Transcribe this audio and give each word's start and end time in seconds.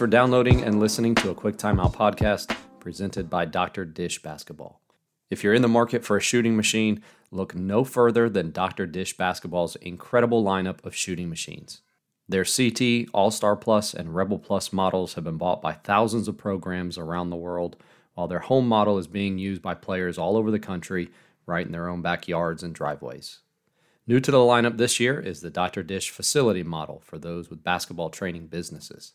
for 0.00 0.06
downloading 0.06 0.62
and 0.62 0.80
listening 0.80 1.14
to 1.14 1.28
a 1.28 1.34
Quick 1.34 1.58
Timeout 1.58 1.92
podcast 1.92 2.56
presented 2.78 3.28
by 3.28 3.44
Dr. 3.44 3.84
Dish 3.84 4.22
Basketball. 4.22 4.80
If 5.28 5.44
you're 5.44 5.52
in 5.52 5.60
the 5.60 5.68
market 5.68 6.06
for 6.06 6.16
a 6.16 6.22
shooting 6.22 6.56
machine, 6.56 7.02
look 7.30 7.54
no 7.54 7.84
further 7.84 8.30
than 8.30 8.50
Dr. 8.50 8.86
Dish 8.86 9.14
Basketball's 9.14 9.76
incredible 9.76 10.42
lineup 10.42 10.82
of 10.86 10.94
shooting 10.94 11.28
machines. 11.28 11.82
Their 12.26 12.46
CT, 12.46 13.10
All 13.12 13.30
Star 13.30 13.56
Plus, 13.56 13.92
and 13.92 14.14
Rebel 14.14 14.38
Plus 14.38 14.72
models 14.72 15.12
have 15.14 15.24
been 15.24 15.36
bought 15.36 15.60
by 15.60 15.74
thousands 15.74 16.28
of 16.28 16.38
programs 16.38 16.96
around 16.96 17.28
the 17.28 17.36
world, 17.36 17.76
while 18.14 18.26
their 18.26 18.38
home 18.38 18.66
model 18.66 18.96
is 18.96 19.06
being 19.06 19.36
used 19.36 19.60
by 19.60 19.74
players 19.74 20.16
all 20.16 20.38
over 20.38 20.50
the 20.50 20.58
country, 20.58 21.10
right 21.44 21.66
in 21.66 21.72
their 21.72 21.90
own 21.90 22.00
backyards 22.00 22.62
and 22.62 22.74
driveways. 22.74 23.40
New 24.06 24.18
to 24.18 24.30
the 24.30 24.38
lineup 24.38 24.78
this 24.78 24.98
year 24.98 25.20
is 25.20 25.42
the 25.42 25.50
Dr. 25.50 25.82
Dish 25.82 26.08
facility 26.08 26.62
model 26.62 27.02
for 27.04 27.18
those 27.18 27.50
with 27.50 27.62
basketball 27.62 28.08
training 28.08 28.46
businesses. 28.46 29.12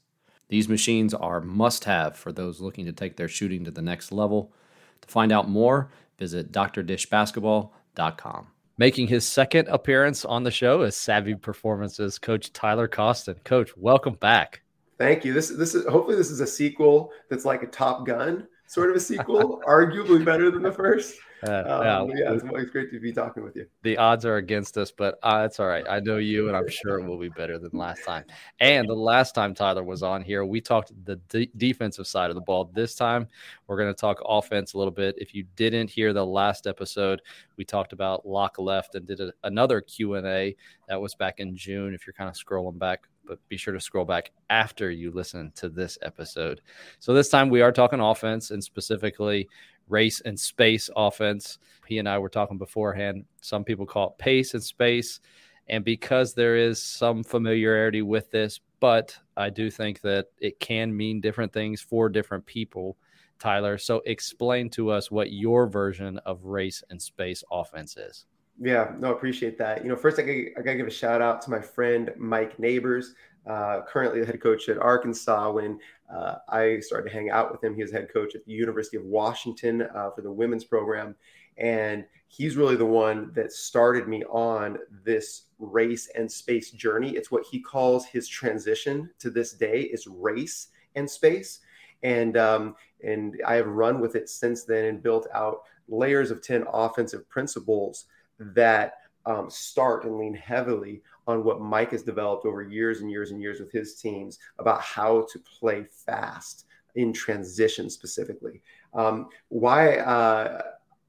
These 0.47 0.69
machines 0.69 1.13
are 1.13 1.41
must 1.41 1.85
have 1.85 2.15
for 2.15 2.31
those 2.31 2.61
looking 2.61 2.85
to 2.85 2.91
take 2.91 3.17
their 3.17 3.27
shooting 3.27 3.65
to 3.65 3.71
the 3.71 3.81
next 3.81 4.11
level. 4.11 4.53
To 5.01 5.07
find 5.07 5.31
out 5.31 5.49
more, 5.49 5.89
visit 6.17 6.51
drdishbasketball.com. 6.51 8.47
Making 8.77 9.07
his 9.07 9.27
second 9.27 9.67
appearance 9.69 10.25
on 10.25 10.43
the 10.43 10.51
show 10.51 10.81
is 10.81 10.95
SAVI 10.95 11.41
Performance's 11.41 12.19
coach 12.19 12.51
Tyler 12.51 12.87
Coston. 12.87 13.35
Coach, 13.43 13.71
welcome 13.77 14.15
back. 14.15 14.61
Thank 14.97 15.25
you. 15.25 15.33
This 15.33 15.49
this 15.49 15.75
is 15.75 15.85
hopefully 15.85 16.15
this 16.17 16.31
is 16.31 16.41
a 16.41 16.47
sequel 16.47 17.11
that's 17.29 17.45
like 17.45 17.63
a 17.63 17.67
Top 17.67 18.05
Gun 18.05 18.47
sort 18.67 18.89
of 18.89 18.95
a 18.95 18.99
sequel, 18.99 19.61
arguably 19.67 20.23
better 20.23 20.51
than 20.51 20.61
the 20.61 20.71
first. 20.71 21.15
Uh, 21.43 21.51
um, 21.51 22.09
yeah, 22.15 22.33
it's, 22.33 22.43
it's, 22.43 22.69
great 22.71 22.91
to 22.91 22.99
be 22.99 23.11
talking 23.11 23.43
with 23.43 23.55
you. 23.55 23.67
The 23.83 23.97
odds 23.97 24.25
are 24.25 24.37
against 24.37 24.77
us, 24.77 24.91
but 24.91 25.19
uh, 25.21 25.43
it's 25.45 25.59
all 25.59 25.67
right. 25.67 25.85
I 25.89 25.99
know 25.99 26.17
you, 26.17 26.47
and 26.47 26.55
I'm 26.55 26.69
sure 26.69 26.99
it 26.99 27.05
will 27.05 27.19
be 27.19 27.29
better 27.29 27.59
than 27.59 27.71
last 27.73 28.03
time. 28.03 28.23
And 28.59 28.87
the 28.87 28.95
last 28.95 29.35
time 29.35 29.53
Tyler 29.53 29.83
was 29.83 30.01
on 30.01 30.21
here, 30.23 30.45
we 30.45 30.61
talked 30.61 30.91
the 31.05 31.17
de- 31.29 31.51
defensive 31.57 32.07
side 32.07 32.29
of 32.29 32.35
the 32.35 32.41
ball. 32.41 32.71
This 32.73 32.95
time, 32.95 33.27
we're 33.67 33.77
going 33.77 33.93
to 33.93 33.99
talk 33.99 34.21
offense 34.25 34.73
a 34.73 34.77
little 34.77 34.91
bit. 34.91 35.15
If 35.17 35.33
you 35.33 35.45
didn't 35.55 35.89
hear 35.89 36.13
the 36.13 36.25
last 36.25 36.67
episode, 36.67 37.21
we 37.57 37.65
talked 37.65 37.93
about 37.93 38.25
lock 38.25 38.57
left 38.57 38.95
and 38.95 39.05
did 39.05 39.19
a, 39.19 39.33
another 39.43 39.81
Q 39.81 40.15
and 40.15 40.25
A 40.25 40.55
that 40.87 40.99
was 40.99 41.15
back 41.15 41.39
in 41.39 41.55
June. 41.55 41.93
If 41.93 42.07
you're 42.07 42.13
kind 42.13 42.29
of 42.29 42.35
scrolling 42.35 42.79
back 42.79 43.07
but 43.27 43.39
be 43.49 43.57
sure 43.57 43.73
to 43.73 43.79
scroll 43.79 44.05
back 44.05 44.31
after 44.49 44.91
you 44.91 45.11
listen 45.11 45.51
to 45.55 45.69
this 45.69 45.97
episode. 46.01 46.61
So 46.99 47.13
this 47.13 47.29
time 47.29 47.49
we 47.49 47.61
are 47.61 47.71
talking 47.71 47.99
offense 47.99 48.51
and 48.51 48.63
specifically 48.63 49.49
race 49.89 50.21
and 50.21 50.39
space 50.39 50.89
offense. 50.95 51.59
He 51.87 51.99
and 51.99 52.09
I 52.09 52.17
were 52.17 52.29
talking 52.29 52.57
beforehand. 52.57 53.25
Some 53.41 53.63
people 53.63 53.85
call 53.85 54.09
it 54.09 54.17
pace 54.17 54.53
and 54.53 54.63
space. 54.63 55.19
And 55.67 55.83
because 55.83 56.33
there 56.33 56.55
is 56.55 56.81
some 56.81 57.23
familiarity 57.23 58.01
with 58.01 58.29
this, 58.31 58.59
but 58.79 59.17
I 59.35 59.49
do 59.49 59.71
think 59.71 60.01
that 60.01 60.27
it 60.39 60.59
can 60.59 60.95
mean 60.95 61.21
different 61.21 61.51
things 61.53 61.81
for 61.81 62.07
different 62.07 62.45
people, 62.45 62.97
Tyler. 63.39 63.77
So 63.77 64.01
explain 64.05 64.69
to 64.71 64.91
us 64.91 65.09
what 65.09 65.31
your 65.31 65.67
version 65.67 66.19
of 66.19 66.45
race 66.45 66.83
and 66.89 67.01
space 67.01 67.43
offense 67.51 67.97
is. 67.97 68.25
Yeah, 68.59 68.93
no, 68.99 69.11
appreciate 69.11 69.57
that. 69.57 69.83
You 69.83 69.89
know, 69.89 69.95
first 69.95 70.19
I 70.19 70.21
gotta, 70.21 70.45
I 70.57 70.61
gotta 70.61 70.77
give 70.77 70.87
a 70.87 70.91
shout 70.91 71.21
out 71.21 71.41
to 71.43 71.49
my 71.49 71.59
friend 71.59 72.11
Mike 72.15 72.57
Neighbors, 72.57 73.15
uh, 73.47 73.81
currently 73.87 74.19
the 74.19 74.25
head 74.25 74.41
coach 74.41 74.69
at 74.69 74.77
Arkansas. 74.77 75.51
When 75.51 75.79
uh, 76.13 76.35
I 76.49 76.79
started 76.79 77.09
to 77.09 77.15
hang 77.15 77.29
out 77.29 77.51
with 77.51 77.63
him, 77.63 77.75
he 77.75 77.81
was 77.81 77.91
head 77.91 78.11
coach 78.11 78.35
at 78.35 78.45
the 78.45 78.51
University 78.51 78.97
of 78.97 79.03
Washington 79.03 79.83
uh, 79.83 80.09
for 80.11 80.21
the 80.21 80.31
women's 80.31 80.63
program, 80.63 81.15
and 81.57 82.05
he's 82.27 82.57
really 82.57 82.75
the 82.75 82.85
one 82.85 83.31
that 83.33 83.51
started 83.51 84.07
me 84.07 84.23
on 84.25 84.77
this 85.03 85.43
race 85.59 86.09
and 86.15 86.31
space 86.31 86.71
journey. 86.71 87.11
It's 87.11 87.31
what 87.31 87.45
he 87.49 87.59
calls 87.59 88.05
his 88.05 88.27
transition 88.27 89.09
to 89.19 89.29
this 89.29 89.53
day 89.53 89.81
is 89.81 90.07
race 90.07 90.67
and 90.95 91.09
space, 91.09 91.59
and 92.03 92.37
um, 92.37 92.75
and 93.03 93.39
I 93.45 93.55
have 93.55 93.67
run 93.67 93.99
with 93.99 94.15
it 94.15 94.29
since 94.29 94.63
then 94.63 94.85
and 94.85 95.03
built 95.03 95.27
out 95.33 95.61
layers 95.87 96.31
of 96.31 96.41
ten 96.41 96.65
offensive 96.71 97.29
principles 97.29 98.05
that 98.39 98.95
um, 99.25 99.49
start 99.49 100.05
and 100.05 100.17
lean 100.17 100.33
heavily 100.33 101.01
on 101.27 101.43
what 101.43 101.61
Mike 101.61 101.91
has 101.91 102.03
developed 102.03 102.45
over 102.45 102.61
years 102.61 103.01
and 103.01 103.09
years 103.09 103.31
and 103.31 103.41
years 103.41 103.59
with 103.59 103.71
his 103.71 103.95
teams 103.95 104.39
about 104.59 104.81
how 104.81 105.25
to 105.31 105.39
play 105.39 105.85
fast 106.05 106.65
in 106.95 107.11
transition 107.11 107.89
specifically. 107.89 108.61
Um, 108.93 109.29
why 109.49 109.97
uh, 109.97 110.61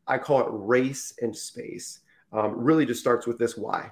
I 0.06 0.19
call 0.19 0.41
it 0.41 0.49
race 0.50 1.15
and 1.21 1.37
space 1.37 2.00
um, 2.32 2.55
really 2.56 2.87
just 2.87 3.00
starts 3.00 3.26
with 3.26 3.38
this 3.38 3.56
why. 3.56 3.91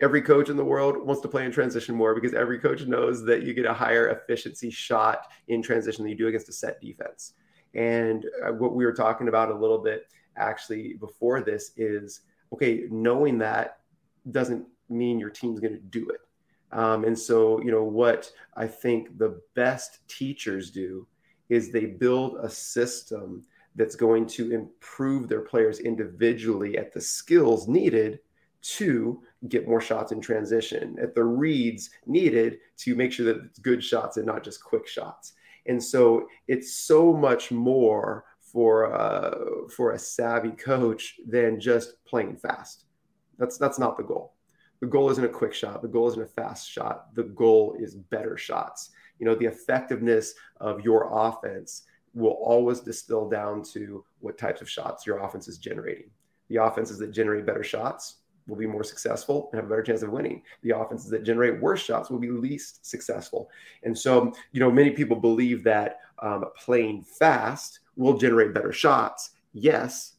Every 0.00 0.22
coach 0.22 0.48
in 0.48 0.56
the 0.56 0.64
world 0.64 1.04
wants 1.04 1.22
to 1.22 1.28
play 1.28 1.44
in 1.44 1.50
transition 1.50 1.94
more 1.94 2.14
because 2.14 2.32
every 2.32 2.58
coach 2.58 2.82
knows 2.82 3.24
that 3.24 3.42
you 3.42 3.52
get 3.52 3.66
a 3.66 3.74
higher 3.74 4.08
efficiency 4.10 4.70
shot 4.70 5.26
in 5.48 5.60
transition 5.60 6.04
than 6.04 6.10
you 6.10 6.16
do 6.16 6.28
against 6.28 6.48
a 6.48 6.52
set 6.52 6.80
defense. 6.80 7.34
And 7.74 8.24
uh, 8.46 8.52
what 8.52 8.74
we 8.74 8.84
were 8.84 8.92
talking 8.92 9.28
about 9.28 9.50
a 9.50 9.54
little 9.54 9.78
bit 9.78 10.06
actually 10.36 10.94
before 10.94 11.42
this 11.42 11.72
is 11.76 12.20
okay, 12.52 12.84
knowing 12.90 13.38
that 13.38 13.80
doesn't 14.30 14.66
mean 14.88 15.18
your 15.18 15.30
team's 15.30 15.60
going 15.60 15.74
to 15.74 15.78
do 15.78 16.08
it. 16.08 16.20
Um, 16.70 17.04
and 17.04 17.18
so, 17.18 17.60
you 17.62 17.70
know, 17.70 17.84
what 17.84 18.30
I 18.56 18.66
think 18.66 19.18
the 19.18 19.40
best 19.54 20.06
teachers 20.08 20.70
do 20.70 21.06
is 21.48 21.70
they 21.70 21.86
build 21.86 22.36
a 22.42 22.50
system 22.50 23.44
that's 23.74 23.96
going 23.96 24.26
to 24.26 24.52
improve 24.52 25.28
their 25.28 25.40
players 25.40 25.78
individually 25.78 26.76
at 26.76 26.92
the 26.92 27.00
skills 27.00 27.68
needed 27.68 28.18
to 28.60 29.22
get 29.48 29.68
more 29.68 29.80
shots 29.80 30.12
in 30.12 30.20
transition, 30.20 30.96
at 31.00 31.14
the 31.14 31.24
reads 31.24 31.90
needed 32.06 32.58
to 32.76 32.96
make 32.96 33.12
sure 33.12 33.24
that 33.24 33.44
it's 33.44 33.60
good 33.60 33.82
shots 33.82 34.16
and 34.16 34.26
not 34.26 34.42
just 34.42 34.62
quick 34.62 34.86
shots. 34.86 35.34
And 35.66 35.82
so 35.82 36.26
it's 36.48 36.74
so 36.74 37.12
much 37.12 37.50
more 37.50 38.24
for 38.40 38.92
uh, 38.92 39.68
for 39.74 39.92
a 39.92 39.98
savvy 39.98 40.50
coach 40.50 41.16
than 41.26 41.60
just 41.60 42.02
playing 42.04 42.36
fast. 42.36 42.86
That's 43.38 43.58
that's 43.58 43.78
not 43.78 43.96
the 43.96 44.02
goal. 44.02 44.34
The 44.80 44.86
goal 44.86 45.10
isn't 45.10 45.24
a 45.24 45.28
quick 45.28 45.52
shot. 45.52 45.82
The 45.82 45.88
goal 45.88 46.08
isn't 46.08 46.22
a 46.22 46.26
fast 46.26 46.70
shot. 46.70 47.14
The 47.14 47.24
goal 47.24 47.76
is 47.78 47.94
better 47.94 48.36
shots. 48.36 48.90
You 49.18 49.26
know, 49.26 49.34
the 49.34 49.46
effectiveness 49.46 50.34
of 50.60 50.80
your 50.82 51.10
offense 51.12 51.82
will 52.14 52.38
always 52.42 52.80
distill 52.80 53.28
down 53.28 53.62
to 53.62 54.04
what 54.20 54.38
types 54.38 54.60
of 54.60 54.70
shots 54.70 55.06
your 55.06 55.18
offense 55.18 55.48
is 55.48 55.58
generating. 55.58 56.10
The 56.48 56.56
offenses 56.56 56.98
that 56.98 57.10
generate 57.12 57.46
better 57.46 57.64
shots 57.64 58.16
will 58.46 58.56
be 58.56 58.66
more 58.66 58.82
successful 58.82 59.50
and 59.52 59.58
have 59.60 59.66
a 59.66 59.68
better 59.68 59.82
chance 59.82 60.02
of 60.02 60.10
winning. 60.10 60.42
The 60.62 60.70
offenses 60.70 61.10
that 61.10 61.22
generate 61.22 61.60
worse 61.60 61.82
shots 61.82 62.08
will 62.10 62.18
be 62.18 62.30
least 62.30 62.86
successful. 62.86 63.50
And 63.82 63.96
so, 63.96 64.32
you 64.52 64.60
know, 64.60 64.70
many 64.70 64.90
people 64.90 65.16
believe 65.16 65.62
that 65.64 66.00
um, 66.20 66.46
playing 66.56 67.02
fast 67.02 67.80
will 67.96 68.16
generate 68.16 68.54
better 68.54 68.72
shots. 68.72 69.30
Yes. 69.52 70.14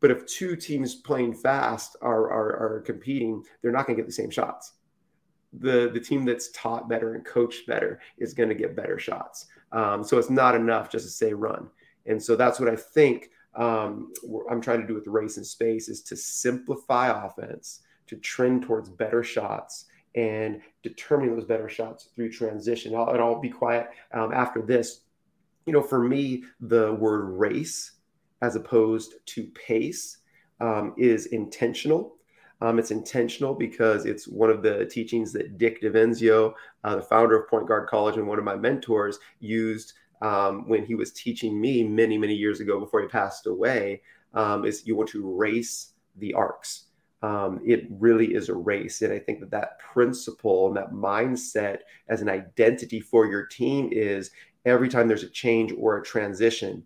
But 0.00 0.10
if 0.10 0.26
two 0.26 0.56
teams 0.56 0.94
playing 0.94 1.34
fast 1.34 1.96
are, 2.00 2.30
are, 2.30 2.76
are 2.76 2.80
competing, 2.80 3.44
they're 3.60 3.72
not 3.72 3.86
going 3.86 3.96
to 3.96 4.02
get 4.02 4.06
the 4.06 4.12
same 4.12 4.30
shots. 4.30 4.72
The, 5.52 5.90
the 5.92 6.00
team 6.00 6.24
that's 6.24 6.50
taught 6.52 6.88
better 6.88 7.14
and 7.14 7.24
coached 7.24 7.66
better 7.66 8.00
is 8.18 8.34
going 8.34 8.48
to 8.48 8.54
get 8.54 8.76
better 8.76 8.98
shots. 8.98 9.46
Um, 9.72 10.04
so 10.04 10.18
it's 10.18 10.30
not 10.30 10.54
enough 10.54 10.90
just 10.90 11.04
to 11.04 11.10
say 11.10 11.32
run. 11.32 11.68
And 12.06 12.22
so 12.22 12.36
that's 12.36 12.58
what 12.60 12.68
I 12.68 12.76
think 12.76 13.30
um, 13.54 14.12
I'm 14.50 14.60
trying 14.60 14.80
to 14.80 14.86
do 14.86 14.94
with 14.94 15.06
race 15.06 15.36
and 15.36 15.46
space 15.46 15.88
is 15.88 16.02
to 16.02 16.16
simplify 16.16 17.26
offense, 17.26 17.80
to 18.06 18.16
trend 18.16 18.62
towards 18.62 18.88
better 18.88 19.22
shots, 19.22 19.86
and 20.14 20.60
determining 20.82 21.34
those 21.34 21.44
better 21.44 21.68
shots 21.68 22.08
through 22.14 22.32
transition. 22.32 22.94
I'll, 22.94 23.10
and 23.10 23.20
I'll 23.20 23.40
be 23.40 23.50
quiet 23.50 23.90
um, 24.14 24.32
after 24.32 24.62
this 24.62 25.02
you 25.66 25.72
know, 25.72 25.82
for 25.82 26.02
me, 26.02 26.44
the 26.60 26.94
word 26.94 27.38
race 27.38 27.92
as 28.42 28.56
opposed 28.56 29.14
to 29.26 29.44
pace 29.48 30.18
um, 30.60 30.94
is 30.96 31.26
intentional. 31.26 32.16
Um, 32.62 32.78
it's 32.78 32.90
intentional 32.90 33.54
because 33.54 34.04
it's 34.04 34.28
one 34.28 34.50
of 34.50 34.62
the 34.62 34.84
teachings 34.86 35.32
that 35.32 35.56
Dick 35.56 35.80
DeVenzio, 35.80 36.52
uh, 36.84 36.96
the 36.96 37.02
founder 37.02 37.40
of 37.40 37.48
Point 37.48 37.66
Guard 37.66 37.88
College 37.88 38.16
and 38.16 38.26
one 38.26 38.38
of 38.38 38.44
my 38.44 38.56
mentors, 38.56 39.18
used 39.40 39.94
um, 40.20 40.68
when 40.68 40.84
he 40.84 40.94
was 40.94 41.12
teaching 41.12 41.58
me 41.58 41.82
many, 41.82 42.18
many 42.18 42.34
years 42.34 42.60
ago 42.60 42.78
before 42.78 43.00
he 43.00 43.08
passed 43.08 43.46
away. 43.46 44.02
Um, 44.34 44.64
is 44.64 44.86
you 44.86 44.94
want 44.94 45.08
to 45.10 45.34
race 45.34 45.94
the 46.16 46.34
arcs. 46.34 46.84
Um, 47.22 47.60
it 47.64 47.86
really 47.90 48.34
is 48.34 48.48
a 48.48 48.54
race. 48.54 49.02
And 49.02 49.12
I 49.12 49.18
think 49.18 49.40
that 49.40 49.50
that 49.50 49.78
principle 49.78 50.68
and 50.68 50.76
that 50.76 50.92
mindset 50.92 51.78
as 52.08 52.22
an 52.22 52.28
identity 52.28 53.00
for 53.00 53.26
your 53.26 53.46
team 53.46 53.88
is 53.92 54.30
every 54.64 54.88
time 54.88 55.08
there's 55.08 55.22
a 55.22 55.30
change 55.30 55.72
or 55.78 55.98
a 55.98 56.04
transition, 56.04 56.84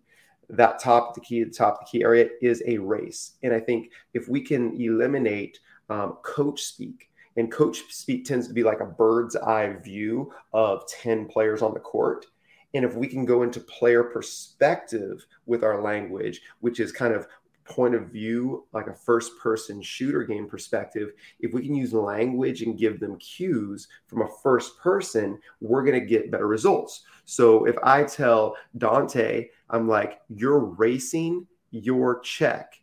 that 0.49 0.79
top 0.79 1.09
of 1.09 1.15
the 1.15 1.21
key, 1.21 1.43
the 1.43 1.49
top 1.49 1.75
of 1.75 1.79
the 1.79 1.85
key 1.85 2.03
area 2.03 2.29
is 2.41 2.63
a 2.65 2.77
race. 2.77 3.33
And 3.43 3.53
I 3.53 3.59
think 3.59 3.91
if 4.13 4.27
we 4.27 4.41
can 4.41 4.79
eliminate 4.79 5.59
um, 5.89 6.17
coach 6.23 6.61
speak, 6.61 7.09
and 7.37 7.51
coach 7.51 7.83
speak 7.89 8.25
tends 8.25 8.47
to 8.47 8.53
be 8.53 8.63
like 8.63 8.79
a 8.79 8.85
bird's 8.85 9.35
eye 9.35 9.73
view 9.83 10.31
of 10.53 10.87
10 10.87 11.27
players 11.27 11.61
on 11.61 11.73
the 11.73 11.79
court. 11.79 12.25
And 12.73 12.85
if 12.85 12.95
we 12.95 13.07
can 13.07 13.25
go 13.25 13.43
into 13.43 13.59
player 13.59 14.03
perspective 14.03 15.25
with 15.45 15.63
our 15.63 15.81
language, 15.81 16.41
which 16.59 16.79
is 16.79 16.91
kind 16.91 17.13
of 17.13 17.27
point 17.65 17.95
of 17.95 18.07
view, 18.07 18.65
like 18.73 18.87
a 18.87 18.93
first 18.93 19.37
person 19.39 19.81
shooter 19.81 20.23
game 20.23 20.47
perspective, 20.47 21.11
if 21.39 21.53
we 21.53 21.61
can 21.63 21.75
use 21.75 21.93
language 21.93 22.61
and 22.61 22.77
give 22.77 22.99
them 22.99 23.17
cues 23.17 23.87
from 24.07 24.21
a 24.21 24.29
first 24.43 24.79
person, 24.79 25.39
we're 25.61 25.83
going 25.83 25.99
to 25.99 26.05
get 26.05 26.31
better 26.31 26.47
results. 26.47 27.03
So 27.25 27.65
if 27.65 27.75
I 27.83 28.03
tell 28.03 28.55
Dante, 28.77 29.49
I'm 29.69 29.87
like, 29.87 30.21
you're 30.29 30.59
racing 30.59 31.47
your 31.71 32.19
check 32.19 32.79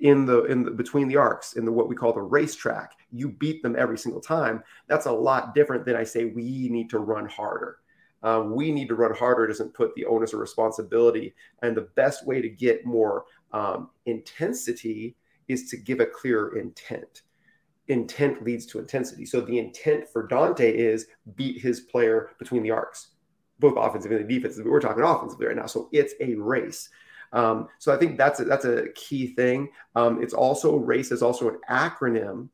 in 0.00 0.24
the 0.26 0.44
in 0.44 0.62
the 0.62 0.70
between 0.70 1.08
the 1.08 1.16
arcs 1.16 1.54
in 1.54 1.64
the 1.64 1.72
what 1.72 1.88
we 1.88 1.96
call 1.96 2.12
the 2.12 2.20
racetrack. 2.20 2.96
You 3.10 3.30
beat 3.30 3.62
them 3.62 3.74
every 3.76 3.98
single 3.98 4.20
time. 4.20 4.62
That's 4.86 5.06
a 5.06 5.12
lot 5.12 5.54
different 5.54 5.84
than 5.84 5.96
i 5.96 6.04
say 6.04 6.26
we 6.26 6.68
need 6.68 6.90
to 6.90 6.98
run 6.98 7.26
harder 7.28 7.78
uh, 8.22 8.42
we 8.44 8.72
need 8.72 8.88
to 8.88 8.94
run 8.94 9.14
harder. 9.14 9.46
Doesn't 9.46 9.74
put 9.74 9.94
the 9.94 10.06
onus 10.06 10.34
or 10.34 10.38
responsibility. 10.38 11.34
And 11.62 11.76
the 11.76 11.88
best 11.94 12.26
way 12.26 12.40
to 12.40 12.48
get 12.48 12.84
more 12.84 13.24
um, 13.52 13.90
intensity 14.06 15.16
is 15.46 15.68
to 15.70 15.76
give 15.76 16.00
a 16.00 16.06
clear 16.06 16.56
intent. 16.58 17.22
Intent 17.88 18.44
leads 18.44 18.66
to 18.66 18.78
intensity. 18.78 19.24
So 19.24 19.40
the 19.40 19.58
intent 19.58 20.08
for 20.12 20.26
dante 20.26 20.76
is 20.76 21.06
beat 21.36 21.60
his 21.62 21.80
player 21.80 22.30
between 22.38 22.62
the 22.62 22.70
arcs 22.70 23.12
both 23.58 23.74
offensive 23.76 24.12
and 24.12 24.28
defensive. 24.28 24.64
We're 24.66 24.80
talking 24.80 25.04
offensively 25.04 25.46
right 25.46 25.56
now. 25.56 25.66
So 25.66 25.88
it's 25.92 26.14
a 26.20 26.34
race. 26.34 26.88
Um, 27.32 27.68
so 27.78 27.92
I 27.92 27.96
think 27.96 28.16
that's 28.16 28.40
a, 28.40 28.44
that's 28.44 28.64
a 28.64 28.88
key 28.94 29.34
thing. 29.34 29.68
Um, 29.94 30.22
it's 30.22 30.34
also 30.34 30.76
race 30.76 31.10
is 31.12 31.22
also 31.22 31.48
an 31.48 31.58
acronym 31.68 32.48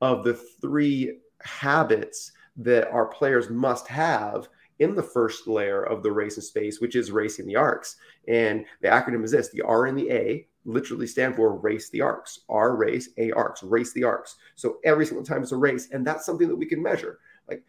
of 0.00 0.24
the 0.24 0.34
three 0.34 1.18
habits 1.40 2.32
that 2.56 2.88
our 2.90 3.06
players 3.06 3.50
must 3.50 3.86
have 3.88 4.48
in 4.78 4.94
the 4.94 5.02
first 5.02 5.46
layer 5.46 5.82
of 5.82 6.02
the 6.02 6.12
race 6.12 6.36
of 6.36 6.44
space, 6.44 6.80
which 6.80 6.96
is 6.96 7.10
racing 7.10 7.46
the 7.46 7.56
arcs. 7.56 7.96
And 8.28 8.64
the 8.80 8.88
acronym 8.88 9.24
is 9.24 9.30
this: 9.30 9.50
the 9.50 9.62
R 9.62 9.86
and 9.86 9.98
the 9.98 10.10
A 10.10 10.46
literally 10.64 11.06
stand 11.06 11.36
for 11.36 11.54
race 11.56 11.88
the 11.90 12.00
arcs. 12.00 12.40
R 12.48 12.76
race, 12.76 13.10
A 13.18 13.30
arcs, 13.32 13.62
race 13.62 13.92
the 13.92 14.04
arcs. 14.04 14.36
So 14.54 14.78
every 14.84 15.06
single 15.06 15.24
time 15.24 15.42
it's 15.42 15.52
a 15.52 15.56
race, 15.56 15.88
and 15.92 16.06
that's 16.06 16.26
something 16.26 16.48
that 16.48 16.56
we 16.56 16.66
can 16.66 16.82
measure. 16.82 17.20
Like 17.48 17.62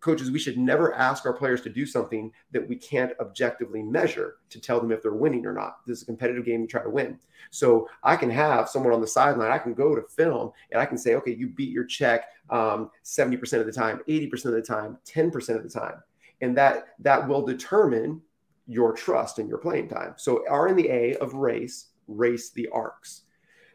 coaches, 0.00 0.30
we 0.30 0.38
should 0.38 0.58
never 0.58 0.94
ask 0.94 1.26
our 1.26 1.32
players 1.32 1.60
to 1.62 1.70
do 1.70 1.86
something 1.86 2.32
that 2.50 2.66
we 2.66 2.74
can't 2.76 3.12
objectively 3.20 3.82
measure 3.82 4.36
to 4.48 4.60
tell 4.60 4.80
them 4.80 4.92
if 4.92 5.02
they're 5.02 5.12
winning 5.12 5.46
or 5.46 5.52
not. 5.52 5.86
This 5.86 5.98
is 5.98 6.02
a 6.02 6.06
competitive 6.06 6.44
game, 6.44 6.62
you 6.62 6.66
try 6.66 6.82
to 6.82 6.90
win. 6.90 7.18
So 7.50 7.88
I 8.02 8.16
can 8.16 8.30
have 8.30 8.68
someone 8.68 8.92
on 8.92 9.00
the 9.00 9.06
sideline, 9.06 9.50
I 9.50 9.58
can 9.58 9.74
go 9.74 9.94
to 9.94 10.02
film 10.02 10.52
and 10.72 10.80
I 10.80 10.86
can 10.86 10.98
say, 10.98 11.14
okay, 11.16 11.34
you 11.34 11.48
beat 11.48 11.70
your 11.70 11.84
check 11.84 12.28
um, 12.48 12.90
70% 13.04 13.60
of 13.60 13.66
the 13.66 13.72
time, 13.72 14.00
80% 14.08 14.46
of 14.46 14.52
the 14.52 14.62
time, 14.62 14.98
10% 15.06 15.56
of 15.56 15.62
the 15.62 15.68
time. 15.68 16.02
And 16.40 16.56
that 16.56 16.94
that 17.00 17.28
will 17.28 17.44
determine 17.44 18.22
your 18.66 18.92
trust 18.92 19.38
and 19.38 19.48
your 19.48 19.58
playing 19.58 19.88
time. 19.88 20.14
So 20.16 20.44
R 20.48 20.68
in 20.68 20.76
the 20.76 20.88
A 20.88 21.16
of 21.16 21.34
race, 21.34 21.88
race 22.06 22.50
the 22.50 22.68
arcs. 22.68 23.22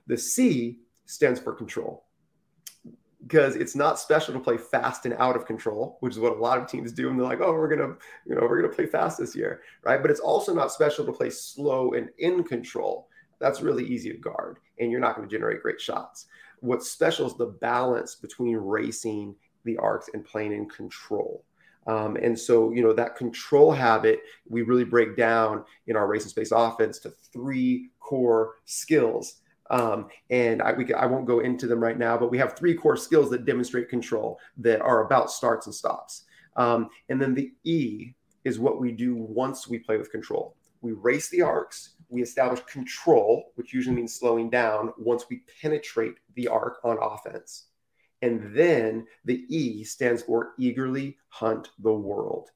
The 0.08 0.18
C 0.18 0.80
stands 1.06 1.40
for 1.40 1.54
control 1.54 2.06
because 3.28 3.56
it's 3.56 3.76
not 3.76 4.00
special 4.00 4.34
to 4.34 4.40
play 4.40 4.58
fast 4.58 5.06
and 5.06 5.16
out 5.16 5.36
of 5.36 5.46
control, 5.46 5.98
which 6.00 6.14
is 6.14 6.20
what 6.20 6.38
a 6.38 6.40
lot 6.40 6.60
of 6.60 6.68
teams 6.68 6.92
do. 6.92 7.10
And 7.10 7.20
they're 7.20 7.28
like, 7.28 7.42
oh, 7.42 7.54
we're 7.54 7.68
gonna, 7.68 7.96
you 8.26 8.36
know, 8.36 8.42
we're 8.42 8.62
gonna 8.62 8.74
play 8.74 8.86
fast 8.86 9.18
this 9.18 9.36
year, 9.36 9.62
right? 9.84 10.02
But 10.02 10.12
it's 10.12 10.20
also 10.20 10.54
not 10.54 10.72
special 10.72 11.06
to 11.06 11.12
play 11.12 11.32
slow 11.32 11.94
and 11.94 12.10
in 12.20 12.44
control. 12.44 13.10
That's 13.40 13.62
really 13.62 13.86
easy 13.86 14.12
to 14.12 14.18
guard, 14.18 14.60
and 14.80 14.90
you're 14.92 15.02
not 15.02 15.16
going 15.16 15.28
to 15.28 15.36
generate 15.36 15.62
great 15.62 15.82
shots. 15.82 16.28
What's 16.62 16.90
special 16.90 17.28
is 17.28 17.36
the 17.36 17.48
balance 17.48 18.16
between 18.16 18.56
racing 18.56 19.36
the 19.66 19.78
arcs 19.78 20.10
and 20.14 20.24
playing 20.24 20.54
in 20.54 20.70
control. 20.70 21.44
Um, 21.88 22.16
and 22.16 22.38
so, 22.38 22.72
you 22.72 22.82
know, 22.82 22.94
that 22.94 23.16
control 23.16 23.72
habit 23.72 24.22
we 24.50 24.64
really 24.64 24.84
break 24.84 25.16
down 25.16 25.64
in 25.88 25.96
our 25.96 26.08
race 26.08 26.24
and 26.24 26.32
space 26.32 26.52
offense 26.52 27.00
to 27.00 27.12
three 27.32 27.90
core 28.00 28.56
skills 28.66 29.42
um, 29.70 30.08
and 30.30 30.62
I, 30.62 30.74
we, 30.74 30.94
I 30.94 31.06
won't 31.06 31.26
go 31.26 31.40
into 31.40 31.68
them 31.68 31.80
right 31.80 31.98
now, 31.98 32.18
but 32.18 32.30
we 32.30 32.38
have 32.38 32.58
three 32.58 32.76
core 32.76 32.98
skills 32.98 33.30
that 33.32 33.46
demonstrate 33.46 33.90
control 33.90 34.40
that 34.58 34.82
are 34.82 35.06
about 35.06 35.32
starts 35.32 35.66
and 35.66 35.76
stops. 35.76 36.24
Um, 36.56 36.90
and 37.10 37.22
then 37.22 37.34
the 37.34 37.52
E 37.64 38.14
is 38.44 38.60
what 38.60 38.80
we 38.80 38.92
do 38.92 39.16
once 39.16 39.68
we 39.68 39.80
play 39.80 39.98
with 39.98 40.12
control. 40.12 40.56
We 40.82 40.92
race 40.92 41.30
the 41.30 41.42
arcs, 41.42 41.96
we 42.10 42.22
establish 42.22 42.62
control, 42.66 43.52
which 43.56 43.74
usually 43.74 43.96
means 43.96 44.14
slowing 44.14 44.50
down 44.52 44.94
once 44.98 45.26
we 45.30 45.42
penetrate 45.62 46.14
the 46.36 46.48
arc 46.48 46.78
on 46.84 46.98
offense. 47.02 47.66
And 48.26 48.56
then 48.56 49.06
the 49.26 49.46
E 49.56 49.84
stands 49.84 50.24
for 50.24 50.54
eagerly 50.58 51.18
hunt 51.30 51.70
the 51.80 51.94
world. 51.94 52.50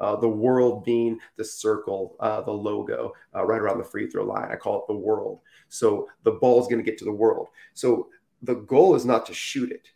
Uh, 0.00 0.16
the 0.16 0.28
world 0.28 0.84
being 0.84 1.16
the 1.36 1.44
circle, 1.44 2.16
uh, 2.18 2.40
the 2.40 2.50
logo 2.50 3.12
uh, 3.36 3.44
right 3.44 3.60
around 3.60 3.78
the 3.78 3.84
free 3.84 4.10
throw 4.10 4.24
line. 4.24 4.48
I 4.50 4.56
call 4.56 4.80
it 4.80 4.84
the 4.88 4.98
world. 4.98 5.38
So 5.68 6.08
the 6.24 6.32
ball 6.32 6.60
is 6.60 6.66
going 6.66 6.84
to 6.84 6.90
get 6.90 6.98
to 6.98 7.04
the 7.04 7.12
world. 7.12 7.46
So 7.72 8.08
the 8.42 8.56
goal 8.56 8.96
is 8.96 9.04
not 9.04 9.24
to 9.26 9.34
shoot 9.34 9.70
it. 9.70 9.90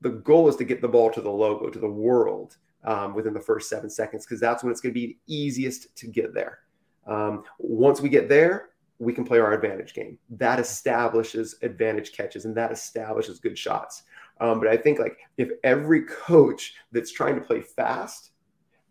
The 0.00 0.10
goal 0.10 0.48
is 0.48 0.56
to 0.56 0.64
get 0.64 0.80
the 0.80 0.88
ball 0.88 1.10
to 1.10 1.20
the 1.20 1.30
logo, 1.30 1.68
to 1.68 1.78
the 1.78 1.86
world 1.86 2.56
um, 2.84 3.14
within 3.14 3.34
the 3.34 3.40
first 3.40 3.68
seven 3.68 3.90
seconds, 3.90 4.24
because 4.24 4.40
that's 4.40 4.62
when 4.62 4.70
it's 4.72 4.80
going 4.80 4.94
to 4.94 5.00
be 5.00 5.18
easiest 5.26 5.94
to 5.98 6.06
get 6.06 6.32
there. 6.32 6.60
Um, 7.06 7.44
once 7.58 8.00
we 8.00 8.08
get 8.08 8.30
there, 8.30 8.70
we 8.98 9.12
can 9.12 9.24
play 9.24 9.38
our 9.38 9.52
advantage 9.52 9.92
game. 9.92 10.18
That 10.30 10.58
establishes 10.58 11.56
advantage 11.62 12.12
catches 12.12 12.46
and 12.46 12.56
that 12.56 12.72
establishes 12.72 13.38
good 13.38 13.58
shots. 13.58 14.04
Um, 14.40 14.58
but 14.60 14.68
I 14.68 14.76
think 14.76 14.98
like 14.98 15.18
if 15.38 15.50
every 15.64 16.02
coach 16.02 16.74
that's 16.92 17.12
trying 17.12 17.34
to 17.36 17.40
play 17.40 17.62
fast 17.62 18.32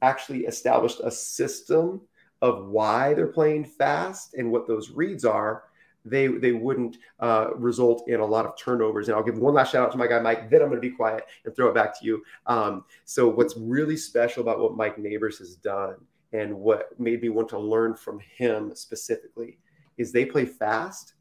actually 0.01 0.45
established 0.45 1.01
a 1.03 1.12
system 1.12 2.01
of 2.42 2.68
why 2.68 3.13
they're 3.13 3.27
playing 3.27 3.65
fast 3.65 4.33
and 4.33 4.51
what 4.51 4.68
those 4.68 4.92
reads 4.92 5.25
are, 5.25 5.63
they 6.06 6.27
they 6.27 6.51
wouldn't 6.51 6.97
uh, 7.19 7.47
result 7.56 8.07
in 8.07 8.19
a 8.19 8.25
lot 8.25 8.45
of 8.45 8.57
turnovers. 8.57 9.07
And 9.07 9.18
I'll 9.18 9.24
give 9.24 9.39
one 9.39 9.56
last 9.56 9.71
shout 9.71 9.86
out 9.86 9.92
to 9.92 9.97
my 9.97 10.07
guy 10.07 10.19
Mike. 10.19 10.50
Then 10.50 10.62
I'm 10.62 10.69
going 10.69 10.81
to 10.81 10.88
be 10.88 10.95
quiet 10.95 11.25
and 11.44 11.56
throw 11.56 11.68
it 11.68 11.75
back 11.75 12.00
to 12.00 12.06
you. 12.06 12.24
Um, 12.45 12.86
so 13.06 13.27
what's 13.27 13.57
really 13.57 13.98
special 13.98 14.41
about 14.41 14.59
what 14.59 14.77
Mike 14.77 14.98
Neighbors 14.98 15.39
has 15.39 15.56
done 15.56 15.95
and 16.33 16.53
what 16.56 16.98
made 17.00 17.21
me 17.21 17.30
want 17.30 17.50
to 17.50 17.59
learn 17.59 17.95
from 17.95 18.19
him 18.19 18.75
specifically 18.75 19.57
is 19.98 20.12
they 20.12 20.25
play 20.25 20.45
fast, 20.45 21.14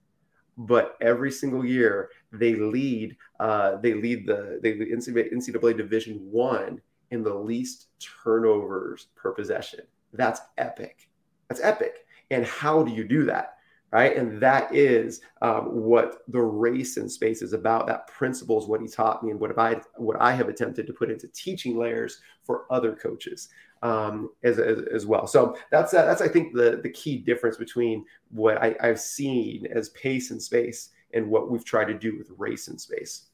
but 0.57 0.97
every 1.01 1.31
single 1.31 1.65
year 1.65 2.11
they 2.33 2.55
lead 2.55 3.17
uh, 3.41 3.77
they 3.77 3.95
lead 3.95 4.27
the 4.27 4.59
they 4.63 4.75
NCAA 4.75 5.77
Division 5.77 6.19
One 6.31 6.81
in 7.11 7.23
the 7.23 7.35
least 7.35 7.89
turnovers 7.99 9.09
per 9.15 9.33
possession. 9.33 9.81
That's 10.13 10.41
epic. 10.59 11.09
That's 11.49 11.61
epic. 11.61 12.07
And 12.31 12.45
how 12.45 12.83
do 12.83 12.93
you 12.93 13.05
do 13.05 13.25
that? 13.27 13.51
Right. 13.93 14.17
And 14.17 14.41
that 14.41 14.75
is 14.75 15.21
um, 15.41 15.67
what 15.67 16.23
the 16.27 16.41
race 16.41 16.97
in 16.97 17.09
space 17.09 17.43
is 17.43 17.53
about. 17.53 17.87
That 17.87 18.09
principle 18.09 18.61
is 18.61 18.67
what 18.67 18.81
he 18.81 18.89
taught 18.89 19.23
me 19.23 19.31
and 19.31 19.39
what 19.39 19.57
I 19.57 19.81
what 19.97 20.21
I 20.21 20.33
have 20.33 20.49
attempted 20.49 20.89
to 20.89 20.93
put 20.93 21.13
into 21.13 21.29
teaching 21.29 21.79
layers 21.79 22.21
for 22.43 22.65
other 22.71 22.93
coaches 22.97 23.51
um, 23.85 24.31
as, 24.43 24.59
as, 24.59 24.81
as, 24.93 25.07
well. 25.07 25.27
So 25.27 25.57
that's 25.71 25.93
uh, 25.93 26.07
that's 26.07 26.23
I 26.23 26.29
think 26.29 26.55
the 26.55 26.81
the 26.83 26.89
key 26.91 27.19
difference 27.19 27.59
between 27.59 28.05
what 28.31 28.57
I, 28.61 28.75
I've 28.81 28.99
seen 28.99 29.67
as 29.67 29.91
pace 29.91 30.31
and 30.31 30.43
space 30.43 30.89
and 31.13 31.29
what 31.29 31.51
we've 31.51 31.65
tried 31.65 31.85
to 31.87 31.95
do 31.95 32.17
with 32.17 32.31
race 32.39 32.69
and 32.69 32.81
space. 32.81 33.27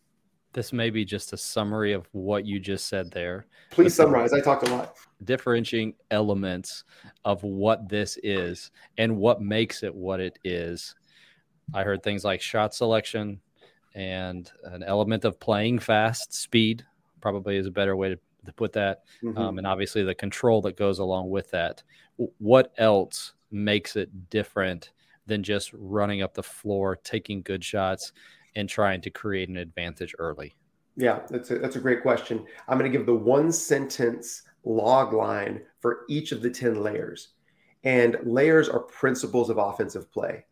This 0.52 0.72
may 0.72 0.90
be 0.90 1.04
just 1.04 1.32
a 1.32 1.36
summary 1.36 1.92
of 1.92 2.08
what 2.10 2.44
you 2.44 2.58
just 2.58 2.88
said 2.88 3.12
there. 3.12 3.46
Please 3.70 3.94
summarize. 3.94 4.32
I 4.32 4.40
talked 4.40 4.66
a 4.66 4.74
lot. 4.74 4.96
Differentiating 5.22 5.94
elements 6.10 6.82
of 7.24 7.44
what 7.44 7.88
this 7.88 8.18
is 8.24 8.72
and 8.98 9.16
what 9.16 9.40
makes 9.40 9.84
it 9.84 9.94
what 9.94 10.18
it 10.18 10.36
is. 10.42 10.96
I 11.72 11.84
heard 11.84 12.02
things 12.02 12.24
like 12.24 12.42
shot 12.42 12.74
selection 12.74 13.40
and 13.94 14.50
an 14.64 14.82
element 14.82 15.24
of 15.24 15.38
playing 15.38 15.78
fast, 15.78 16.34
speed 16.34 16.84
probably 17.20 17.56
is 17.56 17.66
a 17.66 17.70
better 17.70 17.96
way 17.96 18.10
to, 18.10 18.18
to 18.44 18.52
put 18.52 18.72
that. 18.74 19.04
Mm-hmm. 19.22 19.38
Um, 19.38 19.58
and 19.58 19.66
obviously 19.66 20.02
the 20.02 20.14
control 20.14 20.62
that 20.62 20.76
goes 20.76 20.98
along 20.98 21.30
with 21.30 21.50
that. 21.50 21.82
What 22.38 22.72
else 22.78 23.32
makes 23.50 23.96
it 23.96 24.30
different 24.30 24.90
than 25.26 25.42
just 25.42 25.72
running 25.72 26.22
up 26.22 26.34
the 26.34 26.42
floor, 26.42 26.96
taking 26.96 27.42
good 27.42 27.64
shots? 27.64 28.12
and 28.56 28.68
trying 28.68 29.00
to 29.02 29.10
create 29.10 29.48
an 29.48 29.56
advantage 29.56 30.14
early? 30.18 30.54
Yeah, 30.96 31.20
that's 31.28 31.50
a, 31.50 31.58
that's 31.58 31.76
a 31.76 31.80
great 31.80 32.02
question. 32.02 32.44
I'm 32.68 32.78
going 32.78 32.90
to 32.90 32.96
give 32.96 33.06
the 33.06 33.14
one 33.14 33.52
sentence 33.52 34.42
log 34.64 35.12
line 35.12 35.62
for 35.80 36.00
each 36.08 36.32
of 36.32 36.42
the 36.42 36.50
10 36.50 36.82
layers. 36.82 37.28
And 37.84 38.18
layers 38.24 38.68
are 38.68 38.80
principles 38.80 39.48
of 39.48 39.56
offensive 39.56 40.12
play. 40.12 40.44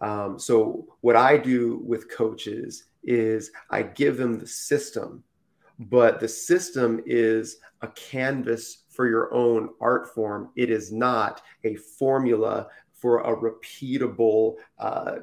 Um, 0.00 0.38
so, 0.38 0.86
what 1.00 1.16
I 1.16 1.38
do 1.38 1.82
with 1.84 2.10
coaches 2.10 2.84
is 3.02 3.50
I 3.70 3.82
give 3.82 4.18
them 4.18 4.38
the 4.38 4.46
system, 4.46 5.24
but 5.78 6.20
the 6.20 6.28
system 6.28 7.02
is 7.06 7.58
a 7.82 7.88
canvas 7.88 8.84
for 8.88 9.06
your 9.06 9.32
own 9.34 9.70
art 9.80 10.14
form. 10.14 10.50
It 10.56 10.70
is 10.70 10.92
not 10.92 11.42
a 11.64 11.74
formula 11.76 12.68
for 12.92 13.20
a 13.20 13.36
repeatable 13.36 14.54
uh, 14.78 15.16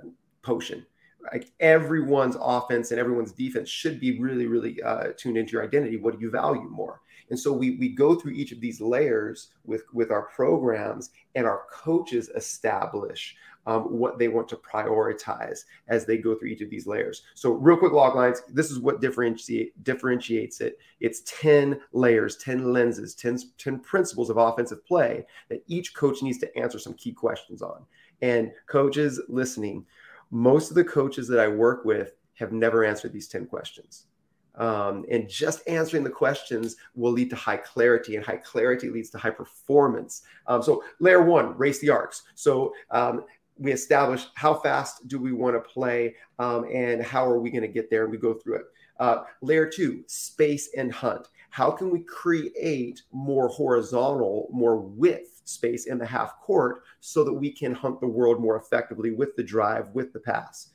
potion 0.44 0.86
like 1.32 1.52
everyone's 1.60 2.36
offense 2.40 2.92
and 2.92 3.00
everyone's 3.00 3.32
defense 3.32 3.70
should 3.70 4.00
be 4.00 4.20
really, 4.20 4.48
really 4.48 4.82
uh, 4.82 5.10
tuned 5.18 5.38
into 5.38 5.54
your 5.54 5.64
identity. 5.64 5.98
What 5.98 6.16
do 6.16 6.26
you 6.26 6.30
value 6.30 6.68
more? 6.70 7.02
And 7.30 7.40
so 7.40 7.54
we 7.54 7.78
we 7.78 7.90
go 7.90 8.16
through 8.16 8.34
each 8.34 8.52
of 8.52 8.60
these 8.60 8.82
layers 8.82 9.52
with 9.66 9.84
with 9.94 10.12
our 10.12 10.24
programs, 10.36 11.12
and 11.36 11.48
our 11.48 11.64
coaches 11.72 12.30
establish 12.36 13.36
um, 13.66 13.84
what 13.84 14.20
they 14.20 14.28
want 14.28 14.48
to 14.50 14.58
prioritize 14.58 15.62
as 15.88 16.06
they 16.06 16.18
go 16.18 16.36
through 16.36 16.50
each 16.50 16.62
of 16.62 16.70
these 16.70 16.88
layers. 16.88 17.24
So, 17.36 17.54
real 17.54 17.78
quick 17.78 17.94
log 17.94 18.16
lines 18.16 18.42
this 18.50 18.72
is 18.72 18.80
what 18.80 19.02
differentiate, 19.02 19.84
differentiates 19.84 20.62
it. 20.62 20.80
It's 21.00 21.22
10 21.26 21.80
layers, 21.92 22.38
10 22.38 22.72
lenses, 22.74 23.16
10, 23.16 23.40
10 23.58 23.80
principles 23.80 24.30
of 24.30 24.38
offensive 24.38 24.86
play 24.86 25.26
that 25.50 25.64
each 25.68 25.94
coach 25.94 26.22
needs 26.22 26.38
to 26.40 26.58
answer 26.58 26.80
some 26.80 26.94
key 26.94 27.12
questions 27.12 27.62
on. 27.62 27.86
And 28.22 28.52
coaches 28.68 29.22
listening, 29.28 29.86
most 30.32 30.70
of 30.70 30.76
the 30.76 30.84
coaches 30.84 31.28
that 31.28 31.40
I 31.40 31.48
work 31.48 31.86
with 31.86 32.16
have 32.36 32.52
never 32.52 32.84
answered 32.84 33.14
these 33.14 33.28
10 33.28 33.46
questions. 33.46 34.08
Um, 34.56 35.06
and 35.10 35.28
just 35.28 35.68
answering 35.68 36.04
the 36.04 36.10
questions 36.10 36.76
will 36.96 37.12
lead 37.12 37.30
to 37.32 37.36
high 37.36 37.58
clarity, 37.58 38.16
and 38.16 38.26
high 38.26 38.38
clarity 38.38 38.90
leads 38.90 39.10
to 39.12 39.18
high 39.18 39.32
performance. 39.32 40.22
Um, 40.46 40.62
so, 40.62 40.84
layer 41.00 41.24
one, 41.24 41.58
race 41.58 41.80
the 41.80 41.90
arcs. 41.90 42.22
So, 42.36 42.74
um, 42.92 43.26
we 43.58 43.72
establish 43.72 44.26
how 44.36 44.56
fast 44.56 45.08
do 45.08 45.20
we 45.20 45.32
want 45.32 45.56
to 45.56 45.60
play 45.60 46.16
um, 46.40 46.66
and 46.72 47.04
how 47.04 47.26
are 47.26 47.40
we 47.40 47.50
going 47.50 47.62
to 47.62 47.68
get 47.68 47.90
there, 47.90 48.04
and 48.04 48.12
we 48.12 48.18
go 48.18 48.34
through 48.34 48.56
it. 48.56 48.66
Uh, 49.00 49.24
layer 49.42 49.70
two, 49.70 50.04
space 50.08 50.70
and 50.78 50.92
hunt. 50.92 51.28
How 51.50 51.70
can 51.72 51.90
we 51.90 52.00
create 52.02 53.04
more 53.12 53.48
horizontal, 53.48 54.50
more 54.52 54.78
width 54.78 55.42
space 55.46 55.86
in 55.86 55.98
the 55.98 56.06
half 56.06 56.40
court 56.42 56.84
so 57.00 57.24
that 57.24 57.34
we 57.34 57.52
can 57.52 57.74
hunt 57.74 58.00
the 58.00 58.08
world 58.08 58.42
more 58.42 58.58
effectively 58.58 59.12
with 59.12 59.36
the 59.36 59.44
drive, 59.44 59.90
with 59.90 60.14
the 60.14 60.20
pass? 60.20 60.70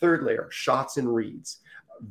Third 0.00 0.24
layer, 0.24 0.48
shots 0.50 0.96
and 0.96 1.14
reads 1.14 1.60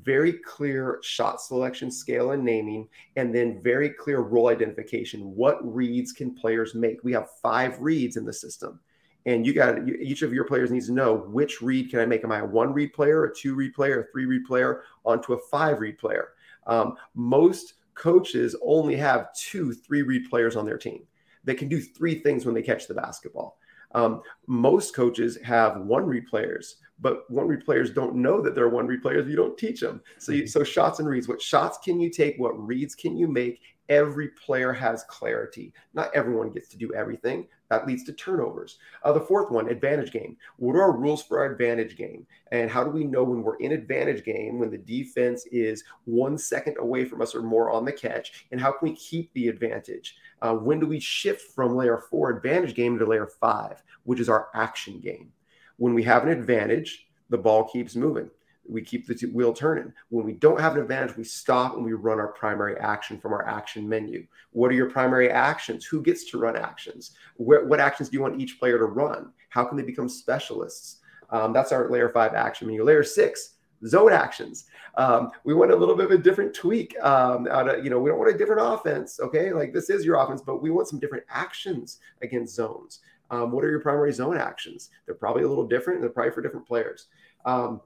very 0.02 0.34
clear 0.34 1.00
shot 1.04 1.42
selection 1.42 1.92
scale 1.92 2.32
and 2.32 2.44
naming, 2.44 2.88
and 3.16 3.34
then 3.34 3.62
very 3.62 3.90
clear 3.90 4.20
role 4.20 4.48
identification. 4.48 5.36
What 5.36 5.60
reads 5.62 6.12
can 6.12 6.34
players 6.34 6.76
make? 6.76 7.04
We 7.04 7.14
have 7.14 7.30
five 7.42 7.80
reads 7.80 8.18
in 8.18 8.26
the 8.26 8.34
system. 8.34 8.80
And 9.26 9.46
you 9.46 9.54
got 9.54 9.88
each 9.88 10.22
of 10.22 10.34
your 10.34 10.44
players 10.44 10.72
needs 10.72 10.88
to 10.88 10.94
know 10.94 11.16
which 11.16 11.62
read 11.62 11.90
can 11.90 12.00
I 12.00 12.06
make? 12.06 12.24
Am 12.24 12.32
I 12.32 12.40
a 12.40 12.46
one 12.46 12.74
read 12.74 12.94
player, 12.94 13.24
a 13.24 13.34
two 13.34 13.56
read 13.56 13.74
player, 13.74 14.02
a 14.02 14.12
three 14.12 14.26
read 14.26 14.46
player, 14.46 14.84
onto 15.06 15.34
a 15.34 15.40
five 15.50 15.80
read 15.80 15.98
player? 15.98 16.30
Um, 16.68 16.96
most 17.16 17.76
coaches 17.96 18.56
only 18.62 18.96
have 18.96 19.34
two 19.34 19.74
three 19.74 20.02
read 20.02 20.30
players 20.30 20.56
on 20.56 20.66
their 20.66 20.78
team. 20.78 21.04
They 21.44 21.56
can 21.56 21.68
do 21.68 21.80
three 21.80 22.20
things 22.20 22.46
when 22.46 22.56
they 22.56 22.62
catch 22.62 22.88
the 22.88 22.94
basketball. 22.94 23.58
Um, 23.94 24.22
most 24.48 24.96
coaches 24.96 25.38
have 25.44 25.82
one 25.82 26.06
read 26.06 26.26
players, 26.26 26.78
but 27.00 27.30
one 27.30 27.48
read 27.48 27.64
players 27.64 27.92
don't 27.92 28.16
know 28.16 28.42
that 28.42 28.56
they're 28.56 28.70
one 28.70 28.88
read 28.88 29.02
players. 29.02 29.28
You 29.28 29.36
don't 29.36 29.58
teach 29.58 29.82
them. 29.82 30.02
So, 30.18 30.32
you, 30.32 30.48
so 30.48 30.64
shots 30.64 31.00
and 31.00 31.08
reads. 31.08 31.28
What 31.28 31.42
shots 31.42 31.78
can 31.78 32.00
you 32.00 32.10
take? 32.10 32.38
What 32.38 32.60
reads 32.60 32.96
can 32.96 33.16
you 33.16 33.28
make? 33.28 33.62
Every 33.90 34.30
player 34.30 34.72
has 34.72 35.04
clarity. 35.04 35.74
Not 35.94 36.14
everyone 36.16 36.52
gets 36.52 36.70
to 36.70 36.78
do 36.78 36.94
everything. 36.94 37.48
That 37.70 37.88
leads 37.88 38.04
to 38.06 38.14
turnovers. 38.14 38.78
Uh, 39.04 39.12
the 39.12 39.20
fourth 39.20 39.52
one, 39.52 39.68
advantage 39.68 40.12
game. 40.12 40.38
What 40.58 40.76
are 40.76 40.84
our 40.84 40.96
rules 40.96 41.24
for 41.24 41.40
our 41.40 41.52
advantage 41.52 41.98
game? 41.98 42.26
And 42.52 42.70
how 42.70 42.84
do 42.84 42.92
we 42.92 43.04
know 43.04 43.24
when 43.24 43.42
we're 43.42 43.58
in 43.58 43.72
advantage 43.72 44.24
game 44.24 44.60
when 44.60 44.70
the 44.70 44.78
defense 44.78 45.46
is 45.52 45.84
one 46.06 46.38
second 46.38 46.78
away 46.80 47.04
from 47.04 47.22
us 47.22 47.36
or 47.36 47.42
more 47.42 47.72
on 47.72 47.84
the 47.84 47.92
catch? 47.92 48.46
And 48.52 48.62
how 48.62 48.72
can 48.72 48.90
we 48.90 48.96
keep 48.96 49.34
the 49.34 49.48
advantage? 49.48 50.16
Uh, 50.42 50.54
when 50.54 50.80
do 50.80 50.86
we 50.86 51.00
shift 51.00 51.54
from 51.54 51.76
layer 51.76 51.98
four 52.10 52.30
advantage 52.30 52.76
game 52.76 52.98
to 53.00 53.06
layer 53.06 53.28
five, 53.28 53.84
which 54.04 54.20
is 54.20 54.30
our 54.30 54.50
action 54.54 55.00
game? 55.00 55.32
When 55.78 55.94
we 55.94 56.04
have 56.04 56.24
an 56.24 56.30
advantage, 56.30 57.08
the 57.30 57.38
ball 57.38 57.68
keeps 57.68 57.96
moving. 57.96 58.30
We 58.68 58.82
keep 58.82 59.08
the 59.08 59.16
wheel 59.28 59.54
turning. 59.54 59.92
When 60.10 60.26
we 60.26 60.34
don't 60.34 60.60
have 60.60 60.76
an 60.76 60.82
advantage, 60.82 61.18
we 61.18 61.24
stop 61.26 61.76
and 61.76 61.84
we 61.84 61.94
run 61.94 62.20
our 62.20 62.30
primary 62.30 62.78
action 62.78 63.20
from 63.20 63.34
our 63.34 63.46
action 63.48 63.88
menu. 63.88 64.26
What 64.52 64.72
are 64.72 64.76
your 64.76 64.90
primary 64.90 65.30
actions? 65.30 65.86
Who 65.86 66.02
gets 66.02 66.30
to 66.32 66.38
run 66.38 66.56
actions? 66.56 67.12
Where, 67.36 67.66
what 67.66 67.80
actions 67.80 68.10
do 68.10 68.16
you 68.16 68.22
want 68.22 68.40
each 68.40 68.60
player 68.60 68.78
to 68.78 68.86
run? 68.86 69.32
How 69.50 69.66
can 69.66 69.78
they 69.78 69.84
become 69.84 70.08
specialists? 70.08 71.00
Um, 71.30 71.52
that's 71.52 71.72
our 71.72 71.90
layer 71.90 72.10
five 72.10 72.34
action 72.36 72.68
menu. 72.68 72.84
Layer 72.84 73.04
six, 73.04 73.56
zone 73.86 74.14
actions. 74.14 74.66
Um, 74.96 75.32
we 75.44 75.54
want 75.54 75.72
a 75.72 75.76
little 75.76 75.96
bit 75.96 76.06
of 76.06 76.12
a 76.12 76.18
different 76.18 76.54
tweak. 76.54 76.96
Um, 77.02 77.48
out 77.48 77.68
of, 77.68 77.84
you 77.84 77.90
know, 77.90 78.00
we 78.00 78.10
don't 78.10 78.20
want 78.20 78.34
a 78.34 78.38
different 78.38 78.62
offense. 78.64 79.20
Okay, 79.20 79.52
like 79.52 79.74
this 79.74 79.90
is 79.90 80.06
your 80.06 80.16
offense, 80.16 80.42
but 80.42 80.62
we 80.62 80.70
want 80.70 80.88
some 80.88 81.00
different 81.00 81.26
actions 81.30 82.00
against 82.22 82.56
zones. 82.56 83.00
Um, 83.30 83.52
what 83.52 83.64
are 83.64 83.70
your 83.70 83.80
primary 83.82 84.14
zone 84.14 84.38
actions? 84.38 84.90
They're 85.06 85.16
probably 85.16 85.44
a 85.44 85.48
little 85.48 85.68
different. 85.68 86.02
They're 86.02 86.12
probably 86.12 86.32
for 86.32 86.42
different 86.42 86.68
players. 86.68 87.08
Um, 87.46 87.82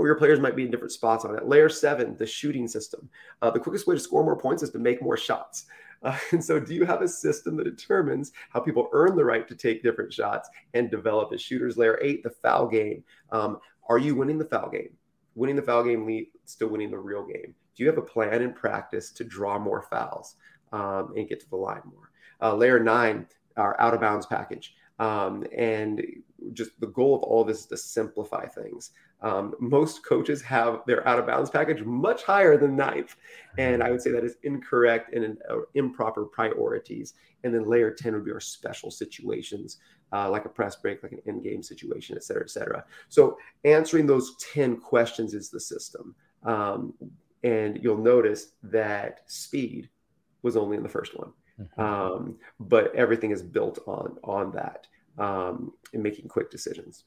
or 0.00 0.06
your 0.06 0.16
players 0.16 0.40
might 0.40 0.56
be 0.56 0.64
in 0.64 0.70
different 0.70 0.92
spots 0.92 1.24
on 1.24 1.36
it. 1.36 1.46
Layer 1.46 1.68
seven, 1.68 2.16
the 2.16 2.26
shooting 2.26 2.66
system. 2.66 3.08
Uh, 3.42 3.50
the 3.50 3.60
quickest 3.60 3.86
way 3.86 3.94
to 3.94 4.00
score 4.00 4.24
more 4.24 4.36
points 4.36 4.62
is 4.62 4.70
to 4.70 4.78
make 4.78 5.02
more 5.02 5.16
shots. 5.16 5.66
Uh, 6.02 6.16
and 6.32 6.42
so, 6.42 6.58
do 6.58 6.72
you 6.72 6.86
have 6.86 7.02
a 7.02 7.06
system 7.06 7.58
that 7.58 7.64
determines 7.64 8.32
how 8.48 8.58
people 8.58 8.88
earn 8.94 9.14
the 9.14 9.22
right 9.22 9.46
to 9.46 9.54
take 9.54 9.82
different 9.82 10.10
shots 10.10 10.48
and 10.72 10.90
develop 10.90 11.30
as 11.30 11.42
shooters? 11.42 11.76
Layer 11.76 11.98
eight, 12.02 12.22
the 12.22 12.30
foul 12.30 12.66
game. 12.66 13.04
Um, 13.32 13.58
are 13.86 13.98
you 13.98 14.14
winning 14.14 14.38
the 14.38 14.46
foul 14.46 14.70
game? 14.70 14.96
Winning 15.34 15.56
the 15.56 15.62
foul 15.62 15.84
game 15.84 16.06
leads 16.06 16.54
to 16.58 16.66
winning 16.66 16.90
the 16.90 16.96
real 16.96 17.26
game. 17.26 17.54
Do 17.76 17.82
you 17.82 17.86
have 17.90 17.98
a 17.98 18.02
plan 18.02 18.40
in 18.40 18.54
practice 18.54 19.10
to 19.10 19.24
draw 19.24 19.58
more 19.58 19.82
fouls 19.82 20.36
um, 20.72 21.12
and 21.18 21.28
get 21.28 21.38
to 21.40 21.50
the 21.50 21.56
line 21.56 21.82
more? 21.84 22.10
Uh, 22.40 22.54
layer 22.54 22.80
nine, 22.80 23.26
our 23.58 23.78
out 23.78 23.92
of 23.92 24.00
bounds 24.00 24.24
package. 24.24 24.74
Um, 25.00 25.44
and 25.56 26.02
just 26.52 26.78
the 26.78 26.88
goal 26.88 27.16
of 27.16 27.22
all 27.22 27.42
this 27.42 27.60
is 27.60 27.66
to 27.66 27.76
simplify 27.76 28.46
things. 28.46 28.90
Um, 29.22 29.54
most 29.60 30.04
coaches 30.04 30.40
have 30.42 30.80
their 30.86 31.06
out 31.06 31.18
of 31.18 31.26
bounds 31.26 31.50
package 31.50 31.82
much 31.82 32.22
higher 32.22 32.56
than 32.56 32.76
ninth. 32.76 33.16
And 33.58 33.82
I 33.82 33.90
would 33.90 34.00
say 34.00 34.10
that 34.12 34.24
is 34.24 34.36
incorrect 34.42 35.14
and 35.14 35.38
uh, 35.50 35.56
improper 35.74 36.24
priorities. 36.24 37.14
And 37.44 37.54
then 37.54 37.64
layer 37.64 37.90
10 37.90 38.14
would 38.14 38.24
be 38.24 38.32
our 38.32 38.40
special 38.40 38.90
situations, 38.90 39.78
uh, 40.12 40.30
like 40.30 40.44
a 40.44 40.48
press 40.48 40.76
break, 40.76 41.02
like 41.02 41.12
an 41.12 41.22
end 41.26 41.42
game 41.42 41.62
situation, 41.62 42.16
et 42.16 42.24
cetera, 42.24 42.42
et 42.42 42.50
cetera. 42.50 42.84
So 43.08 43.38
answering 43.64 44.06
those 44.06 44.36
10 44.52 44.78
questions 44.78 45.34
is 45.34 45.50
the 45.50 45.60
system. 45.60 46.14
Um, 46.44 46.94
and 47.42 47.78
you'll 47.82 47.98
notice 47.98 48.52
that 48.62 49.20
speed 49.26 49.88
was 50.42 50.56
only 50.56 50.76
in 50.76 50.82
the 50.82 50.88
first 50.88 51.18
one. 51.18 51.32
Mm-hmm. 51.60 51.80
Um, 51.80 52.38
but 52.58 52.94
everything 52.94 53.30
is 53.30 53.42
built 53.42 53.80
on 53.86 54.16
on 54.24 54.52
that 54.52 54.86
um, 55.18 55.72
and 55.92 56.02
making 56.02 56.28
quick 56.28 56.50
decisions. 56.50 57.04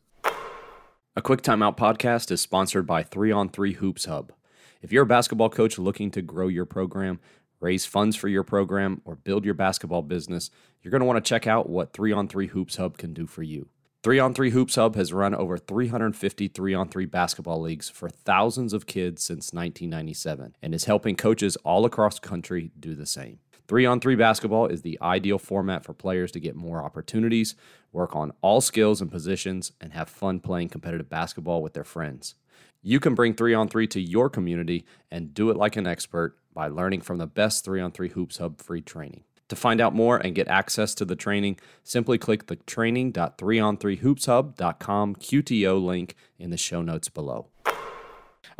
A 1.16 1.22
quick 1.22 1.44
timeout 1.44 1.78
podcast 1.78 2.32
is 2.32 2.42
sponsored 2.42 2.88
by 2.88 3.04
Three 3.04 3.32
on 3.32 3.48
Three 3.48 3.74
Hoops 3.74 4.06
Hub. 4.06 4.34
If 4.82 4.92
you're 4.92 5.04
a 5.04 5.06
basketball 5.06 5.52
coach 5.52 5.78
looking 5.78 6.10
to 6.10 6.24
grow 6.24 6.48
your 6.48 6.66
program, 6.66 7.20
raise 7.60 7.86
funds 7.86 8.16
for 8.16 8.28
your 8.28 8.42
program, 8.42 9.00
or 9.06 9.16
build 9.16 9.46
your 9.46 9.54
basketball 9.54 10.02
business, 10.02 10.50
you're 10.82 10.90
going 10.90 11.02
to 11.02 11.06
want 11.06 11.24
to 11.24 11.30
check 11.30 11.46
out 11.46 11.70
what 11.70 11.94
3 11.94 12.12
on 12.14 12.28
3 12.28 12.48
Hoops 12.48 12.78
Hub 12.78 12.98
can 12.98 13.14
do 13.14 13.28
for 13.28 13.44
you. 13.44 13.70
3 14.02 14.18
on 14.18 14.34
3 14.34 14.50
Hoops 14.50 14.74
Hub 14.74 14.96
has 14.96 15.14
run 15.14 15.36
over 15.36 15.56
350 15.56 16.48
3 16.48 16.74
on 16.74 16.90
3 16.90 17.06
basketball 17.06 17.62
leagues 17.62 17.90
for 17.90 18.10
thousands 18.10 18.74
of 18.74 18.88
kids 18.88 19.24
since 19.24 19.54
1997 19.54 20.56
and 20.64 20.74
is 20.74 20.86
helping 20.86 21.16
coaches 21.16 21.56
all 21.58 21.86
across 21.86 22.20
the 22.20 22.28
country 22.28 22.72
do 22.80 22.96
the 22.96 23.06
same. 23.06 23.38
Three 23.68 23.86
on 23.86 24.00
three 24.02 24.16
basketball 24.16 24.68
is 24.68 24.82
the 24.82 24.98
ideal 25.02 25.40
format 25.40 25.86
for 25.86 25.94
players 25.94 26.32
to 26.34 26.40
get 26.40 26.56
more 26.56 26.84
opportunities, 26.84 27.56
work 27.94 28.16
on 28.16 28.34
all 28.42 28.60
skills 28.60 29.00
and 29.00 29.10
positions, 29.10 29.72
and 29.80 29.94
have 29.94 30.10
fun 30.10 30.42
playing 30.42 30.68
competitive 30.70 31.10
basketball 31.10 31.62
with 31.62 31.74
their 31.74 31.86
friends. 31.86 32.36
You 32.82 33.00
can 33.00 33.16
bring 33.16 33.34
three 33.34 33.54
on 33.54 33.70
three 33.70 33.88
to 33.88 34.02
your 34.02 34.30
community 34.30 34.86
and 35.10 35.34
do 35.34 35.50
it 35.50 35.56
like 35.56 35.78
an 35.78 35.88
expert 35.88 36.38
by 36.54 36.68
learning 36.68 37.00
from 37.02 37.18
the 37.18 37.26
best 37.26 37.64
three 37.64 37.80
on 37.80 37.92
three 37.92 38.10
Hoops 38.10 38.40
Hub 38.40 38.62
free 38.62 38.82
training. 38.82 39.24
To 39.48 39.56
find 39.56 39.80
out 39.80 39.96
more 39.96 40.18
and 40.18 40.36
get 40.36 40.50
access 40.50 40.94
to 40.96 41.06
the 41.06 41.16
training, 41.16 41.58
simply 41.84 42.18
click 42.18 42.48
the 42.48 42.58
training.3on3hoopshub.com 42.58 45.16
QTO 45.16 45.84
link 45.84 46.16
in 46.38 46.50
the 46.50 46.58
show 46.58 46.82
notes 46.82 47.08
below. 47.08 47.48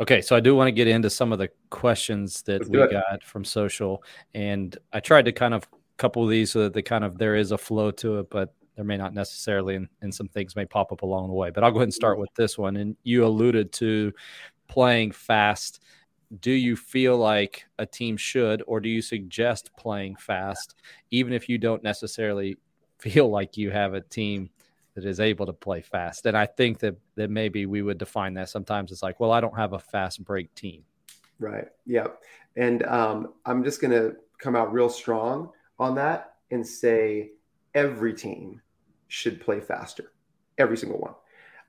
Okay, 0.00 0.20
so 0.20 0.34
I 0.34 0.40
do 0.40 0.54
want 0.54 0.68
to 0.68 0.72
get 0.72 0.88
into 0.88 1.10
some 1.10 1.32
of 1.32 1.38
the 1.38 1.48
questions 1.70 2.42
that 2.42 2.60
Let's 2.60 2.68
we 2.68 2.78
got 2.88 3.22
from 3.22 3.44
social, 3.44 4.02
and 4.34 4.76
I 4.92 5.00
tried 5.00 5.24
to 5.26 5.32
kind 5.32 5.54
of 5.54 5.68
couple 5.96 6.26
these 6.26 6.52
so 6.52 6.64
that 6.64 6.72
the 6.72 6.82
kind 6.82 7.04
of 7.04 7.18
there 7.18 7.36
is 7.36 7.52
a 7.52 7.58
flow 7.58 7.90
to 7.92 8.18
it, 8.18 8.30
but 8.30 8.54
there 8.76 8.84
may 8.84 8.96
not 8.96 9.14
necessarily, 9.14 9.76
and, 9.76 9.88
and 10.02 10.12
some 10.12 10.28
things 10.28 10.56
may 10.56 10.64
pop 10.64 10.90
up 10.92 11.02
along 11.02 11.28
the 11.28 11.34
way. 11.34 11.50
But 11.50 11.62
I'll 11.62 11.70
go 11.70 11.78
ahead 11.78 11.86
and 11.86 11.94
start 11.94 12.18
with 12.18 12.34
this 12.34 12.58
one. 12.58 12.76
And 12.76 12.96
you 13.04 13.24
alluded 13.24 13.72
to 13.74 14.12
playing 14.66 15.12
fast. 15.12 15.80
Do 16.40 16.50
you 16.50 16.74
feel 16.74 17.16
like 17.16 17.64
a 17.78 17.86
team 17.86 18.16
should, 18.16 18.62
or 18.66 18.80
do 18.80 18.88
you 18.88 19.00
suggest 19.00 19.70
playing 19.78 20.16
fast, 20.16 20.74
even 21.12 21.32
if 21.32 21.48
you 21.48 21.58
don't 21.58 21.84
necessarily 21.84 22.56
feel 22.98 23.28
like 23.28 23.56
you 23.56 23.70
have 23.70 23.94
a 23.94 24.00
team 24.00 24.50
that 24.94 25.04
is 25.04 25.20
able 25.20 25.46
to 25.46 25.52
play 25.52 25.80
fast. 25.80 26.26
And 26.26 26.36
I 26.36 26.46
think 26.46 26.78
that 26.80 26.96
that 27.16 27.30
maybe 27.30 27.66
we 27.66 27.82
would 27.82 27.98
define 27.98 28.34
that 28.34 28.48
sometimes 28.48 28.92
it's 28.92 29.02
like, 29.02 29.20
well, 29.20 29.32
I 29.32 29.40
don't 29.40 29.56
have 29.56 29.72
a 29.72 29.78
fast 29.78 30.24
break 30.24 30.54
team. 30.54 30.84
Right. 31.38 31.68
Yeah. 31.84 32.08
And 32.56 32.84
um, 32.84 33.34
I'm 33.44 33.64
just 33.64 33.80
going 33.80 33.90
to 33.90 34.16
come 34.38 34.54
out 34.54 34.72
real 34.72 34.88
strong 34.88 35.50
on 35.78 35.96
that 35.96 36.34
and 36.50 36.66
say 36.66 37.32
every 37.74 38.14
team 38.14 38.60
should 39.08 39.40
play 39.40 39.60
faster, 39.60 40.12
every 40.58 40.76
single 40.76 40.98
one. 40.98 41.14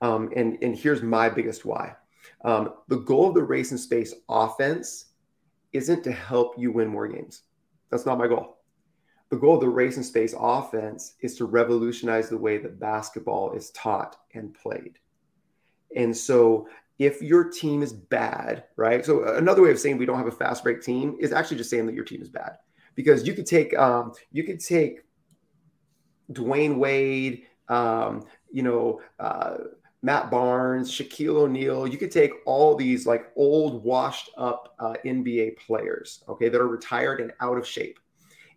Um, 0.02 0.32
and 0.36 0.58
and 0.62 0.76
here's 0.76 1.02
my 1.02 1.30
biggest 1.30 1.66
why. 1.66 1.96
Um, 2.44 2.74
the 2.88 2.98
goal 2.98 3.30
of 3.30 3.36
the 3.36 3.44
race 3.44 3.72
and 3.72 3.80
space 3.80 4.14
offense 4.30 5.08
isn't 5.74 6.04
to 6.04 6.12
help 6.12 6.56
you 6.58 6.72
win 6.72 6.88
more 6.88 7.08
games. 7.08 7.44
That's 7.90 8.06
not 8.06 8.18
my 8.18 8.28
goal. 8.28 8.58
The 9.30 9.38
goal 9.38 9.56
of 9.56 9.62
the 9.62 9.70
race 9.70 9.98
and 9.98 10.06
space 10.06 10.36
offense 10.38 11.16
is 11.22 11.36
to 11.38 11.46
revolutionize 11.46 12.30
the 12.30 12.38
way 12.38 12.58
that 12.60 12.80
basketball 12.80 13.54
is 13.54 13.72
taught 13.72 14.18
and 14.34 14.54
played. 14.54 15.00
And 15.96 16.16
so 16.16 16.68
if 17.00 17.22
your 17.22 17.46
team 17.46 17.82
is 17.82 17.92
bad, 17.92 18.66
right? 18.76 19.06
So 19.06 19.36
another 19.36 19.62
way 19.62 19.72
of 19.72 19.80
saying 19.80 19.98
we 19.98 20.06
don't 20.06 20.18
have 20.18 20.28
a 20.28 20.32
fast 20.32 20.64
break 20.64 20.82
team 20.82 21.18
is 21.20 21.34
actually 21.34 21.58
just 21.58 21.70
saying 21.70 21.86
that 21.88 21.96
your 21.96 22.06
team 22.06 22.22
is 22.22 22.30
bad. 22.30 22.58
Because 22.96 23.28
you 23.28 23.34
could 23.34 23.46
take 23.46 23.78
um, 23.78 24.14
you 24.32 24.44
could 24.44 24.62
take 24.62 25.02
Dwyane 26.32 26.78
Wade, 26.78 27.44
um, 27.68 28.26
you 28.52 28.64
know, 28.64 29.02
uh, 29.20 29.58
Matt 30.02 30.32
Barnes, 30.32 30.90
Shaquille 30.90 31.36
O'Neal. 31.36 31.88
You 31.88 31.98
could 31.98 32.12
take 32.12 32.32
all 32.46 32.76
these 32.76 33.06
like 33.06 33.32
old, 33.36 33.84
washed 33.84 34.30
up 34.38 34.76
uh, 34.80 34.94
NBA 35.04 35.58
players, 35.58 36.24
okay, 36.30 36.48
that 36.48 36.62
are 36.62 36.70
retired 36.70 37.20
and 37.20 37.34
out 37.42 37.58
of 37.58 37.68
shape 37.68 38.00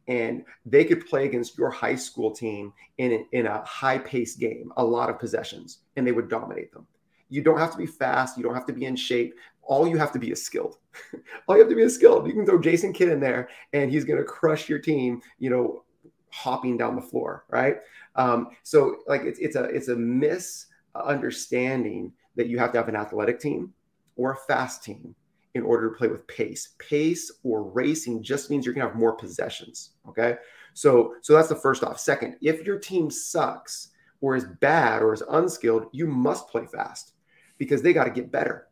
and 0.08 0.44
they 0.64 0.84
could 0.84 1.06
play 1.06 1.26
against 1.26 1.56
your 1.56 1.70
high 1.70 1.94
school 1.94 2.32
team 2.32 2.72
in, 2.96 3.26
in 3.32 3.46
a 3.46 3.62
high 3.64 3.98
paced 3.98 4.40
game, 4.40 4.72
a 4.78 4.84
lot 4.84 5.10
of 5.10 5.18
possessions, 5.18 5.80
and 5.96 6.06
they 6.06 6.12
would 6.12 6.30
dominate 6.30 6.72
them. 6.72 6.86
You 7.28 7.42
don't 7.42 7.58
have 7.58 7.72
to 7.72 7.78
be 7.78 7.86
fast. 7.86 8.38
You 8.38 8.42
don't 8.42 8.54
have 8.54 8.64
to 8.66 8.72
be 8.72 8.86
in 8.86 8.96
shape. 8.96 9.34
All 9.62 9.86
you 9.86 9.98
have 9.98 10.12
to 10.12 10.18
be 10.18 10.30
is 10.30 10.42
skilled. 10.42 10.78
All 11.46 11.56
you 11.56 11.60
have 11.60 11.68
to 11.68 11.76
be 11.76 11.82
is 11.82 11.94
skilled. 11.94 12.26
You 12.26 12.32
can 12.32 12.46
throw 12.46 12.58
Jason 12.58 12.94
Kidd 12.94 13.10
in 13.10 13.20
there, 13.20 13.50
and 13.74 13.90
he's 13.90 14.04
going 14.04 14.18
to 14.18 14.24
crush 14.24 14.66
your 14.66 14.78
team. 14.78 15.20
You 15.38 15.50
know, 15.50 15.84
hopping 16.30 16.78
down 16.78 16.96
the 16.96 17.02
floor, 17.02 17.44
right? 17.50 17.76
Um, 18.16 18.48
so, 18.62 19.00
like, 19.06 19.24
it's 19.24 19.38
it's 19.38 19.56
a 19.56 19.64
it's 19.64 19.88
a 19.88 19.96
misunderstanding 19.96 22.14
that 22.36 22.46
you 22.46 22.58
have 22.58 22.72
to 22.72 22.78
have 22.78 22.88
an 22.88 22.96
athletic 22.96 23.40
team 23.40 23.74
or 24.16 24.32
a 24.32 24.36
fast 24.36 24.82
team 24.82 25.14
in 25.58 25.64
order 25.64 25.90
to 25.90 25.96
play 25.96 26.08
with 26.08 26.26
pace. 26.26 26.74
Pace 26.78 27.30
or 27.42 27.64
racing 27.70 28.22
just 28.22 28.50
means 28.50 28.64
you're 28.64 28.74
going 28.74 28.86
to 28.86 28.90
have 28.90 28.98
more 28.98 29.16
possessions. 29.16 29.90
Okay. 30.08 30.36
So, 30.72 31.14
so 31.22 31.34
that's 31.34 31.48
the 31.48 31.56
first 31.56 31.82
off. 31.82 31.98
Second, 31.98 32.36
if 32.40 32.64
your 32.64 32.78
team 32.78 33.10
sucks 33.10 33.88
or 34.20 34.36
is 34.36 34.46
bad 34.60 35.02
or 35.02 35.12
is 35.12 35.22
unskilled, 35.28 35.86
you 35.92 36.06
must 36.06 36.48
play 36.48 36.66
fast 36.66 37.12
because 37.58 37.82
they 37.82 37.92
got 37.92 38.04
to 38.04 38.10
get 38.10 38.32
better. 38.32 38.68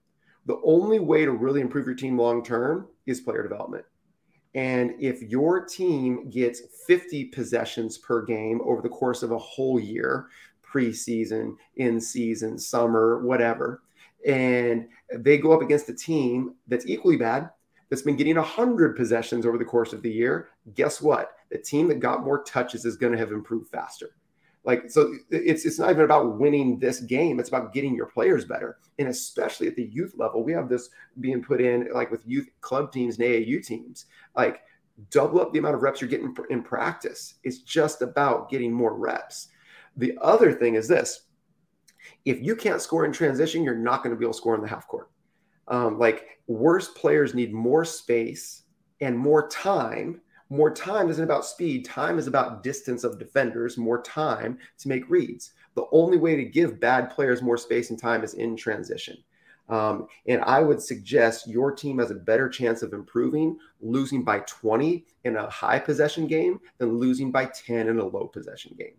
The 0.46 0.60
only 0.64 1.00
way 1.00 1.24
to 1.24 1.32
really 1.32 1.60
improve 1.60 1.86
your 1.86 1.96
team 1.96 2.16
long 2.16 2.44
term 2.44 2.88
is 3.06 3.20
player 3.20 3.42
development. 3.42 3.84
And 4.54 4.94
if 4.98 5.20
your 5.22 5.66
team 5.66 6.30
gets 6.30 6.62
50 6.86 7.26
possessions 7.26 7.98
per 7.98 8.24
game 8.24 8.60
over 8.64 8.80
the 8.80 8.88
course 8.88 9.22
of 9.22 9.32
a 9.32 9.38
whole 9.38 9.78
year, 9.78 10.28
preseason, 10.66 11.56
in 11.76 12.00
season, 12.00 12.58
summer, 12.58 13.24
whatever, 13.24 13.82
and 14.26 14.88
they 15.14 15.38
go 15.38 15.52
up 15.52 15.62
against 15.62 15.88
a 15.88 15.94
team 15.94 16.54
that's 16.68 16.86
equally 16.86 17.16
bad 17.16 17.50
that's 17.88 18.02
been 18.02 18.16
getting 18.16 18.36
100 18.36 18.96
possessions 18.96 19.46
over 19.46 19.58
the 19.58 19.64
course 19.64 19.92
of 19.92 20.02
the 20.02 20.10
year. 20.10 20.48
Guess 20.74 21.00
what? 21.00 21.32
The 21.50 21.58
team 21.58 21.88
that 21.88 22.00
got 22.00 22.24
more 22.24 22.42
touches 22.42 22.84
is 22.84 22.96
going 22.96 23.12
to 23.12 23.18
have 23.18 23.30
improved 23.30 23.70
faster. 23.70 24.10
Like 24.64 24.90
so 24.90 25.14
it's 25.30 25.64
it's 25.64 25.78
not 25.78 25.90
even 25.90 26.04
about 26.04 26.40
winning 26.40 26.80
this 26.80 26.98
game. 26.98 27.38
It's 27.38 27.48
about 27.48 27.72
getting 27.72 27.94
your 27.94 28.06
players 28.06 28.44
better. 28.44 28.78
And 28.98 29.06
especially 29.06 29.68
at 29.68 29.76
the 29.76 29.84
youth 29.84 30.14
level 30.16 30.42
we 30.42 30.52
have 30.52 30.68
this 30.68 30.90
being 31.20 31.40
put 31.40 31.60
in 31.60 31.88
like 31.94 32.10
with 32.10 32.26
youth 32.26 32.48
club 32.62 32.90
teams 32.90 33.16
and 33.16 33.28
aau 33.28 33.64
teams. 33.64 34.06
Like 34.34 34.62
double 35.10 35.40
up 35.40 35.52
the 35.52 35.60
amount 35.60 35.76
of 35.76 35.82
reps 35.82 36.00
you're 36.00 36.10
getting 36.10 36.34
in 36.50 36.64
practice. 36.64 37.34
It's 37.44 37.58
just 37.58 38.02
about 38.02 38.50
getting 38.50 38.72
more 38.72 38.94
reps. 38.94 39.48
The 39.96 40.18
other 40.20 40.52
thing 40.52 40.74
is 40.74 40.88
this 40.88 41.25
if 42.26 42.42
you 42.42 42.56
can't 42.56 42.82
score 42.82 43.06
in 43.06 43.12
transition, 43.12 43.62
you're 43.62 43.74
not 43.74 44.02
going 44.02 44.14
to 44.14 44.18
be 44.18 44.24
able 44.24 44.34
to 44.34 44.36
score 44.36 44.56
in 44.56 44.60
the 44.60 44.68
half 44.68 44.86
court. 44.88 45.10
Um, 45.68 45.98
like 45.98 46.40
worse 46.48 46.88
players 46.88 47.34
need 47.34 47.54
more 47.54 47.84
space 47.84 48.62
and 49.00 49.16
more 49.16 49.48
time. 49.48 50.20
More 50.50 50.72
time 50.72 51.08
isn't 51.08 51.24
about 51.24 51.46
speed. 51.46 51.84
Time 51.84 52.18
is 52.18 52.26
about 52.26 52.62
distance 52.62 53.04
of 53.04 53.18
defenders, 53.18 53.78
more 53.78 54.02
time 54.02 54.58
to 54.78 54.88
make 54.88 55.08
reads. 55.08 55.52
The 55.74 55.86
only 55.92 56.18
way 56.18 56.36
to 56.36 56.44
give 56.44 56.80
bad 56.80 57.10
players 57.10 57.42
more 57.42 57.56
space 57.56 57.90
and 57.90 57.98
time 57.98 58.24
is 58.24 58.34
in 58.34 58.56
transition. 58.56 59.16
Um, 59.68 60.06
and 60.26 60.42
I 60.42 60.60
would 60.60 60.80
suggest 60.80 61.48
your 61.48 61.72
team 61.72 61.98
has 61.98 62.10
a 62.10 62.14
better 62.14 62.48
chance 62.48 62.82
of 62.82 62.92
improving 62.92 63.58
losing 63.80 64.22
by 64.22 64.40
20 64.40 65.04
in 65.24 65.36
a 65.36 65.50
high 65.50 65.80
possession 65.80 66.26
game 66.26 66.60
than 66.78 66.98
losing 66.98 67.32
by 67.32 67.46
10 67.46 67.88
in 67.88 67.98
a 67.98 68.06
low 68.06 68.26
possession 68.26 68.76
game. 68.78 68.94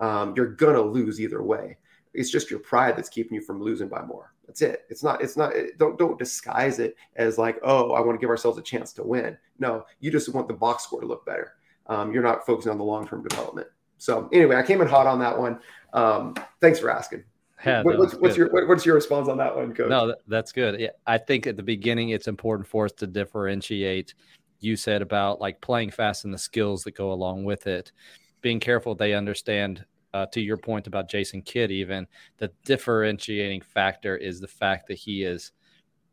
Um, 0.00 0.34
you're 0.36 0.54
going 0.54 0.74
to 0.74 0.82
lose 0.82 1.20
either 1.20 1.42
way. 1.42 1.76
It's 2.18 2.30
just 2.30 2.50
your 2.50 2.60
pride 2.60 2.96
that's 2.96 3.08
keeping 3.08 3.34
you 3.36 3.40
from 3.40 3.62
losing 3.62 3.88
by 3.88 4.02
more. 4.02 4.34
That's 4.46 4.62
it. 4.62 4.84
It's 4.88 5.02
not. 5.02 5.22
It's 5.22 5.36
not. 5.36 5.52
Don't 5.78 5.98
don't 5.98 6.18
disguise 6.18 6.78
it 6.78 6.96
as 7.16 7.38
like, 7.38 7.58
oh, 7.62 7.92
I 7.92 8.00
want 8.00 8.18
to 8.18 8.20
give 8.20 8.30
ourselves 8.30 8.58
a 8.58 8.62
chance 8.62 8.92
to 8.94 9.02
win. 9.02 9.36
No, 9.58 9.84
you 10.00 10.10
just 10.10 10.28
want 10.34 10.48
the 10.48 10.54
box 10.54 10.84
score 10.84 11.00
to 11.00 11.06
look 11.06 11.24
better. 11.26 11.54
Um, 11.86 12.12
you're 12.12 12.22
not 12.22 12.44
focusing 12.46 12.72
on 12.72 12.78
the 12.78 12.84
long 12.84 13.06
term 13.06 13.22
development. 13.26 13.68
So 13.98 14.28
anyway, 14.32 14.56
I 14.56 14.62
came 14.62 14.80
in 14.80 14.88
hot 14.88 15.06
on 15.06 15.18
that 15.20 15.38
one. 15.38 15.60
Um, 15.92 16.34
thanks 16.60 16.78
for 16.78 16.90
asking. 16.90 17.24
Yeah, 17.66 17.82
what, 17.82 17.98
what's, 17.98 18.14
what's 18.14 18.36
your 18.36 18.50
what, 18.50 18.68
what's 18.68 18.86
your 18.86 18.94
response 18.94 19.28
on 19.28 19.36
that 19.38 19.54
one, 19.54 19.74
Coach? 19.74 19.90
No, 19.90 20.14
that's 20.28 20.52
good. 20.52 20.80
Yeah, 20.80 20.90
I 21.06 21.18
think 21.18 21.46
at 21.46 21.56
the 21.56 21.62
beginning 21.62 22.10
it's 22.10 22.28
important 22.28 22.68
for 22.68 22.84
us 22.84 22.92
to 22.92 23.06
differentiate. 23.06 24.14
You 24.60 24.76
said 24.76 25.02
about 25.02 25.40
like 25.40 25.60
playing 25.60 25.90
fast 25.90 26.24
and 26.24 26.32
the 26.32 26.38
skills 26.38 26.84
that 26.84 26.94
go 26.94 27.12
along 27.12 27.44
with 27.44 27.66
it. 27.66 27.92
Being 28.40 28.60
careful 28.60 28.94
they 28.94 29.14
understand 29.14 29.84
uh, 30.18 30.26
to 30.26 30.40
your 30.40 30.56
point 30.56 30.86
about 30.86 31.08
Jason 31.08 31.42
Kidd, 31.42 31.70
even 31.70 32.06
the 32.38 32.50
differentiating 32.64 33.60
factor 33.60 34.16
is 34.16 34.40
the 34.40 34.48
fact 34.48 34.88
that 34.88 34.98
he 34.98 35.22
is 35.22 35.52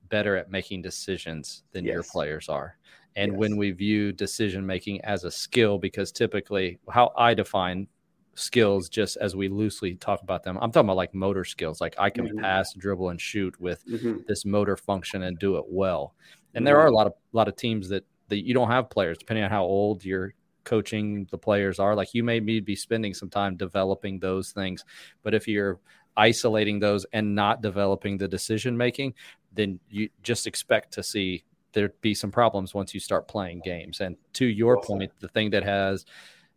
better 0.09 0.35
at 0.35 0.51
making 0.51 0.83
decisions 0.83 1.63
than 1.71 1.85
yes. 1.85 1.93
your 1.93 2.03
players 2.03 2.47
are. 2.47 2.77
And 3.15 3.31
yes. 3.31 3.39
when 3.39 3.57
we 3.57 3.71
view 3.71 4.11
decision 4.11 4.65
making 4.65 5.03
as 5.03 5.23
a 5.23 5.31
skill, 5.31 5.79
because 5.79 6.11
typically 6.11 6.77
how 6.89 7.13
I 7.17 7.33
define 7.33 7.87
skills, 8.35 8.89
just 8.89 9.17
as 9.17 9.35
we 9.35 9.47
loosely 9.47 9.95
talk 9.95 10.21
about 10.21 10.43
them, 10.43 10.57
I'm 10.61 10.71
talking 10.71 10.87
about 10.87 10.97
like 10.97 11.15
motor 11.15 11.45
skills. 11.45 11.81
Like 11.81 11.95
I 11.97 12.09
can 12.11 12.27
mm-hmm. 12.27 12.39
pass, 12.39 12.73
dribble, 12.73 13.09
and 13.09 13.19
shoot 13.19 13.59
with 13.59 13.83
mm-hmm. 13.87 14.17
this 14.27 14.45
motor 14.45 14.77
function 14.77 15.23
and 15.23 15.39
do 15.39 15.57
it 15.57 15.65
well. 15.67 16.13
And 16.53 16.61
mm-hmm. 16.61 16.65
there 16.65 16.79
are 16.79 16.87
a 16.87 16.93
lot 16.93 17.07
of 17.07 17.13
a 17.13 17.37
lot 17.37 17.47
of 17.47 17.55
teams 17.55 17.89
that 17.89 18.05
that 18.27 18.45
you 18.45 18.53
don't 18.53 18.69
have 18.69 18.89
players, 18.89 19.17
depending 19.17 19.45
on 19.45 19.49
how 19.49 19.63
old 19.63 20.05
your 20.05 20.33
coaching 20.65 21.27
the 21.31 21.37
players 21.37 21.79
are. 21.79 21.95
Like 21.95 22.13
you 22.13 22.23
may 22.23 22.39
be 22.39 22.75
spending 22.75 23.13
some 23.13 23.29
time 23.29 23.55
developing 23.55 24.19
those 24.19 24.51
things, 24.51 24.83
but 25.23 25.33
if 25.33 25.47
you're 25.47 25.79
isolating 26.17 26.79
those 26.79 27.05
and 27.13 27.35
not 27.35 27.61
developing 27.61 28.17
the 28.17 28.27
decision 28.27 28.75
making, 28.75 29.13
then 29.53 29.79
you 29.89 30.09
just 30.23 30.47
expect 30.47 30.93
to 30.93 31.03
see 31.03 31.43
there 31.73 31.89
be 32.01 32.13
some 32.13 32.31
problems 32.31 32.73
once 32.73 32.93
you 32.93 32.99
start 32.99 33.27
playing 33.27 33.61
games. 33.63 33.99
And 33.99 34.15
to 34.33 34.45
your 34.45 34.81
point, 34.81 35.11
the 35.19 35.27
thing 35.27 35.49
that 35.51 35.63
has 35.63 36.05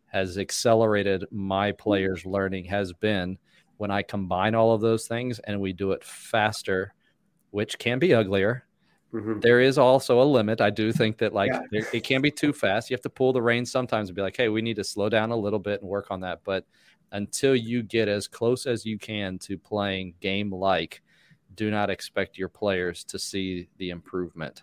has 0.07 0.37
accelerated 0.37 1.25
my 1.29 1.71
players' 1.71 2.25
learning 2.25 2.65
has 2.65 2.93
been 2.93 3.37
when 3.77 3.91
I 3.91 4.01
combine 4.01 4.55
all 4.55 4.73
of 4.73 4.81
those 4.81 5.07
things 5.07 5.39
and 5.39 5.61
we 5.61 5.71
do 5.71 5.91
it 5.91 6.03
faster, 6.03 6.93
which 7.51 7.77
can 7.77 7.99
be 7.99 8.13
uglier 8.13 8.65
Mm-hmm. 9.13 9.39
There 9.39 9.59
is 9.59 9.77
also 9.77 10.21
a 10.21 10.23
limit. 10.23 10.61
I 10.61 10.69
do 10.69 10.91
think 10.91 11.17
that 11.17 11.33
like 11.33 11.51
yeah. 11.71 11.81
it 11.93 12.03
can 12.03 12.21
be 12.21 12.29
too 12.29 12.53
fast. 12.53 12.89
You 12.89 12.93
have 12.93 13.01
to 13.01 13.09
pull 13.09 13.33
the 13.33 13.41
reins 13.41 13.71
sometimes 13.71 14.09
and 14.09 14.15
be 14.15 14.21
like, 14.21 14.37
hey, 14.37 14.49
we 14.49 14.61
need 14.61 14.75
to 14.75 14.83
slow 14.83 15.09
down 15.09 15.31
a 15.31 15.35
little 15.35 15.59
bit 15.59 15.81
and 15.81 15.89
work 15.89 16.07
on 16.11 16.19
that. 16.21 16.41
But 16.43 16.65
until 17.11 17.55
you 17.55 17.81
get 17.81 18.07
as 18.07 18.27
close 18.27 18.67
as 18.67 18.85
you 18.85 18.99
can 18.99 19.39
to 19.39 19.57
playing 19.57 20.13
game 20.19 20.51
like, 20.51 21.01
do 21.55 21.71
not 21.71 21.89
expect 21.89 22.37
your 22.37 22.49
players 22.49 23.03
to 23.05 23.17
see 23.17 23.67
the 23.77 23.89
improvement. 23.89 24.61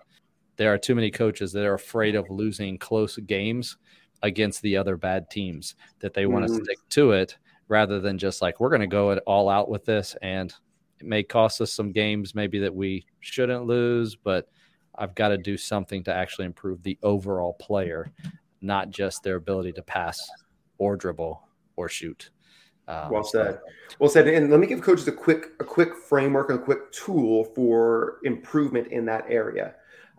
There 0.57 0.73
are 0.73 0.79
too 0.79 0.95
many 0.95 1.11
coaches 1.11 1.53
that 1.53 1.65
are 1.65 1.75
afraid 1.75 2.15
of 2.15 2.31
losing 2.31 2.79
close 2.79 3.17
games 3.19 3.77
against 4.23 4.63
the 4.63 4.77
other 4.77 4.97
bad 4.97 5.29
teams 5.29 5.75
that 5.99 6.15
they 6.15 6.27
want 6.27 6.47
mm-hmm. 6.47 6.57
to 6.57 6.65
stick 6.65 6.79
to 6.91 7.11
it 7.13 7.37
rather 7.69 8.01
than 8.01 8.17
just 8.17 8.41
like 8.41 8.61
we're 8.61 8.71
going 8.71 8.81
to 8.81 8.87
go 8.87 9.11
it 9.11 9.23
all 9.27 9.49
out 9.49 9.69
with 9.69 9.85
this 9.85 10.17
and 10.23 10.55
it 11.01 11.07
may 11.07 11.23
cost 11.23 11.61
us 11.61 11.73
some 11.73 11.93
games, 11.93 12.35
maybe 12.35 12.59
that 12.61 12.75
we 12.75 13.05
shouldn't 13.21 13.67
lose, 13.67 14.17
but 14.17 14.49
I've 14.95 15.15
got 15.15 15.29
to 15.29 15.39
do 15.39 15.57
something 15.57 16.03
to 16.05 16.15
actually 16.15 16.47
improve 16.47 16.83
the 16.83 16.99
overall 17.03 17.55
player, 17.55 18.13
not 18.61 18.91
just 18.91 19.23
their 19.23 19.37
ability 19.37 19.73
to 19.73 19.83
pass 19.83 20.19
or 20.79 20.97
dribble 20.97 21.43
or 21.77 21.89
shoot. 21.89 22.31
Um, 22.89 23.11
well 23.11 23.25
said. 23.25 23.61
Well 23.99 24.09
said. 24.09 24.29
And 24.29 24.51
let 24.51 24.61
me 24.61 24.67
give 24.67 24.81
coaches 24.81 25.09
a 25.09 25.13
quick 25.13 25.49
a 25.59 25.65
quick 25.65 25.95
framework 25.95 26.51
and 26.51 26.61
a 26.61 26.63
quick 26.63 26.93
tool 26.93 27.45
for 27.45 28.19
improvement 28.23 28.89
in 28.89 29.05
that 29.07 29.25
area. 29.29 29.75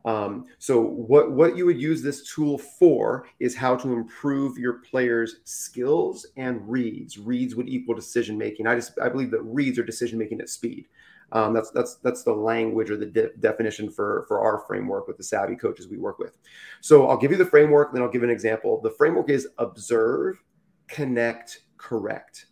Um, 0.07 0.45
so 0.57 0.79
what 0.79 1.33
what 1.33 1.57
you 1.57 1.65
would 1.65 1.81
use 1.81 2.01
this 2.01 2.33
tool 2.33 2.57
for 2.57 3.27
is 3.41 3.57
how 3.57 3.75
to 3.75 3.91
improve 3.91 4.57
your 4.57 4.75
players' 4.75 5.41
skills 5.43 6.25
and 6.37 6.67
reads. 6.67 7.17
Reads 7.17 7.55
would 7.55 7.67
equal 7.67 7.93
decision 7.93 8.37
making. 8.37 8.67
I 8.67 8.75
just 8.75 8.97
I 9.01 9.09
believe 9.09 9.31
that 9.31 9.41
reads 9.41 9.77
are 9.77 9.83
decision 9.83 10.17
making 10.17 10.39
at 10.39 10.47
speed. 10.47 10.87
Um, 11.33 11.53
that's 11.53 11.71
that's 11.71 11.95
that's 11.95 12.23
the 12.23 12.31
language 12.31 12.89
or 12.89 12.95
the 12.95 13.07
de- 13.07 13.35
definition 13.41 13.91
for 13.91 14.23
for 14.29 14.39
our 14.39 14.63
framework 14.65 15.09
with 15.09 15.17
the 15.17 15.25
savvy 15.25 15.57
coaches 15.57 15.89
we 15.89 15.97
work 15.97 16.19
with. 16.19 16.37
So 16.79 17.09
I'll 17.09 17.17
give 17.17 17.31
you 17.31 17.37
the 17.37 17.45
framework, 17.45 17.91
then 17.91 18.01
I'll 18.01 18.09
give 18.09 18.23
an 18.23 18.29
example. 18.29 18.79
The 18.81 18.91
framework 18.91 19.29
is 19.29 19.49
observe, 19.57 20.41
connect, 20.87 21.63
correct. 21.75 22.45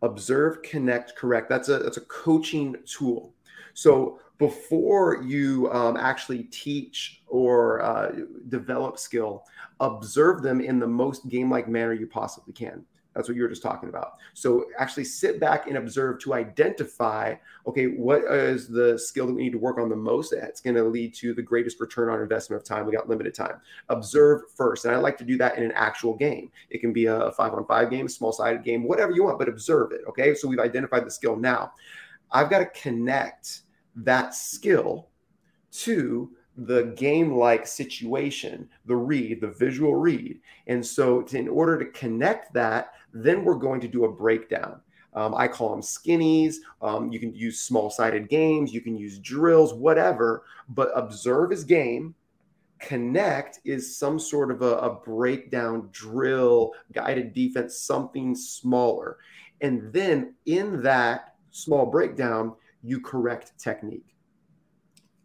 Observe, 0.00 0.62
connect, 0.62 1.14
correct. 1.14 1.50
That's 1.50 1.68
a 1.68 1.78
that's 1.80 1.98
a 1.98 2.06
coaching 2.06 2.76
tool. 2.86 3.34
So 3.74 4.18
before 4.42 5.22
you 5.22 5.70
um, 5.70 5.96
actually 5.96 6.42
teach 6.44 7.22
or 7.28 7.80
uh, 7.80 8.10
develop 8.48 8.98
skill, 8.98 9.44
observe 9.78 10.42
them 10.42 10.60
in 10.60 10.80
the 10.80 10.86
most 10.86 11.28
game 11.28 11.48
like 11.48 11.68
manner 11.68 11.92
you 11.92 12.08
possibly 12.08 12.52
can. 12.52 12.84
That's 13.14 13.28
what 13.28 13.36
you 13.36 13.42
were 13.42 13.48
just 13.48 13.62
talking 13.62 13.88
about. 13.88 14.14
So 14.34 14.64
actually 14.80 15.04
sit 15.04 15.38
back 15.38 15.68
and 15.68 15.76
observe 15.76 16.18
to 16.22 16.34
identify, 16.34 17.34
okay, 17.68 17.86
what 17.86 18.24
is 18.24 18.66
the 18.66 18.98
skill 18.98 19.28
that 19.28 19.34
we 19.34 19.44
need 19.44 19.52
to 19.52 19.58
work 19.58 19.78
on 19.78 19.88
the 19.88 19.94
most 19.94 20.32
that's 20.32 20.60
going 20.60 20.74
to 20.74 20.82
lead 20.82 21.14
to 21.16 21.34
the 21.34 21.42
greatest 21.42 21.78
return 21.78 22.08
on 22.08 22.20
investment 22.20 22.60
of 22.60 22.66
time. 22.66 22.84
We 22.84 22.92
got 22.92 23.08
limited 23.08 23.34
time. 23.34 23.60
Observe 23.90 24.40
first. 24.56 24.86
And 24.86 24.94
I 24.94 24.98
like 24.98 25.18
to 25.18 25.24
do 25.24 25.36
that 25.38 25.56
in 25.56 25.62
an 25.62 25.72
actual 25.76 26.16
game. 26.16 26.50
It 26.70 26.80
can 26.80 26.92
be 26.92 27.06
a 27.06 27.30
five 27.32 27.52
on 27.52 27.64
five 27.66 27.90
game, 27.90 28.08
small 28.08 28.32
sided 28.32 28.64
game, 28.64 28.82
whatever 28.82 29.12
you 29.12 29.22
want, 29.22 29.38
but 29.38 29.48
observe 29.48 29.92
it. 29.92 30.00
Okay. 30.08 30.34
So 30.34 30.48
we've 30.48 30.58
identified 30.58 31.06
the 31.06 31.12
skill 31.12 31.36
now. 31.36 31.74
I've 32.32 32.50
got 32.50 32.58
to 32.58 32.66
connect 32.80 33.60
that 33.96 34.34
skill 34.34 35.08
to 35.72 36.30
the 36.56 36.94
game 36.96 37.34
like 37.34 37.66
situation, 37.66 38.68
the 38.86 38.96
read, 38.96 39.40
the 39.40 39.48
visual 39.48 39.94
read. 39.94 40.40
And 40.66 40.84
so, 40.84 41.22
to, 41.22 41.38
in 41.38 41.48
order 41.48 41.78
to 41.78 41.86
connect 41.86 42.52
that, 42.54 42.92
then 43.12 43.44
we're 43.44 43.54
going 43.54 43.80
to 43.80 43.88
do 43.88 44.04
a 44.04 44.12
breakdown. 44.12 44.80
Um, 45.14 45.34
I 45.34 45.48
call 45.48 45.70
them 45.70 45.82
skinnies. 45.82 46.56
Um, 46.80 47.12
you 47.12 47.18
can 47.20 47.34
use 47.34 47.60
small 47.60 47.90
sided 47.90 48.28
games, 48.28 48.72
you 48.72 48.80
can 48.80 48.96
use 48.96 49.18
drills, 49.18 49.74
whatever, 49.74 50.44
but 50.68 50.90
observe 50.94 51.52
is 51.52 51.64
game. 51.64 52.14
Connect 52.78 53.60
is 53.64 53.96
some 53.96 54.18
sort 54.18 54.50
of 54.50 54.62
a, 54.62 54.76
a 54.78 54.94
breakdown 54.94 55.88
drill, 55.92 56.72
guided 56.92 57.32
defense, 57.32 57.78
something 57.78 58.34
smaller. 58.34 59.18
And 59.60 59.92
then 59.92 60.34
in 60.46 60.82
that 60.82 61.36
small 61.52 61.86
breakdown, 61.86 62.54
you 62.82 63.00
correct 63.00 63.52
technique. 63.58 64.14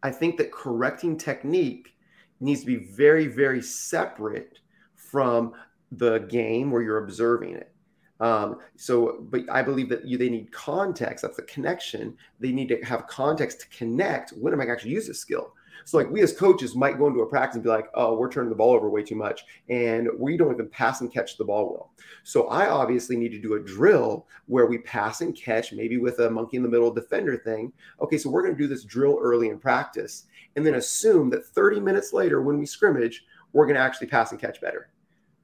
I 0.04 0.12
think 0.12 0.38
that 0.38 0.52
correcting 0.52 1.18
technique 1.18 1.96
needs 2.40 2.62
to 2.62 2.68
be 2.68 2.76
very, 2.76 3.28
very 3.28 3.62
separate 3.62 4.60
from 4.96 5.54
the 5.92 6.20
game 6.20 6.72
where 6.72 6.82
you're 6.82 7.04
observing 7.04 7.56
it. 7.56 7.72
Um, 8.20 8.60
so, 8.76 9.26
but 9.30 9.42
I 9.52 9.62
believe 9.62 9.90
that 9.90 10.06
you, 10.06 10.18
they 10.18 10.30
need 10.30 10.52
context. 10.52 11.22
That's 11.22 11.38
the 11.38 11.44
connection. 11.44 12.18
They 12.40 12.52
need 12.52 12.68
to 12.70 12.82
have 12.84 13.08
context 13.08 13.62
to 13.62 13.68
connect. 13.70 14.32
When 14.32 14.54
am 14.54 14.62
I 14.62 14.66
going 14.66 14.76
actually 14.76 14.92
use 14.92 15.08
this 15.08 15.20
skill? 15.20 15.54
So, 15.88 15.98
like 15.98 16.12
we 16.12 16.22
as 16.22 16.34
coaches 16.34 16.76
might 16.76 16.98
go 16.98 17.08
into 17.08 17.22
a 17.22 17.26
practice 17.26 17.56
and 17.56 17.64
be 17.64 17.70
like, 17.70 17.88
"Oh, 17.94 18.18
we're 18.18 18.30
turning 18.30 18.50
the 18.50 18.58
ball 18.58 18.74
over 18.74 18.90
way 18.90 19.04
too 19.04 19.16
much, 19.16 19.46
and 19.70 20.10
we 20.20 20.36
don't 20.36 20.52
even 20.54 20.68
pass 20.68 21.00
and 21.00 21.10
catch 21.10 21.38
the 21.38 21.46
ball 21.46 21.70
well." 21.72 21.94
So, 22.24 22.48
I 22.50 22.68
obviously 22.68 23.16
need 23.16 23.32
to 23.32 23.40
do 23.40 23.54
a 23.54 23.60
drill 23.62 24.28
where 24.48 24.66
we 24.66 24.80
pass 24.80 25.22
and 25.22 25.34
catch, 25.34 25.72
maybe 25.72 25.98
with 25.98 26.20
a 26.20 26.30
monkey 26.30 26.58
in 26.58 26.64
the 26.64 26.68
middle 26.68 26.92
defender 26.92 27.38
thing. 27.38 27.72
Okay, 28.02 28.18
so 28.18 28.30
we're 28.30 28.44
going 28.44 28.54
to 28.54 28.62
do 28.62 28.68
this 28.68 28.84
drill 28.84 29.18
early 29.22 29.48
in 29.48 29.60
practice, 29.60 30.26
and 30.58 30.66
then 30.66 30.76
assume 30.76 31.30
that 31.30 31.46
30 31.46 31.80
minutes 31.80 32.12
later, 32.12 32.42
when 32.42 32.60
we 32.60 32.66
scrimmage, 32.66 33.24
we're 33.54 33.66
going 33.66 33.78
to 33.78 33.82
actually 33.82 34.08
pass 34.08 34.32
and 34.32 34.42
catch 34.42 34.60
better. 34.60 34.90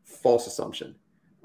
False 0.04 0.46
assumption 0.46 0.94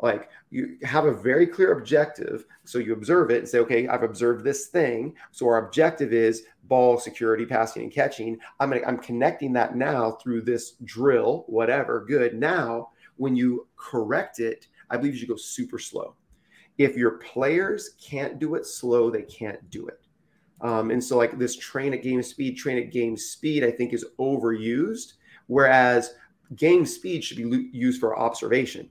like 0.01 0.31
you 0.51 0.79
have 0.83 1.07
a 1.07 1.15
very 1.15 1.47
clear 1.47 1.73
objective 1.73 2.45
so 2.65 2.79
you 2.79 2.93
observe 2.93 3.31
it 3.31 3.39
and 3.39 3.49
say 3.49 3.59
okay 3.59 3.89
i've 3.89 4.03
observed 4.03 4.45
this 4.45 4.67
thing. 4.67 5.15
So 5.33 5.47
our 5.47 5.67
objective 5.67 6.13
is 6.13 6.45
ball 6.65 6.99
security 6.99 7.47
passing 7.47 7.83
and 7.83 7.93
catching. 7.93 8.39
I'm 8.61 8.71
gonna, 8.71 8.83
i'm 8.87 8.99
connecting 8.99 9.53
that 9.55 9.77
now 9.77 10.13
through 10.13 10.43
this 10.43 10.73
drill 10.85 11.45
whatever 11.49 12.05
good. 12.07 12.35
Now 12.35 12.91
when 13.17 13.35
you 13.35 13.67
correct 13.77 14.39
it 14.41 14.69
i 14.91 14.97
believe 14.97 15.15
you 15.15 15.21
should 15.21 15.29
go 15.29 15.37
super 15.37 15.79
slow. 15.79 16.15
If 16.79 16.97
your 16.97 17.13
players 17.19 17.97
can't 18.01 18.39
do 18.39 18.55
it 18.55 18.67
slow 18.67 19.11
they 19.11 19.23
can't 19.23 19.69
do 19.71 19.89
it. 19.89 20.01
Um, 20.61 20.91
and 20.91 21.03
so 21.03 21.17
like 21.17 21.39
this 21.39 21.57
train 21.57 21.95
at 21.95 22.03
game 22.03 22.23
speed 22.23 22.57
train 22.57 22.79
at 22.79 22.93
game 22.93 23.17
speed 23.17 23.65
i 23.65 23.71
think 23.71 23.93
is 23.93 24.05
overused 24.19 25.15
whereas 25.47 26.15
game 26.57 26.85
speed 26.87 27.23
should 27.23 27.37
be 27.37 27.71
used 27.73 28.01
for 28.01 28.19
observation 28.19 28.91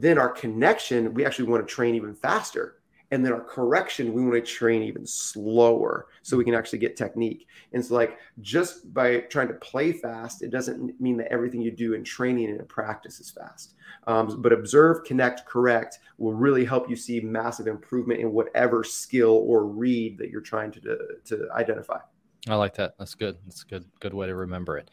then 0.00 0.18
our 0.18 0.28
connection, 0.28 1.14
we 1.14 1.24
actually 1.24 1.48
want 1.48 1.66
to 1.66 1.74
train 1.74 1.94
even 1.94 2.14
faster. 2.14 2.74
And 3.10 3.24
then 3.24 3.32
our 3.32 3.40
correction, 3.40 4.12
we 4.12 4.22
want 4.22 4.34
to 4.34 4.42
train 4.42 4.82
even 4.82 5.06
slower 5.06 6.08
so 6.22 6.36
we 6.36 6.44
can 6.44 6.54
actually 6.54 6.80
get 6.80 6.94
technique. 6.94 7.46
And 7.72 7.82
so, 7.82 7.94
like, 7.94 8.18
just 8.42 8.92
by 8.92 9.20
trying 9.20 9.48
to 9.48 9.54
play 9.54 9.92
fast, 9.92 10.42
it 10.42 10.50
doesn't 10.50 11.00
mean 11.00 11.16
that 11.16 11.32
everything 11.32 11.62
you 11.62 11.70
do 11.70 11.94
in 11.94 12.04
training 12.04 12.50
and 12.50 12.60
in 12.60 12.66
practice 12.66 13.18
is 13.18 13.30
fast. 13.30 13.76
Um, 14.06 14.42
but 14.42 14.52
observe, 14.52 15.04
connect, 15.04 15.46
correct 15.46 16.00
will 16.18 16.34
really 16.34 16.66
help 16.66 16.90
you 16.90 16.96
see 16.96 17.20
massive 17.20 17.66
improvement 17.66 18.20
in 18.20 18.30
whatever 18.30 18.84
skill 18.84 19.42
or 19.46 19.64
read 19.64 20.18
that 20.18 20.28
you're 20.28 20.42
trying 20.42 20.70
to, 20.72 20.80
to, 20.80 20.98
to 21.24 21.48
identify. 21.54 22.00
I 22.48 22.56
like 22.56 22.74
that. 22.76 22.94
That's 22.98 23.14
good. 23.14 23.36
That's 23.44 23.62
a 23.62 23.66
good 23.66 23.84
good 24.00 24.14
way 24.14 24.26
to 24.26 24.34
remember 24.34 24.78
it. 24.78 24.90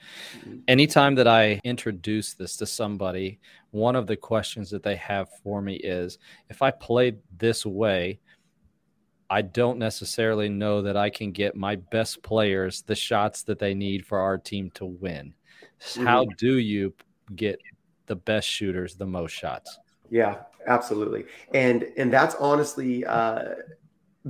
Anytime 0.67 1.15
that 1.15 1.27
I 1.27 1.61
introduce 1.63 2.33
this 2.33 2.57
to 2.57 2.65
somebody, 2.65 3.39
one 3.71 3.95
of 3.95 4.07
the 4.07 4.15
questions 4.15 4.69
that 4.71 4.83
they 4.83 4.95
have 4.95 5.29
for 5.43 5.61
me 5.61 5.75
is 5.75 6.17
if 6.49 6.61
I 6.61 6.71
play 6.71 7.15
this 7.37 7.65
way, 7.65 8.19
I 9.29 9.41
don't 9.41 9.79
necessarily 9.79 10.49
know 10.49 10.81
that 10.83 10.97
I 10.97 11.09
can 11.09 11.31
get 11.31 11.55
my 11.55 11.75
best 11.75 12.21
players 12.21 12.83
the 12.83 12.95
shots 12.95 13.43
that 13.43 13.59
they 13.59 13.73
need 13.73 14.05
for 14.05 14.19
our 14.19 14.37
team 14.37 14.69
to 14.75 14.85
win. 14.85 15.33
Mm-hmm. 15.79 16.05
How 16.05 16.25
do 16.37 16.57
you 16.57 16.93
get 17.35 17.59
the 18.05 18.15
best 18.15 18.47
shooters 18.47 18.95
the 18.95 19.05
most 19.05 19.31
shots? 19.31 19.79
Yeah, 20.09 20.37
absolutely. 20.67 21.25
And 21.53 21.91
and 21.97 22.13
that's 22.13 22.35
honestly 22.35 23.05
uh 23.05 23.55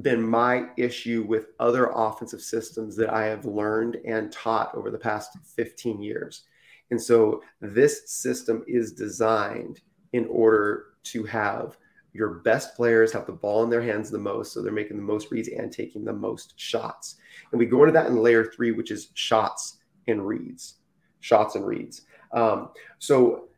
been 0.01 0.21
my 0.21 0.67
issue 0.77 1.25
with 1.27 1.47
other 1.59 1.91
offensive 1.93 2.41
systems 2.41 2.95
that 2.97 3.09
I 3.13 3.25
have 3.25 3.45
learned 3.45 3.97
and 4.05 4.31
taught 4.31 4.75
over 4.75 4.91
the 4.91 4.97
past 4.97 5.37
15 5.55 6.01
years. 6.01 6.43
And 6.91 7.01
so 7.01 7.41
this 7.61 8.09
system 8.09 8.63
is 8.67 8.91
designed 8.91 9.81
in 10.13 10.25
order 10.27 10.87
to 11.05 11.23
have 11.23 11.77
your 12.15 12.35
best 12.45 12.75
players 12.77 13.11
have 13.11 13.25
the 13.25 13.33
ball 13.33 13.63
in 13.63 13.69
their 13.69 13.81
hands 13.81 14.09
the 14.09 14.17
most. 14.17 14.53
So 14.53 14.61
they're 14.61 14.71
making 14.71 14.95
the 14.95 15.03
most 15.03 15.31
reads 15.31 15.49
and 15.49 15.69
taking 15.69 16.05
the 16.05 16.13
most 16.13 16.53
shots. 16.55 17.17
And 17.51 17.59
we 17.59 17.65
go 17.65 17.81
into 17.81 17.91
that 17.91 18.07
in 18.07 18.15
layer 18.15 18.45
three, 18.45 18.71
which 18.71 18.89
is 18.89 19.09
shots 19.15 19.79
and 20.07 20.25
reads. 20.25 20.75
Shots 21.19 21.55
and 21.55 21.65
reads. 21.65 22.03
Um, 22.31 22.69
so, 22.99 23.49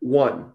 one, 0.00 0.52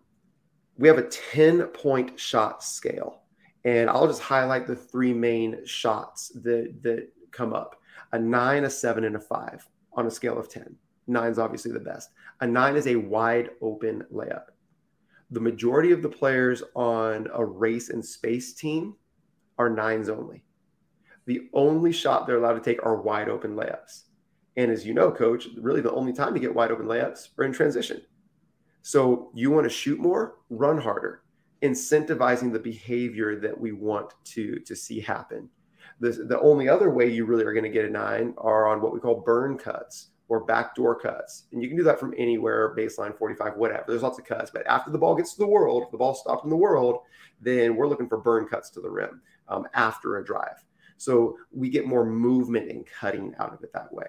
we 0.78 0.88
have 0.88 0.98
a 0.98 1.08
10 1.08 1.64
point 1.68 2.20
shot 2.20 2.64
scale. 2.64 3.21
And 3.64 3.90
I'll 3.90 4.08
just 4.08 4.22
highlight 4.22 4.68
the 4.68 4.76
three 4.76 5.14
main 5.14 5.66
shots 5.66 6.30
that 6.44 6.82
that 6.82 7.10
come 7.32 7.54
up: 7.54 7.82
a 8.12 8.20
nine, 8.20 8.64
a 8.64 8.70
seven, 8.70 9.04
and 9.04 9.16
a 9.16 9.20
five 9.20 9.68
on 9.94 10.08
a 10.08 10.12
scale 10.12 10.38
of 10.38 10.50
ten. 10.50 10.76
Nine's 11.08 11.40
obviously 11.40 11.72
the 11.72 11.80
best. 11.80 12.10
A 12.40 12.48
nine 12.48 12.76
is 12.76 12.88
a 12.88 12.96
wide 12.96 13.52
open 13.62 14.04
layup. 14.14 14.46
The 15.30 15.40
majority 15.40 15.92
of 15.92 16.02
the 16.02 16.10
players 16.10 16.64
on 16.76 17.28
a 17.34 17.44
race 17.44 17.90
and 17.90 18.04
space 18.04 18.54
team 18.54 18.96
are 19.58 19.70
nines 19.70 20.10
only. 20.10 20.44
The 21.26 21.50
only 21.54 21.92
shot 21.92 22.26
they're 22.26 22.38
allowed 22.38 22.54
to 22.54 22.62
take 22.62 22.84
are 22.86 23.02
wide 23.02 23.30
open 23.30 23.56
layups. 23.56 24.04
And 24.58 24.72
as 24.72 24.86
you 24.86 24.94
know, 24.94 25.12
coach, 25.12 25.48
really 25.58 25.82
the 25.82 25.94
only 25.94 26.14
time 26.14 26.34
to 26.34 26.40
get 26.40 26.54
wide 26.54 26.72
open 26.72 26.88
layups 26.88 27.30
are 27.38 27.46
in 27.46 27.54
transition. 27.54 28.02
So 28.82 29.32
you 29.34 29.52
want 29.52 29.66
to 29.66 29.70
shoot 29.70 30.00
more, 30.00 30.36
run 30.50 30.78
harder 30.80 31.21
incentivizing 31.62 32.52
the 32.52 32.60
behavior 32.60 33.40
that 33.40 33.60
we 33.60 33.72
want 33.72 34.14
to 34.26 34.60
to 34.60 34.76
see 34.76 35.00
happen. 35.00 35.50
The, 36.00 36.12
the 36.12 36.40
only 36.40 36.68
other 36.68 36.90
way 36.90 37.08
you 37.08 37.26
really 37.26 37.44
are 37.44 37.54
going 37.54 37.64
to 37.64 37.70
get 37.70 37.86
a 37.86 37.90
nine 37.90 38.34
are 38.38 38.68
on 38.68 38.82
what 38.82 38.94
we 38.94 39.00
call 39.00 39.22
burn 39.22 39.58
cuts 39.58 40.08
or 40.30 40.46
backdoor 40.46 41.00
cuts. 41.00 41.44
And 41.52 41.62
you 41.62 41.68
can 41.68 41.78
do 41.78 41.84
that 41.84 42.00
from 42.00 42.14
anywhere, 42.18 42.74
baseline 42.76 43.16
45, 43.16 43.58
whatever. 43.58 43.84
There's 43.88 44.02
lots 44.02 44.18
of 44.18 44.26
cuts. 44.26 44.50
But 44.50 44.66
after 44.66 44.90
the 44.90 44.98
ball 44.98 45.14
gets 45.14 45.34
to 45.34 45.40
the 45.40 45.48
world, 45.48 45.88
the 45.92 45.98
ball 45.98 46.16
stopped 46.16 46.46
in 46.46 46.50
the 46.50 46.56
world, 46.56 47.00
then 47.42 47.76
we're 47.76 47.88
looking 47.88 48.08
for 48.08 48.18
burn 48.18 48.48
cuts 48.48 48.70
to 48.72 48.82
the 48.82 48.90
rim 48.90 49.22
um, 49.50 49.68
after 49.74 50.18
a 50.18 50.26
drive. 50.26 50.64
So 50.98 51.38
we 51.52 51.70
get 51.70 51.86
more 51.86 52.06
movement 52.06 52.72
and 52.72 52.86
cutting 52.86 53.36
out 53.40 53.54
of 53.54 53.64
it 53.64 53.74
that 53.74 53.92
way. 53.94 54.08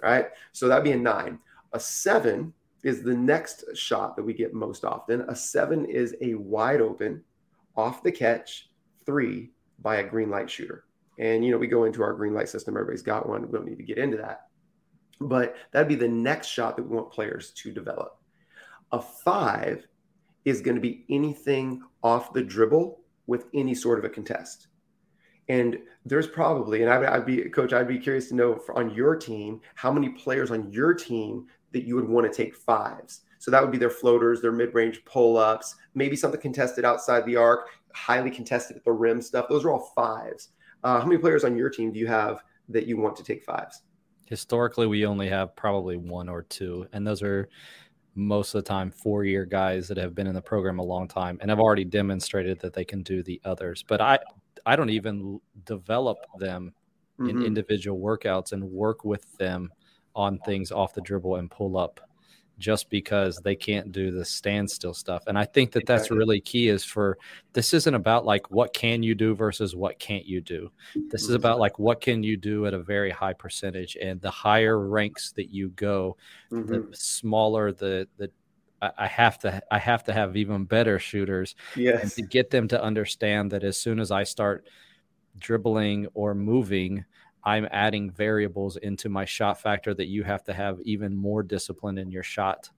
Right. 0.00 0.26
So 0.52 0.68
that'd 0.68 0.84
be 0.84 0.92
a 0.92 0.96
nine. 0.96 1.38
A 1.72 1.80
seven 1.80 2.52
is 2.84 3.02
the 3.02 3.14
next 3.14 3.64
shot 3.74 4.14
that 4.14 4.22
we 4.22 4.34
get 4.34 4.54
most 4.54 4.84
often. 4.84 5.22
A 5.22 5.34
seven 5.34 5.86
is 5.86 6.14
a 6.20 6.34
wide 6.34 6.80
open, 6.80 7.24
off 7.76 8.02
the 8.02 8.12
catch 8.12 8.70
three 9.04 9.50
by 9.80 9.96
a 9.96 10.08
green 10.08 10.30
light 10.30 10.48
shooter. 10.48 10.84
And, 11.18 11.44
you 11.44 11.50
know, 11.50 11.58
we 11.58 11.66
go 11.66 11.84
into 11.84 12.02
our 12.02 12.12
green 12.12 12.34
light 12.34 12.48
system, 12.48 12.76
everybody's 12.76 13.02
got 13.02 13.28
one. 13.28 13.42
We 13.42 13.52
don't 13.52 13.66
need 13.66 13.78
to 13.78 13.84
get 13.84 13.98
into 13.98 14.16
that. 14.18 14.48
But 15.20 15.56
that'd 15.72 15.88
be 15.88 15.94
the 15.94 16.08
next 16.08 16.48
shot 16.48 16.76
that 16.76 16.82
we 16.82 16.94
want 16.94 17.10
players 17.10 17.50
to 17.52 17.72
develop. 17.72 18.18
A 18.92 19.00
five 19.00 19.86
is 20.44 20.60
going 20.60 20.74
to 20.74 20.80
be 20.80 21.04
anything 21.08 21.82
off 22.02 22.32
the 22.32 22.42
dribble 22.42 23.00
with 23.26 23.46
any 23.54 23.74
sort 23.74 23.98
of 23.98 24.04
a 24.04 24.08
contest. 24.08 24.68
And 25.48 25.78
there's 26.04 26.26
probably, 26.26 26.82
and 26.82 26.90
I'd, 26.90 27.04
I'd, 27.04 27.26
be, 27.26 27.48
coach, 27.50 27.72
I'd 27.72 27.88
be 27.88 27.98
curious 27.98 28.28
to 28.28 28.34
know 28.34 28.60
on 28.74 28.94
your 28.94 29.16
team, 29.16 29.60
how 29.74 29.92
many 29.92 30.10
players 30.10 30.50
on 30.50 30.70
your 30.72 30.94
team 30.94 31.46
that 31.74 31.84
you 31.84 31.94
would 31.94 32.08
want 32.08 32.30
to 32.30 32.34
take 32.34 32.56
fives. 32.56 33.20
So 33.38 33.50
that 33.50 33.60
would 33.60 33.70
be 33.72 33.78
their 33.78 33.90
floaters, 33.90 34.40
their 34.40 34.52
mid 34.52 34.74
range 34.74 35.04
pull 35.04 35.36
ups, 35.36 35.76
maybe 35.94 36.16
something 36.16 36.40
contested 36.40 36.86
outside 36.86 37.26
the 37.26 37.36
arc, 37.36 37.68
highly 37.92 38.30
contested 38.30 38.78
at 38.78 38.84
the 38.84 38.92
rim 38.92 39.20
stuff. 39.20 39.46
Those 39.48 39.66
are 39.66 39.70
all 39.70 39.92
fives. 39.94 40.48
Uh, 40.82 40.98
how 40.98 41.06
many 41.06 41.18
players 41.18 41.44
on 41.44 41.56
your 41.56 41.68
team 41.68 41.92
do 41.92 41.98
you 41.98 42.06
have 42.06 42.42
that 42.68 42.86
you 42.86 42.96
want 42.96 43.16
to 43.16 43.24
take 43.24 43.44
fives. 43.44 43.82
Historically, 44.26 44.86
we 44.86 45.04
only 45.06 45.28
have 45.28 45.54
probably 45.54 45.96
one 45.96 46.28
or 46.28 46.42
two, 46.42 46.86
and 46.92 47.06
those 47.06 47.22
are 47.22 47.48
most 48.14 48.54
of 48.54 48.64
the 48.64 48.68
time 48.68 48.90
four 48.90 49.24
year 49.24 49.44
guys 49.44 49.88
that 49.88 49.96
have 49.96 50.14
been 50.14 50.26
in 50.26 50.34
the 50.34 50.40
program 50.40 50.78
a 50.78 50.82
long 50.82 51.08
time 51.08 51.36
and 51.40 51.50
have 51.50 51.58
already 51.58 51.84
demonstrated 51.84 52.58
that 52.60 52.72
they 52.72 52.84
can 52.84 53.02
do 53.02 53.22
the 53.22 53.40
others. 53.44 53.84
But 53.86 54.00
I, 54.00 54.18
I 54.64 54.76
don't 54.76 54.90
even 54.90 55.40
develop 55.64 56.18
them 56.38 56.72
mm-hmm. 57.18 57.28
in 57.28 57.44
individual 57.44 57.98
workouts 57.98 58.52
and 58.52 58.62
work 58.62 59.04
with 59.04 59.30
them 59.36 59.70
on 60.14 60.38
things 60.38 60.70
off 60.70 60.94
the 60.94 61.00
dribble 61.00 61.36
and 61.36 61.50
pull 61.50 61.76
up 61.76 62.00
just 62.58 62.88
because 62.88 63.38
they 63.38 63.56
can't 63.56 63.90
do 63.90 64.10
the 64.10 64.24
standstill 64.24 64.94
stuff. 64.94 65.24
And 65.26 65.36
I 65.36 65.44
think 65.44 65.72
that 65.72 65.86
that's 65.86 66.10
really 66.10 66.40
key 66.40 66.68
is 66.68 66.84
for 66.84 67.18
this 67.52 67.74
isn't 67.74 67.94
about 67.94 68.24
like 68.24 68.50
what 68.50 68.72
can 68.72 69.02
you 69.02 69.14
do 69.14 69.34
versus 69.34 69.74
what 69.74 69.98
can't 69.98 70.24
you 70.24 70.40
do. 70.40 70.70
This 71.10 71.24
is 71.24 71.30
about 71.30 71.58
like 71.58 71.78
what 71.78 72.00
can 72.00 72.22
you 72.22 72.36
do 72.36 72.66
at 72.66 72.74
a 72.74 72.78
very 72.78 73.10
high 73.10 73.32
percentage 73.32 73.96
and 74.00 74.20
the 74.20 74.30
higher 74.30 74.78
ranks 74.78 75.32
that 75.32 75.50
you 75.50 75.70
go, 75.70 76.16
mm-hmm. 76.52 76.90
the 76.90 76.96
smaller 76.96 77.72
the 77.72 78.08
the 78.18 78.30
I 78.98 79.06
have 79.06 79.38
to 79.40 79.62
I 79.70 79.78
have 79.78 80.04
to 80.04 80.12
have 80.12 80.36
even 80.36 80.64
better 80.64 80.98
shooters 80.98 81.54
yes. 81.74 82.02
and 82.02 82.12
to 82.12 82.22
get 82.22 82.50
them 82.50 82.68
to 82.68 82.82
understand 82.82 83.50
that 83.52 83.64
as 83.64 83.78
soon 83.78 83.98
as 83.98 84.10
I 84.10 84.24
start 84.24 84.66
dribbling 85.38 86.06
or 86.14 86.34
moving 86.34 87.04
I'm 87.44 87.68
adding 87.70 88.10
variables 88.10 88.76
into 88.76 89.08
my 89.08 89.24
shot 89.24 89.60
factor 89.60 89.94
that 89.94 90.06
you 90.06 90.22
have 90.24 90.44
to 90.44 90.52
have 90.52 90.80
even 90.82 91.14
more 91.14 91.42
discipline 91.42 91.98
in 91.98 92.10
your 92.10 92.22
shot 92.22 92.70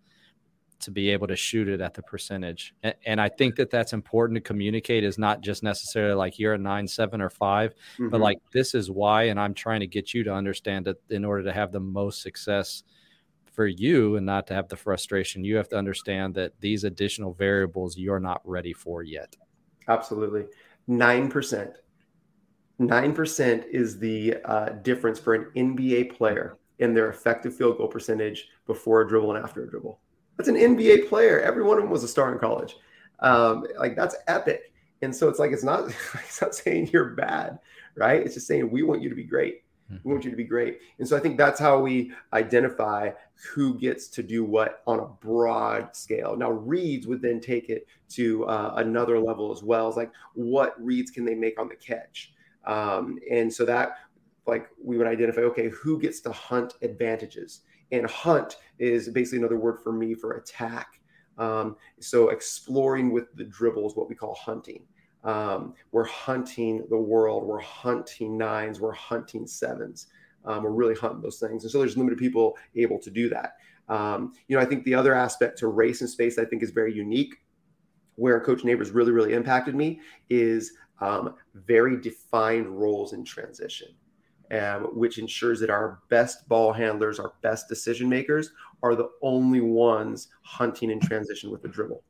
to 0.80 0.90
be 0.90 1.10
able 1.10 1.26
to 1.26 1.36
shoot 1.36 1.68
it 1.68 1.80
at 1.80 1.94
the 1.94 2.02
percentage. 2.02 2.74
And, 2.82 2.94
and, 3.06 3.20
I 3.20 3.28
think 3.28 3.56
that 3.56 3.70
that's 3.70 3.92
important 3.92 4.36
to 4.36 4.40
communicate 4.40 5.04
is 5.04 5.16
not 5.16 5.40
just 5.40 5.62
necessarily 5.62 6.14
like 6.14 6.38
you're 6.38 6.54
a 6.54 6.58
nine, 6.58 6.86
seven, 6.86 7.22
or 7.22 7.30
5 7.30 7.70
mm-hmm. 7.70 8.08
but 8.10 8.20
like 8.20 8.38
this 8.52 8.74
is 8.74 8.90
why. 8.90 9.24
And 9.24 9.40
I'm 9.40 9.54
trying 9.54 9.80
to 9.80 9.86
get 9.86 10.12
you 10.12 10.22
to 10.24 10.34
understand 10.34 10.84
that 10.86 10.96
in 11.08 11.24
order 11.24 11.44
to 11.44 11.52
have 11.52 11.72
the 11.72 11.80
most 11.80 12.20
success 12.20 12.82
for 13.52 13.66
you 13.66 14.16
and 14.16 14.26
not 14.26 14.46
to 14.48 14.54
have 14.54 14.68
the 14.68 14.76
frustration, 14.76 15.44
you 15.44 15.56
have 15.56 15.68
to 15.70 15.76
understand 15.76 16.34
that 16.34 16.52
these 16.60 16.84
additional 16.84 17.32
variables 17.32 17.96
you're 17.96 18.20
not 18.20 18.42
ready 18.44 18.74
for 18.74 19.02
yet. 19.02 19.34
Absolutely. 19.88 20.44
9% 20.88 21.74
9% 22.80 23.68
is 23.68 23.98
the 23.98 24.36
uh, 24.44 24.68
difference 24.82 25.18
for 25.18 25.34
an 25.34 25.50
NBA 25.56 26.16
player 26.16 26.56
in 26.78 26.92
their 26.92 27.08
effective 27.08 27.56
field 27.56 27.78
goal 27.78 27.88
percentage 27.88 28.48
before 28.66 29.00
a 29.00 29.08
dribble 29.08 29.34
and 29.34 29.42
after 29.42 29.64
a 29.64 29.70
dribble. 29.70 29.98
That's 30.36 30.48
an 30.48 30.56
NBA 30.56 31.08
player. 31.08 31.40
Every 31.40 31.62
one 31.62 31.78
of 31.78 31.84
them 31.84 31.90
was 31.90 32.04
a 32.04 32.08
star 32.08 32.32
in 32.32 32.38
college. 32.38 32.76
Um, 33.20 33.64
like 33.78 33.96
that's 33.96 34.16
epic. 34.28 34.72
And 35.02 35.14
so 35.14 35.28
it's 35.28 35.38
like 35.38 35.52
it's 35.52 35.64
not 35.64 35.88
it's 36.14 36.40
not 36.40 36.54
saying 36.54 36.90
you're 36.92 37.10
bad, 37.10 37.58
right? 37.96 38.20
It's 38.20 38.34
just 38.34 38.46
saying 38.46 38.70
we 38.70 38.82
want 38.82 39.02
you 39.02 39.08
to 39.08 39.14
be 39.14 39.24
great. 39.24 39.62
We 40.02 40.12
want 40.12 40.24
you 40.24 40.30
to 40.30 40.36
be 40.36 40.44
great. 40.44 40.80
And 40.98 41.06
so 41.06 41.16
I 41.16 41.20
think 41.20 41.38
that's 41.38 41.60
how 41.60 41.78
we 41.78 42.12
identify 42.32 43.10
who 43.54 43.78
gets 43.78 44.08
to 44.08 44.22
do 44.22 44.44
what 44.44 44.82
on 44.86 44.98
a 44.98 45.06
broad 45.06 45.94
scale. 45.94 46.36
Now, 46.36 46.50
reads 46.50 47.06
would 47.06 47.22
then 47.22 47.40
take 47.40 47.68
it 47.68 47.86
to 48.10 48.44
uh, 48.46 48.74
another 48.78 49.20
level 49.20 49.52
as 49.52 49.62
well. 49.62 49.86
It's 49.86 49.96
like 49.96 50.10
what 50.34 50.74
reads 50.84 51.12
can 51.12 51.24
they 51.24 51.36
make 51.36 51.60
on 51.60 51.68
the 51.68 51.76
catch? 51.76 52.32
Um, 52.66 53.18
and 53.30 53.52
so 53.52 53.64
that 53.64 53.96
like 54.46 54.68
we 54.82 54.96
would 54.96 55.06
identify, 55.06 55.40
okay, 55.42 55.68
who 55.70 55.98
gets 55.98 56.20
to 56.20 56.32
hunt 56.32 56.74
advantages? 56.82 57.62
And 57.92 58.06
hunt 58.06 58.56
is 58.78 59.08
basically 59.08 59.38
another 59.38 59.58
word 59.58 59.78
for 59.82 59.92
me 59.92 60.14
for 60.14 60.32
attack. 60.32 61.00
Um, 61.38 61.76
so 62.00 62.30
exploring 62.30 63.12
with 63.12 63.34
the 63.34 63.44
dribble 63.44 63.86
is 63.86 63.96
what 63.96 64.08
we 64.08 64.14
call 64.14 64.34
hunting. 64.34 64.82
Um, 65.24 65.74
we're 65.92 66.06
hunting 66.06 66.86
the 66.88 66.96
world. 66.96 67.44
We're 67.44 67.60
hunting 67.60 68.38
nines. 68.38 68.80
We're 68.80 68.92
hunting 68.92 69.46
sevens. 69.46 70.06
Um, 70.44 70.62
we're 70.62 70.70
really 70.70 70.94
hunting 70.94 71.20
those 71.20 71.38
things. 71.38 71.64
And 71.64 71.70
so 71.70 71.80
there's 71.80 71.96
limited 71.96 72.18
people 72.18 72.56
able 72.76 72.98
to 73.00 73.10
do 73.10 73.28
that. 73.30 73.54
Um, 73.88 74.32
you 74.48 74.56
know, 74.56 74.62
I 74.62 74.66
think 74.66 74.84
the 74.84 74.94
other 74.94 75.14
aspect 75.14 75.58
to 75.58 75.68
race 75.68 76.00
and 76.00 76.10
space 76.10 76.38
I 76.38 76.44
think 76.44 76.62
is 76.62 76.70
very 76.70 76.94
unique. 76.94 77.34
Where 78.14 78.40
Coach 78.40 78.64
Neighbors 78.64 78.92
really, 78.92 79.12
really 79.12 79.34
impacted 79.34 79.74
me 79.74 80.00
is 80.30 80.72
um, 81.00 81.34
very 81.54 82.00
defined 82.00 82.68
roles 82.68 83.12
in 83.12 83.24
transition, 83.24 83.88
um, 84.52 84.84
which 84.96 85.18
ensures 85.18 85.60
that 85.60 85.70
our 85.70 86.00
best 86.08 86.48
ball 86.48 86.72
handlers, 86.72 87.18
our 87.18 87.32
best 87.42 87.68
decision 87.68 88.08
makers, 88.08 88.50
are 88.82 88.94
the 88.94 89.10
only 89.22 89.60
ones 89.60 90.28
hunting 90.42 90.90
in 90.90 91.00
transition 91.00 91.50
with 91.50 91.62
the 91.62 91.68
dribble. 91.68 92.02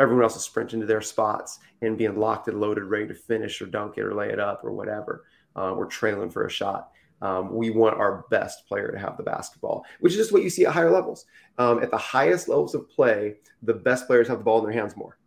Everyone 0.00 0.24
else 0.24 0.36
is 0.36 0.42
sprinting 0.42 0.80
to 0.80 0.86
their 0.86 1.00
spots 1.00 1.58
and 1.82 1.98
being 1.98 2.16
locked 2.16 2.48
and 2.48 2.60
loaded, 2.60 2.84
ready 2.84 3.06
to 3.08 3.14
finish 3.14 3.60
or 3.60 3.66
dunk 3.66 3.98
it 3.98 4.02
or 4.02 4.14
lay 4.14 4.30
it 4.30 4.40
up 4.40 4.64
or 4.64 4.72
whatever. 4.72 5.24
Uh, 5.54 5.74
we're 5.76 5.86
trailing 5.86 6.30
for 6.30 6.46
a 6.46 6.50
shot. 6.50 6.90
Um, 7.20 7.54
we 7.54 7.70
want 7.70 7.98
our 7.98 8.24
best 8.30 8.66
player 8.66 8.90
to 8.90 8.98
have 8.98 9.16
the 9.16 9.22
basketball, 9.22 9.84
which 10.00 10.12
is 10.12 10.18
just 10.18 10.32
what 10.32 10.42
you 10.42 10.50
see 10.50 10.66
at 10.66 10.72
higher 10.72 10.90
levels. 10.90 11.26
Um, 11.58 11.80
at 11.80 11.90
the 11.90 11.98
highest 11.98 12.48
levels 12.48 12.74
of 12.74 12.88
play, 12.90 13.36
the 13.62 13.74
best 13.74 14.08
players 14.08 14.26
have 14.26 14.38
the 14.38 14.44
ball 14.44 14.58
in 14.58 14.64
their 14.64 14.72
hands 14.72 14.96
more 14.96 15.18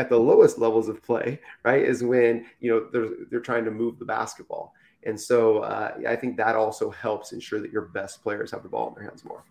at 0.00 0.08
the 0.08 0.18
lowest 0.18 0.58
levels 0.58 0.88
of 0.88 1.02
play, 1.02 1.38
right, 1.62 1.82
is 1.82 2.02
when 2.02 2.46
you 2.60 2.70
know 2.70 2.88
they're 2.90 3.26
they're 3.30 3.40
trying 3.40 3.66
to 3.66 3.70
move 3.70 3.98
the 3.98 4.04
basketball. 4.04 4.72
And 5.04 5.18
so 5.18 5.58
uh, 5.58 5.94
I 6.08 6.16
think 6.16 6.36
that 6.38 6.56
also 6.56 6.90
helps 6.90 7.32
ensure 7.32 7.60
that 7.60 7.70
your 7.70 7.82
best 7.82 8.22
players 8.22 8.50
have 8.50 8.62
the 8.62 8.68
ball 8.68 8.88
in 8.88 8.94
their 8.94 9.04
hands 9.04 9.24
more. 9.24 9.44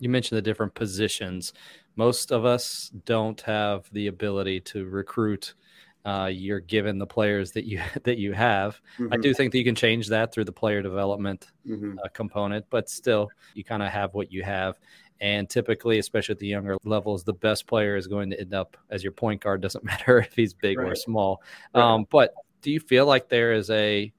You 0.00 0.08
mentioned 0.08 0.38
the 0.38 0.42
different 0.42 0.74
positions. 0.74 1.52
Most 1.96 2.32
of 2.32 2.44
us 2.44 2.90
don't 3.04 3.40
have 3.42 3.88
the 3.92 4.06
ability 4.06 4.60
to 4.60 4.86
recruit. 4.86 5.54
Uh, 6.04 6.30
you're 6.32 6.60
given 6.60 6.98
the 6.98 7.06
players 7.06 7.50
that 7.52 7.64
you 7.64 7.80
that 8.04 8.18
you 8.18 8.32
have. 8.32 8.80
Mm-hmm. 8.98 9.12
I 9.12 9.16
do 9.16 9.34
think 9.34 9.50
that 9.50 9.58
you 9.58 9.64
can 9.64 9.74
change 9.74 10.06
that 10.08 10.32
through 10.32 10.44
the 10.44 10.52
player 10.52 10.80
development 10.80 11.48
mm-hmm. 11.66 11.98
uh, 11.98 12.08
component, 12.14 12.64
but 12.70 12.88
still, 12.88 13.30
you 13.54 13.64
kind 13.64 13.82
of 13.82 13.88
have 13.88 14.14
what 14.14 14.30
you 14.30 14.44
have. 14.44 14.78
And 15.20 15.48
typically, 15.50 15.98
especially 15.98 16.34
at 16.34 16.38
the 16.38 16.46
younger 16.46 16.76
levels, 16.84 17.24
the 17.24 17.32
best 17.32 17.66
player 17.66 17.96
is 17.96 18.06
going 18.06 18.30
to 18.30 18.40
end 18.40 18.54
up 18.54 18.76
as 18.90 19.02
your 19.02 19.12
point 19.12 19.40
guard. 19.40 19.60
Doesn't 19.62 19.84
matter 19.84 20.18
if 20.18 20.34
he's 20.34 20.54
big 20.54 20.78
right. 20.78 20.92
or 20.92 20.94
small. 20.94 21.42
Right. 21.74 21.82
Um, 21.82 22.06
but 22.10 22.34
do 22.62 22.70
you 22.70 22.80
feel 22.80 23.06
like 23.06 23.28
there 23.28 23.52
is 23.52 23.70
a, 23.70 24.12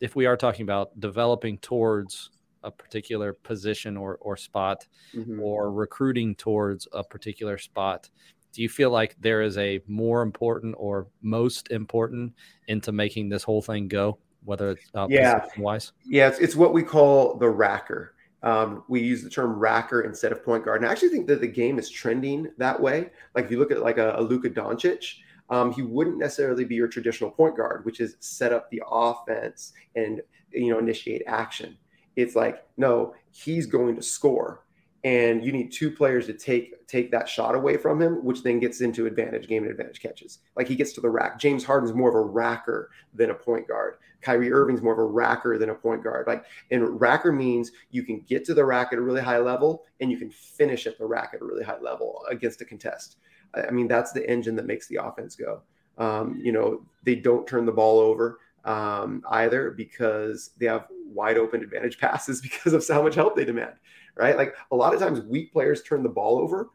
if 0.00 0.16
we 0.16 0.26
are 0.26 0.36
talking 0.36 0.64
about 0.64 0.98
developing 1.00 1.58
towards 1.58 2.30
a 2.64 2.70
particular 2.70 3.32
position 3.32 3.96
or, 3.96 4.18
or 4.20 4.36
spot 4.36 4.86
mm-hmm. 5.14 5.40
or 5.40 5.72
recruiting 5.72 6.34
towards 6.34 6.86
a 6.92 7.02
particular 7.02 7.58
spot, 7.58 8.08
do 8.52 8.62
you 8.62 8.68
feel 8.68 8.90
like 8.90 9.16
there 9.20 9.42
is 9.42 9.56
a 9.58 9.80
more 9.86 10.22
important 10.22 10.74
or 10.78 11.06
most 11.22 11.70
important 11.70 12.34
into 12.68 12.92
making 12.92 13.28
this 13.28 13.42
whole 13.42 13.62
thing 13.62 13.88
go, 13.88 14.18
whether 14.44 14.72
it's 14.72 14.90
uh, 14.94 15.06
yeah. 15.08 15.46
wise? 15.56 15.92
Yeah, 16.04 16.28
it's, 16.28 16.38
it's 16.38 16.56
what 16.56 16.72
we 16.72 16.82
call 16.82 17.36
the 17.36 17.46
racker. 17.46 18.10
Um, 18.42 18.84
we 18.88 19.00
use 19.00 19.22
the 19.22 19.30
term 19.30 19.60
racker 19.60 20.04
instead 20.04 20.32
of 20.32 20.44
point 20.44 20.64
guard. 20.64 20.80
And 20.80 20.88
I 20.88 20.92
actually 20.92 21.10
think 21.10 21.28
that 21.28 21.40
the 21.40 21.46
game 21.46 21.78
is 21.78 21.88
trending 21.88 22.50
that 22.58 22.80
way. 22.80 23.10
Like 23.34 23.44
if 23.44 23.50
you 23.50 23.58
look 23.58 23.70
at 23.70 23.82
like 23.82 23.98
a, 23.98 24.16
a 24.16 24.22
Luka 24.22 24.50
Doncic, 24.50 25.14
um, 25.50 25.72
he 25.72 25.82
wouldn't 25.82 26.18
necessarily 26.18 26.64
be 26.64 26.74
your 26.74 26.88
traditional 26.88 27.30
point 27.30 27.56
guard, 27.56 27.84
which 27.84 28.00
is 28.00 28.16
set 28.20 28.52
up 28.52 28.70
the 28.70 28.82
offense 28.90 29.72
and 29.94 30.22
you 30.50 30.72
know 30.72 30.78
initiate 30.78 31.22
action. 31.26 31.76
It's 32.16 32.34
like 32.34 32.66
no, 32.76 33.14
he's 33.30 33.66
going 33.66 33.96
to 33.96 34.02
score 34.02 34.64
and 35.04 35.44
you 35.44 35.50
need 35.50 35.72
two 35.72 35.90
players 35.90 36.26
to 36.26 36.32
take 36.32 36.86
take 36.86 37.10
that 37.10 37.28
shot 37.28 37.54
away 37.54 37.76
from 37.76 38.00
him, 38.00 38.24
which 38.24 38.42
then 38.42 38.60
gets 38.60 38.80
into 38.80 39.06
advantage 39.06 39.48
game 39.48 39.62
and 39.62 39.70
advantage 39.70 40.00
catches. 40.00 40.38
Like 40.56 40.68
he 40.68 40.76
gets 40.76 40.92
to 40.92 41.00
the 41.00 41.10
rack. 41.10 41.40
James 41.40 41.64
Harden's 41.64 41.94
more 41.94 42.08
of 42.08 42.14
a 42.14 42.32
racker 42.32 42.86
than 43.12 43.30
a 43.30 43.34
point 43.34 43.66
guard. 43.66 43.94
Kyrie 44.20 44.52
Irving's 44.52 44.82
more 44.82 44.92
of 44.92 45.00
a 45.00 45.12
racker 45.12 45.58
than 45.58 45.70
a 45.70 45.74
point 45.74 46.04
guard. 46.04 46.26
Like 46.28 46.44
and 46.70 47.00
racker 47.00 47.36
means 47.36 47.72
you 47.90 48.04
can 48.04 48.20
get 48.20 48.44
to 48.44 48.54
the 48.54 48.64
rack 48.64 48.92
at 48.92 48.98
a 48.98 49.02
really 49.02 49.22
high 49.22 49.38
level 49.38 49.84
and 50.00 50.10
you 50.10 50.18
can 50.18 50.30
finish 50.30 50.86
at 50.86 50.98
the 50.98 51.06
rack 51.06 51.32
at 51.34 51.40
a 51.40 51.44
really 51.44 51.64
high 51.64 51.80
level 51.80 52.24
against 52.30 52.60
a 52.60 52.64
contest. 52.64 53.16
I 53.54 53.70
mean 53.70 53.88
that's 53.88 54.12
the 54.12 54.28
engine 54.30 54.54
that 54.56 54.66
makes 54.66 54.86
the 54.86 55.00
offense 55.02 55.34
go. 55.34 55.62
Um, 55.98 56.40
you 56.40 56.52
know 56.52 56.82
they 57.02 57.16
don't 57.16 57.46
turn 57.46 57.66
the 57.66 57.72
ball 57.72 57.98
over 57.98 58.38
um, 58.64 59.24
either 59.30 59.72
because 59.72 60.50
they 60.58 60.66
have 60.66 60.86
wide 61.12 61.38
open 61.38 61.62
advantage 61.62 61.98
passes 62.00 62.40
because 62.40 62.72
of 62.72 62.86
how 62.86 63.02
much 63.02 63.16
help 63.16 63.34
they 63.34 63.44
demand 63.44 63.74
right? 64.16 64.36
Like 64.36 64.54
a 64.70 64.76
lot 64.76 64.94
of 64.94 65.00
times 65.00 65.20
weak 65.20 65.52
players 65.52 65.82
turn 65.82 66.02
the 66.02 66.08
ball 66.08 66.38
over 66.38 66.70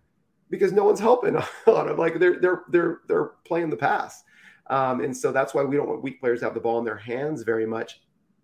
because 0.49 0.71
no 0.71 0.83
one's 0.83 0.99
helping 0.99 1.35
on 1.67 1.87
them. 1.87 1.97
Like 1.97 2.19
they're 2.19 2.39
they're 2.39 2.63
they're 2.69 2.99
they're 3.07 3.31
playing 3.45 3.69
the 3.69 3.77
pass. 3.77 4.23
Um, 4.69 5.01
and 5.01 5.15
so 5.15 5.31
that's 5.31 5.53
why 5.53 5.63
we 5.63 5.77
don't 5.77 5.87
want 5.87 6.03
weak 6.03 6.19
players 6.19 6.39
to 6.39 6.45
have 6.45 6.53
the 6.53 6.59
ball 6.59 6.79
in 6.79 6.85
their 6.85 6.97
hands 6.97 7.43
very 7.43 7.65
much 7.65 8.01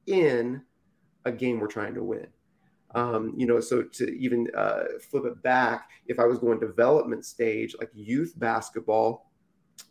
in 0.08 0.62
a 1.26 1.32
game 1.32 1.60
we're 1.60 1.68
trying 1.68 1.94
to 1.96 2.04
win. 2.04 2.28
Um, 2.96 3.34
you 3.36 3.46
know, 3.46 3.60
so 3.60 3.84
to 3.84 4.18
even 4.18 4.48
uh, 4.56 4.84
flip 5.10 5.26
it 5.26 5.42
back, 5.42 5.90
if 6.06 6.20
I 6.20 6.26
was 6.26 6.38
going 6.38 6.60
development 6.60 7.26
stage, 7.26 7.76
like 7.80 7.90
youth 7.94 8.34
basketball, 8.38 9.32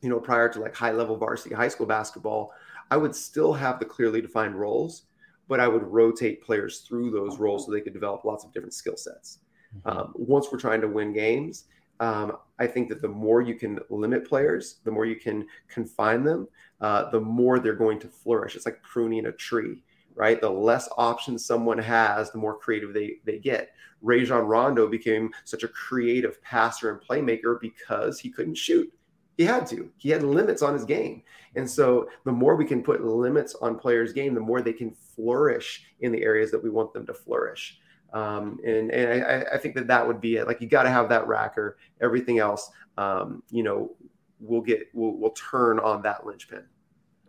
you 0.01 0.09
know, 0.09 0.21
prior 0.21 0.49
to 0.49 0.61
like 0.61 0.75
high 0.75 0.93
level 0.93 1.17
varsity 1.17 1.55
high 1.55 1.69
school 1.69 1.87
basketball, 1.87 2.53
I 2.91 2.97
would 2.97 3.15
still 3.15 3.53
have 3.53 3.79
the 3.79 3.85
clearly 3.85 4.21
defined 4.21 4.55
roles 4.55 5.03
but 5.49 5.61
I 5.61 5.69
would 5.69 5.83
rotate 5.83 6.43
players 6.43 6.81
through 6.81 7.11
those 7.11 7.39
roles 7.39 7.67
so 7.67 7.73
they 7.73 7.81
could 7.81 7.93
develop 7.93 8.25
lots 8.25 8.45
of 8.45 8.53
different 8.53 8.75
skill 8.75 8.97
sets. 8.97 9.39
Mm-hmm. 9.77 9.99
Um, 9.99 10.13
once 10.15 10.49
we're 10.51 10.59
trying 10.59 10.81
to 10.81 10.89
win 10.89 11.13
games, 11.13 11.65
um, 12.01 12.37
I 12.59 12.67
think 12.67 12.89
that 12.89 13.01
the 13.01 13.09
more 13.09 13.43
you 13.43 13.55
can 13.55 13.79
limit 13.91 14.27
players, 14.27 14.81
the 14.85 14.91
more 14.91 15.07
you 15.07 15.17
can 15.17 15.47
confine 15.69 16.25
them, 16.25 16.49
uh, 16.81 17.11
the 17.11 17.21
more 17.21 17.59
they're 17.59 17.75
going 17.75 18.01
to 18.01 18.09
flourish. 18.09 18.57
It's 18.57 18.67
like 18.67 18.83
pruning 18.83 19.27
a 19.27 19.33
tree, 19.33 19.83
right? 20.15 20.41
The 20.41 20.51
less 20.51 20.89
options 20.97 21.45
someone 21.45 21.79
has, 21.79 22.33
the 22.33 22.39
more 22.39 22.59
creative 22.59 22.93
they, 22.93 23.19
they 23.25 23.39
get. 23.39 23.71
Rajon 24.01 24.47
Rondo 24.47 24.89
became 24.89 25.31
such 25.45 25.63
a 25.63 25.69
creative 25.69 26.43
passer 26.43 26.91
and 26.91 27.01
playmaker 27.01 27.61
because 27.61 28.19
he 28.19 28.31
couldn't 28.31 28.57
shoot. 28.57 28.93
He 29.37 29.45
had 29.45 29.67
to. 29.69 29.91
He 29.97 30.11
had 30.11 30.23
limits 30.23 30.63
on 30.63 30.75
his 30.75 30.85
game. 30.85 31.23
And 31.55 31.69
so 31.69 32.09
the 32.25 32.33
more 32.33 32.57
we 32.57 32.65
can 32.65 32.83
put 32.83 33.05
limits 33.05 33.55
on 33.57 33.79
players' 33.79 34.13
game, 34.13 34.35
the 34.35 34.41
more 34.41 34.61
they 34.61 34.73
can 34.73 34.91
flourish 34.91 35.85
in 36.01 36.13
the 36.13 36.23
areas 36.23 36.51
that 36.51 36.63
we 36.63 36.71
want 36.71 36.93
them 36.93 37.07
to 37.07 37.15
flourish. 37.15 37.79
Um, 38.13 38.59
and 38.65 38.91
and 38.91 39.25
I, 39.25 39.55
I, 39.55 39.59
think 39.59 39.75
that 39.75 39.87
that 39.87 40.07
would 40.07 40.21
be 40.21 40.37
it. 40.37 40.47
Like 40.47 40.61
you 40.61 40.69
got 40.69 40.83
to 40.83 40.91
have 40.91 41.09
that 41.09 41.27
racker. 41.27 41.75
Everything 42.03 42.41
else, 42.41 42.71
um, 42.99 43.43
you 43.51 43.63
know, 43.63 43.93
will 44.39 44.61
get 44.61 44.89
will 44.93 45.17
will 45.17 45.31
turn 45.31 45.79
on 45.79 46.03
that 46.03 46.27
linchpin. 46.27 46.65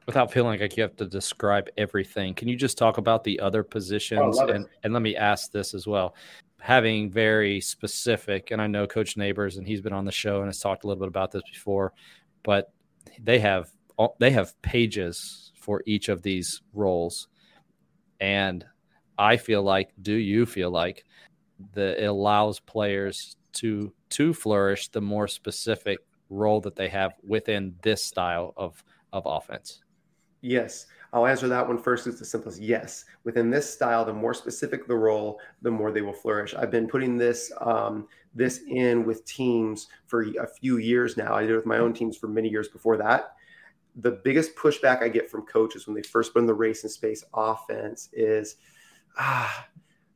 Without 0.07 0.29
feeling 0.29 0.59
like 0.59 0.75
you 0.75 0.83
have 0.83 0.97
to 0.97 1.05
describe 1.05 1.69
everything, 1.77 2.33
can 2.33 2.49
you 2.49 2.57
just 2.57 2.77
talk 2.77 2.97
about 2.97 3.23
the 3.23 3.39
other 3.39 3.63
positions? 3.63 4.37
Oh, 4.37 4.47
and 4.49 4.67
and 4.83 4.91
let 4.91 5.01
me 5.01 5.15
ask 5.15 5.53
this 5.53 5.73
as 5.73 5.87
well. 5.87 6.15
Having 6.63 7.11
very 7.11 7.59
specific, 7.59 8.51
and 8.51 8.61
I 8.61 8.67
know 8.67 8.87
Coach 8.87 9.17
Neighbors, 9.17 9.57
and 9.57 9.67
he's 9.67 9.81
been 9.81 9.91
on 9.91 10.05
the 10.05 10.13
show 10.13 10.37
and 10.37 10.45
has 10.45 10.59
talked 10.59 10.85
a 10.85 10.87
little 10.87 11.01
bit 11.01 11.09
about 11.09 11.29
this 11.29 11.43
before, 11.51 11.91
but 12.41 12.71
they 13.21 13.37
have 13.39 13.69
they 14.17 14.31
have 14.31 14.59
pages 14.61 15.51
for 15.59 15.83
each 15.85 16.07
of 16.07 16.21
these 16.21 16.61
roles, 16.73 17.27
and 18.21 18.65
I 19.17 19.35
feel 19.35 19.61
like, 19.61 19.89
do 20.01 20.13
you 20.13 20.45
feel 20.45 20.71
like 20.71 21.03
that 21.73 22.01
it 22.01 22.05
allows 22.05 22.61
players 22.61 23.35
to 23.55 23.93
to 24.11 24.33
flourish 24.33 24.87
the 24.87 25.01
more 25.01 25.27
specific 25.27 25.99
role 26.29 26.61
that 26.61 26.77
they 26.77 26.87
have 26.87 27.11
within 27.27 27.75
this 27.81 28.05
style 28.05 28.53
of 28.55 28.81
of 29.11 29.23
offense? 29.25 29.81
Yes. 30.43 30.87
I'll 31.13 31.25
answer 31.25 31.47
that 31.47 31.67
one 31.67 31.77
first. 31.77 32.05
It's 32.05 32.19
the 32.19 32.25
simplest 32.25 32.61
yes. 32.61 33.05
Within 33.23 33.49
this 33.49 33.71
style, 33.71 34.03
the 34.03 34.13
more 34.13 34.33
specific 34.33 34.87
the 34.87 34.95
role, 34.95 35.39
the 35.61 35.71
more 35.71 35.91
they 35.91 36.01
will 36.01 36.11
flourish. 36.11 36.53
I've 36.53 36.71
been 36.71 36.87
putting 36.87 37.17
this 37.17 37.51
um, 37.61 38.07
this 38.35 38.61
in 38.67 39.05
with 39.05 39.23
teams 39.25 39.87
for 40.07 40.23
a 40.23 40.47
few 40.47 40.77
years 40.77 41.15
now. 41.15 41.33
I 41.33 41.43
did 41.43 41.51
it 41.51 41.55
with 41.55 41.65
my 41.65 41.77
own 41.77 41.93
teams 41.93 42.17
for 42.17 42.27
many 42.27 42.49
years 42.49 42.67
before 42.67 42.97
that. 42.97 43.35
The 43.97 44.19
biggest 44.23 44.55
pushback 44.55 45.03
I 45.03 45.07
get 45.07 45.29
from 45.29 45.45
coaches 45.45 45.87
when 45.87 45.95
they 45.95 46.01
first 46.01 46.35
in 46.35 46.47
the 46.47 46.53
race 46.53 46.83
and 46.83 46.91
space 46.91 47.23
offense 47.33 48.09
is 48.11 48.55
ah, 49.17 49.67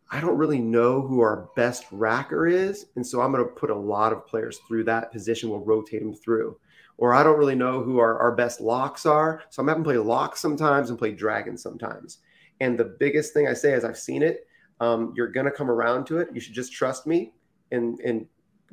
I 0.10 0.20
don't 0.20 0.38
really 0.38 0.60
know 0.60 1.02
who 1.02 1.22
our 1.22 1.50
best 1.56 1.90
racker 1.92 2.52
is. 2.52 2.88
And 2.96 3.06
so 3.06 3.22
I'm 3.22 3.32
going 3.32 3.44
to 3.44 3.52
put 3.52 3.70
a 3.70 3.76
lot 3.76 4.14
of 4.14 4.26
players 4.26 4.60
through 4.68 4.86
that 4.86 5.12
position. 5.12 5.50
We'll 5.50 5.60
rotate 5.60 6.02
them 6.02 6.16
through. 6.16 6.58
Or 6.98 7.14
I 7.14 7.24
don't 7.24 7.38
really 7.38 7.56
know 7.56 7.84
who 7.84 8.00
our, 8.00 8.18
our 8.20 8.32
best 8.36 8.60
locks 8.60 9.06
are. 9.06 9.44
So 9.50 9.62
I'm 9.62 9.68
having 9.68 9.84
to 9.84 9.88
play 9.88 9.98
locks 9.98 10.40
sometimes 10.40 10.90
and 10.90 10.98
play 10.98 11.12
dragon 11.12 11.58
sometimes. 11.58 12.20
And 12.60 12.78
the 12.78 12.96
biggest 13.00 13.34
thing 13.34 13.48
I 13.48 13.54
say 13.54 13.74
is 13.74 13.86
I've 13.86 13.98
seen 14.00 14.24
it. 14.24 14.48
Um, 14.80 15.14
you're 15.16 15.28
going 15.28 15.46
to 15.46 15.52
come 15.52 15.70
around 15.70 16.06
to 16.08 16.18
it. 16.18 16.30
You 16.34 16.40
should 16.40 16.54
just 16.54 16.74
trust 16.74 17.06
me 17.06 17.34
and, 17.72 18.00
and 18.00 18.26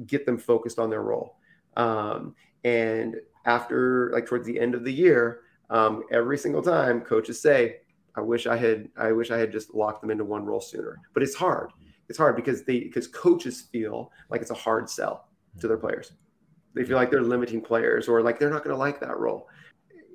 get 0.07 0.25
them 0.27 0.39
focused 0.39 0.79
on 0.79 0.91
their 0.91 1.03
role. 1.03 1.37
Um, 1.77 2.35
and 2.65 3.17
after, 3.45 4.11
like, 4.13 4.27
towards 4.27 4.47
the 4.47 4.59
end 4.59 4.75
of 4.75 4.85
the 4.85 4.93
year, 4.93 5.41
um, 5.71 6.05
every 6.11 6.39
single 6.39 6.63
time 6.63 7.03
coaches 7.03 7.41
say, 7.41 7.81
I 8.17 8.21
wish 8.21 8.47
I 8.47 8.57
had 8.57 8.89
I 8.97 9.13
wish 9.13 9.31
I 9.31 9.39
had 9.39 9.51
just 9.51 9.75
locked 9.75 10.01
them 10.01 10.11
into 10.11 10.25
one 10.25 10.45
role 10.45 10.61
sooner. 10.61 11.01
But 11.13 11.23
it's 11.23 11.35
hard. 11.35 11.73
It's 12.09 12.19
hard 12.19 12.37
because 12.37 12.65
they 12.65 12.81
because 12.81 13.09
coaches 13.09 13.63
feel 13.73 14.13
like 14.31 14.41
it's 14.41 14.51
a 14.51 14.55
hard 14.55 14.89
sell 14.89 15.29
to 15.61 15.69
their 15.69 15.77
players. 15.77 16.13
They 16.75 16.85
feel 16.85 16.97
like 16.97 17.11
they're 17.11 17.23
limiting 17.23 17.61
players 17.61 18.09
or 18.09 18.23
like 18.23 18.39
they're 18.39 18.51
not 18.51 18.65
going 18.65 18.75
to 18.75 18.79
like 18.79 19.01
that 19.01 19.17
role. 19.19 19.49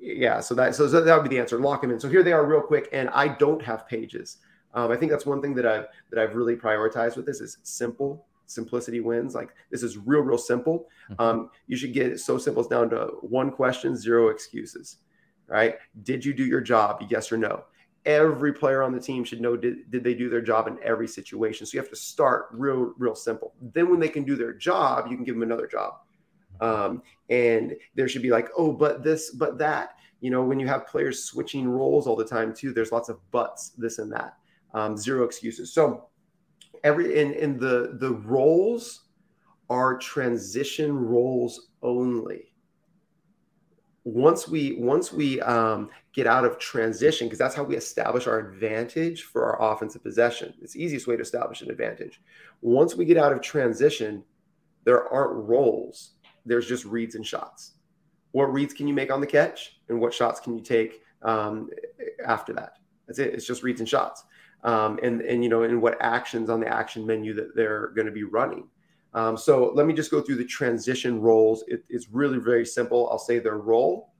Yeah, 0.00 0.40
so 0.40 0.54
that 0.54 0.74
so 0.74 0.86
that 0.88 1.14
would 1.14 1.28
be 1.28 1.34
the 1.36 1.40
answer. 1.40 1.58
Lock 1.58 1.82
them 1.82 1.90
in. 1.90 2.00
So 2.00 2.08
here 2.08 2.22
they 2.22 2.32
are, 2.32 2.44
real 2.46 2.62
quick. 2.62 2.88
And 2.92 3.08
I 3.10 3.28
don't 3.28 3.62
have 3.62 3.86
pages. 3.86 4.38
Um, 4.72 4.90
I 4.90 4.96
think 4.96 5.10
that's 5.10 5.26
one 5.26 5.42
thing 5.42 5.54
that 5.54 5.66
I've 5.66 5.86
that 6.10 6.18
I've 6.18 6.36
really 6.36 6.56
prioritized 6.56 7.16
with 7.16 7.26
this 7.26 7.40
is 7.40 7.58
simple. 7.62 8.26
Simplicity 8.46 9.00
wins. 9.00 9.34
Like 9.34 9.50
this 9.70 9.82
is 9.82 9.98
real, 9.98 10.22
real 10.22 10.38
simple. 10.38 10.88
Mm-hmm. 11.10 11.22
Um, 11.22 11.50
you 11.66 11.76
should 11.76 11.92
get 11.92 12.06
it 12.06 12.20
so 12.20 12.38
simple. 12.38 12.62
It's 12.62 12.70
down 12.70 12.90
to 12.90 13.10
one 13.20 13.50
question, 13.50 13.96
zero 13.96 14.28
excuses. 14.28 14.96
Right? 15.46 15.76
Did 16.04 16.24
you 16.24 16.32
do 16.32 16.44
your 16.44 16.60
job? 16.60 17.04
Yes 17.08 17.32
or 17.32 17.36
no? 17.36 17.64
every 18.06 18.52
player 18.52 18.82
on 18.82 18.92
the 18.92 19.00
team 19.00 19.24
should 19.24 19.40
know 19.40 19.56
did, 19.56 19.90
did 19.90 20.02
they 20.02 20.14
do 20.14 20.30
their 20.30 20.40
job 20.40 20.66
in 20.66 20.78
every 20.82 21.06
situation 21.06 21.66
so 21.66 21.74
you 21.74 21.80
have 21.80 21.90
to 21.90 21.96
start 21.96 22.46
real 22.50 22.94
real 22.96 23.14
simple 23.14 23.52
then 23.60 23.90
when 23.90 24.00
they 24.00 24.08
can 24.08 24.24
do 24.24 24.36
their 24.36 24.54
job 24.54 25.06
you 25.10 25.16
can 25.16 25.24
give 25.24 25.34
them 25.34 25.42
another 25.42 25.66
job 25.66 25.98
um, 26.60 27.02
and 27.28 27.76
there 27.94 28.08
should 28.08 28.22
be 28.22 28.30
like 28.30 28.48
oh 28.56 28.72
but 28.72 29.02
this 29.02 29.30
but 29.30 29.58
that. 29.58 29.96
You 30.20 30.30
know 30.30 30.44
when 30.44 30.60
you 30.60 30.66
have 30.66 30.86
players 30.86 31.24
switching 31.24 31.68
roles 31.68 32.06
all 32.06 32.16
the 32.16 32.24
time 32.24 32.54
too 32.54 32.72
there's 32.72 32.92
lots 32.92 33.08
of 33.08 33.18
buts 33.30 33.70
this 33.70 33.98
and 33.98 34.12
that. 34.12 34.36
Um, 34.72 34.96
zero 34.96 35.24
excuses. 35.24 35.72
So 35.72 36.08
every 36.84 37.18
in 37.18 37.32
in 37.32 37.58
the 37.58 37.96
the 37.98 38.12
roles 38.12 39.04
are 39.68 39.96
transition 39.96 40.92
roles 40.92 41.68
only. 41.82 42.52
Once 44.04 44.48
we 44.48 44.76
once 44.78 45.12
we 45.12 45.40
um, 45.42 45.88
get 46.12 46.26
out 46.26 46.44
of 46.44 46.58
transition 46.58 47.26
because 47.26 47.38
that's 47.38 47.54
how 47.54 47.62
we 47.62 47.76
establish 47.76 48.26
our 48.26 48.38
advantage 48.38 49.24
for 49.24 49.44
our 49.44 49.72
offensive 49.72 50.02
possession. 50.02 50.54
It's 50.60 50.76
easiest 50.76 51.06
way 51.06 51.16
to 51.16 51.22
establish 51.22 51.62
an 51.62 51.70
advantage. 51.70 52.20
Once 52.62 52.94
we 52.94 53.04
get 53.04 53.16
out 53.16 53.32
of 53.32 53.40
transition 53.40 54.24
there 54.84 55.08
aren't 55.12 55.48
roles 55.48 56.12
there's 56.46 56.66
just 56.66 56.84
reads 56.84 57.14
and 57.14 57.26
shots 57.26 57.72
what 58.32 58.52
reads 58.52 58.72
can 58.72 58.86
you 58.86 58.94
make 58.94 59.10
on 59.10 59.20
the 59.20 59.26
catch 59.26 59.80
and 59.88 60.00
what 60.00 60.14
shots 60.14 60.40
can 60.40 60.56
you 60.56 60.62
take 60.62 61.02
um, 61.22 61.68
after 62.24 62.52
that 62.52 62.74
that's 63.06 63.18
it 63.18 63.34
it's 63.34 63.46
just 63.46 63.62
reads 63.62 63.80
and 63.80 63.88
shots 63.88 64.24
um, 64.64 64.98
and 65.02 65.20
and 65.22 65.42
you 65.42 65.50
know 65.50 65.62
and 65.62 65.80
what 65.80 65.96
actions 66.00 66.50
on 66.50 66.60
the 66.60 66.68
action 66.68 67.06
menu 67.06 67.34
that 67.34 67.54
they're 67.54 67.88
going 67.88 68.06
to 68.06 68.12
be 68.12 68.24
running 68.24 68.68
um, 69.14 69.36
so 69.36 69.72
let 69.74 69.86
me 69.86 69.94
just 69.94 70.10
go 70.10 70.20
through 70.20 70.36
the 70.36 70.44
transition 70.44 71.20
roles. 71.20 71.64
It, 71.66 71.84
it's 71.88 72.08
really 72.10 72.38
very 72.38 72.64
simple. 72.64 73.08
I'll 73.10 73.18
say 73.18 73.38
their 73.38 73.58
role 73.58 74.12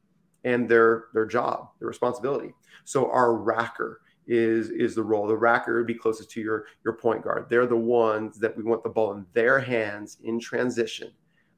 and 0.44 0.68
their 0.68 1.04
their 1.14 1.26
job, 1.26 1.68
their 1.78 1.88
responsibility. 1.88 2.52
So 2.84 3.10
our 3.10 3.28
racker 3.28 3.96
is 4.26 4.70
is 4.70 4.94
the 4.94 5.02
role. 5.02 5.26
The 5.26 5.36
racker 5.36 5.76
would 5.76 5.86
be 5.86 5.94
closest 5.94 6.30
to 6.32 6.40
your 6.40 6.66
your 6.84 6.94
point 6.94 7.22
guard. 7.22 7.46
They're 7.48 7.66
the 7.66 7.76
ones 7.76 8.38
that 8.38 8.56
we 8.56 8.64
want 8.64 8.82
the 8.82 8.88
ball 8.88 9.12
in 9.12 9.26
their 9.32 9.60
hands 9.60 10.18
in 10.24 10.40
transition. 10.40 11.12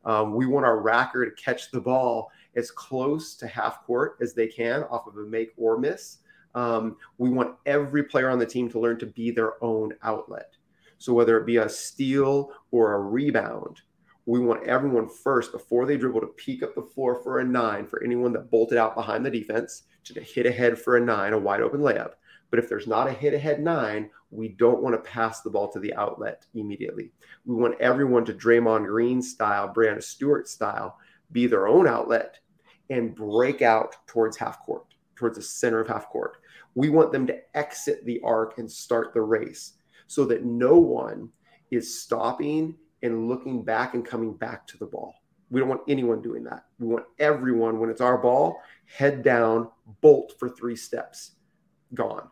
Um, 0.05 0.35
we 0.35 0.47
want 0.47 0.67
our 0.67 0.83
racker 0.83 1.25
to 1.25 1.43
catch 1.43 1.71
the 1.71 1.81
ball 1.81 2.31
as 2.57 2.71
close 2.71 3.35
to 3.37 3.47
half 3.47 3.85
court 3.85 4.17
as 4.21 4.35
they 4.35 4.47
can 4.47 4.83
off 4.85 5.07
of 5.07 5.17
a 5.17 5.23
make 5.23 5.53
or 5.57 5.79
miss. 5.79 6.19
Um, 6.55 6.97
we 7.19 7.31
want 7.31 7.57
every 7.67 8.05
player 8.05 8.29
on 8.29 8.39
the 8.39 8.47
team 8.47 8.69
to 8.71 8.81
learn 8.81 8.99
to 8.99 9.07
be 9.07 9.31
their 9.31 9.63
own 9.65 9.93
outlet. 10.03 10.55
So 10.99 11.13
whether 11.13 11.39
it 11.39 11.47
be 11.47 11.57
a 11.57 11.69
steal 11.69 12.53
or 12.71 12.95
a 12.95 13.01
rebound, 13.01 13.81
we 14.27 14.39
want 14.39 14.67
everyone 14.69 15.09
first 15.09 15.51
before 15.51 15.85
they 15.85 15.97
dribble 15.97 16.21
to 16.21 16.29
peek 16.29 16.63
up 16.63 16.75
the 16.75 16.83
floor 16.83 17.17
for 17.23 17.41
a 17.41 17.45
nine 17.45 17.87
for 17.87 18.03
anyone 18.05 18.33
that 18.35 18.51
bolted 18.51 18.79
out 18.79 18.95
behind 18.95 19.27
the 19.27 19.31
defense 19.31 19.85
to 20.05 20.21
hit 20.21 20.47
ahead 20.47 20.79
for 20.79 20.97
a 20.97 21.01
nine, 21.01 21.33
a 21.33 21.39
wide 21.39 21.61
open 21.61 21.81
layup. 21.81 22.13
But 22.53 22.59
if 22.59 22.69
there's 22.69 22.87
not 22.87 23.09
a 23.09 23.13
hit 23.13 23.33
ahead 23.33 23.63
nine, 23.63 24.11
we 24.31 24.49
don't 24.49 24.83
want 24.83 24.95
to 24.95 25.11
pass 25.11 25.41
the 25.41 25.49
ball 25.49 25.73
to 25.73 25.81
the 25.81 25.95
outlet 25.95 26.45
immediately. 26.53 27.11
We 27.47 27.55
want 27.55 27.81
everyone 27.81 28.27
to 28.27 28.35
Draymond 28.35 28.87
Green 28.89 29.23
style, 29.23 29.73
Breanna 29.75 30.03
Stewart 30.03 30.47
style, 30.47 30.99
be 31.33 31.47
their 31.47 31.67
own 31.67 31.89
outlet 31.89 32.41
and 32.91 33.15
break 33.15 33.63
out 33.63 33.97
towards 34.07 34.37
half 34.37 34.61
court, 34.67 34.85
towards 35.17 35.39
the 35.39 35.43
center 35.43 35.81
of 35.81 35.89
half 35.89 36.11
court. 36.11 36.37
We 36.75 36.91
want 36.91 37.11
them 37.11 37.27
to 37.29 37.39
exit 37.57 38.05
the 38.05 38.21
arc 38.23 38.59
and 38.59 38.71
start 38.71 39.15
the 39.15 39.23
race 39.23 39.73
so 40.07 40.27
that 40.27 40.45
no 40.45 40.77
one 40.77 41.31
is 41.71 42.03
stopping 42.03 42.77
and 43.03 43.31
looking 43.31 43.65
back 43.65 43.95
and 43.95 44.05
coming 44.05 44.35
back 44.35 44.67
to 44.67 44.77
the 44.77 44.85
ball. 44.85 45.15
We 45.51 45.59
don't 45.59 45.71
want 45.71 45.89
anyone 45.89 46.21
doing 46.21 46.45
that. 46.45 46.67
We 46.79 46.87
want 46.87 47.07
everyone, 47.19 47.81
when 47.81 47.89
it's 47.89 48.03
our 48.03 48.19
ball, 48.19 48.61
head 48.85 49.23
down, 49.23 49.71
bolt 50.03 50.35
for 50.39 50.51
three 50.51 50.77
steps, 50.77 51.37
gone. 51.95 52.29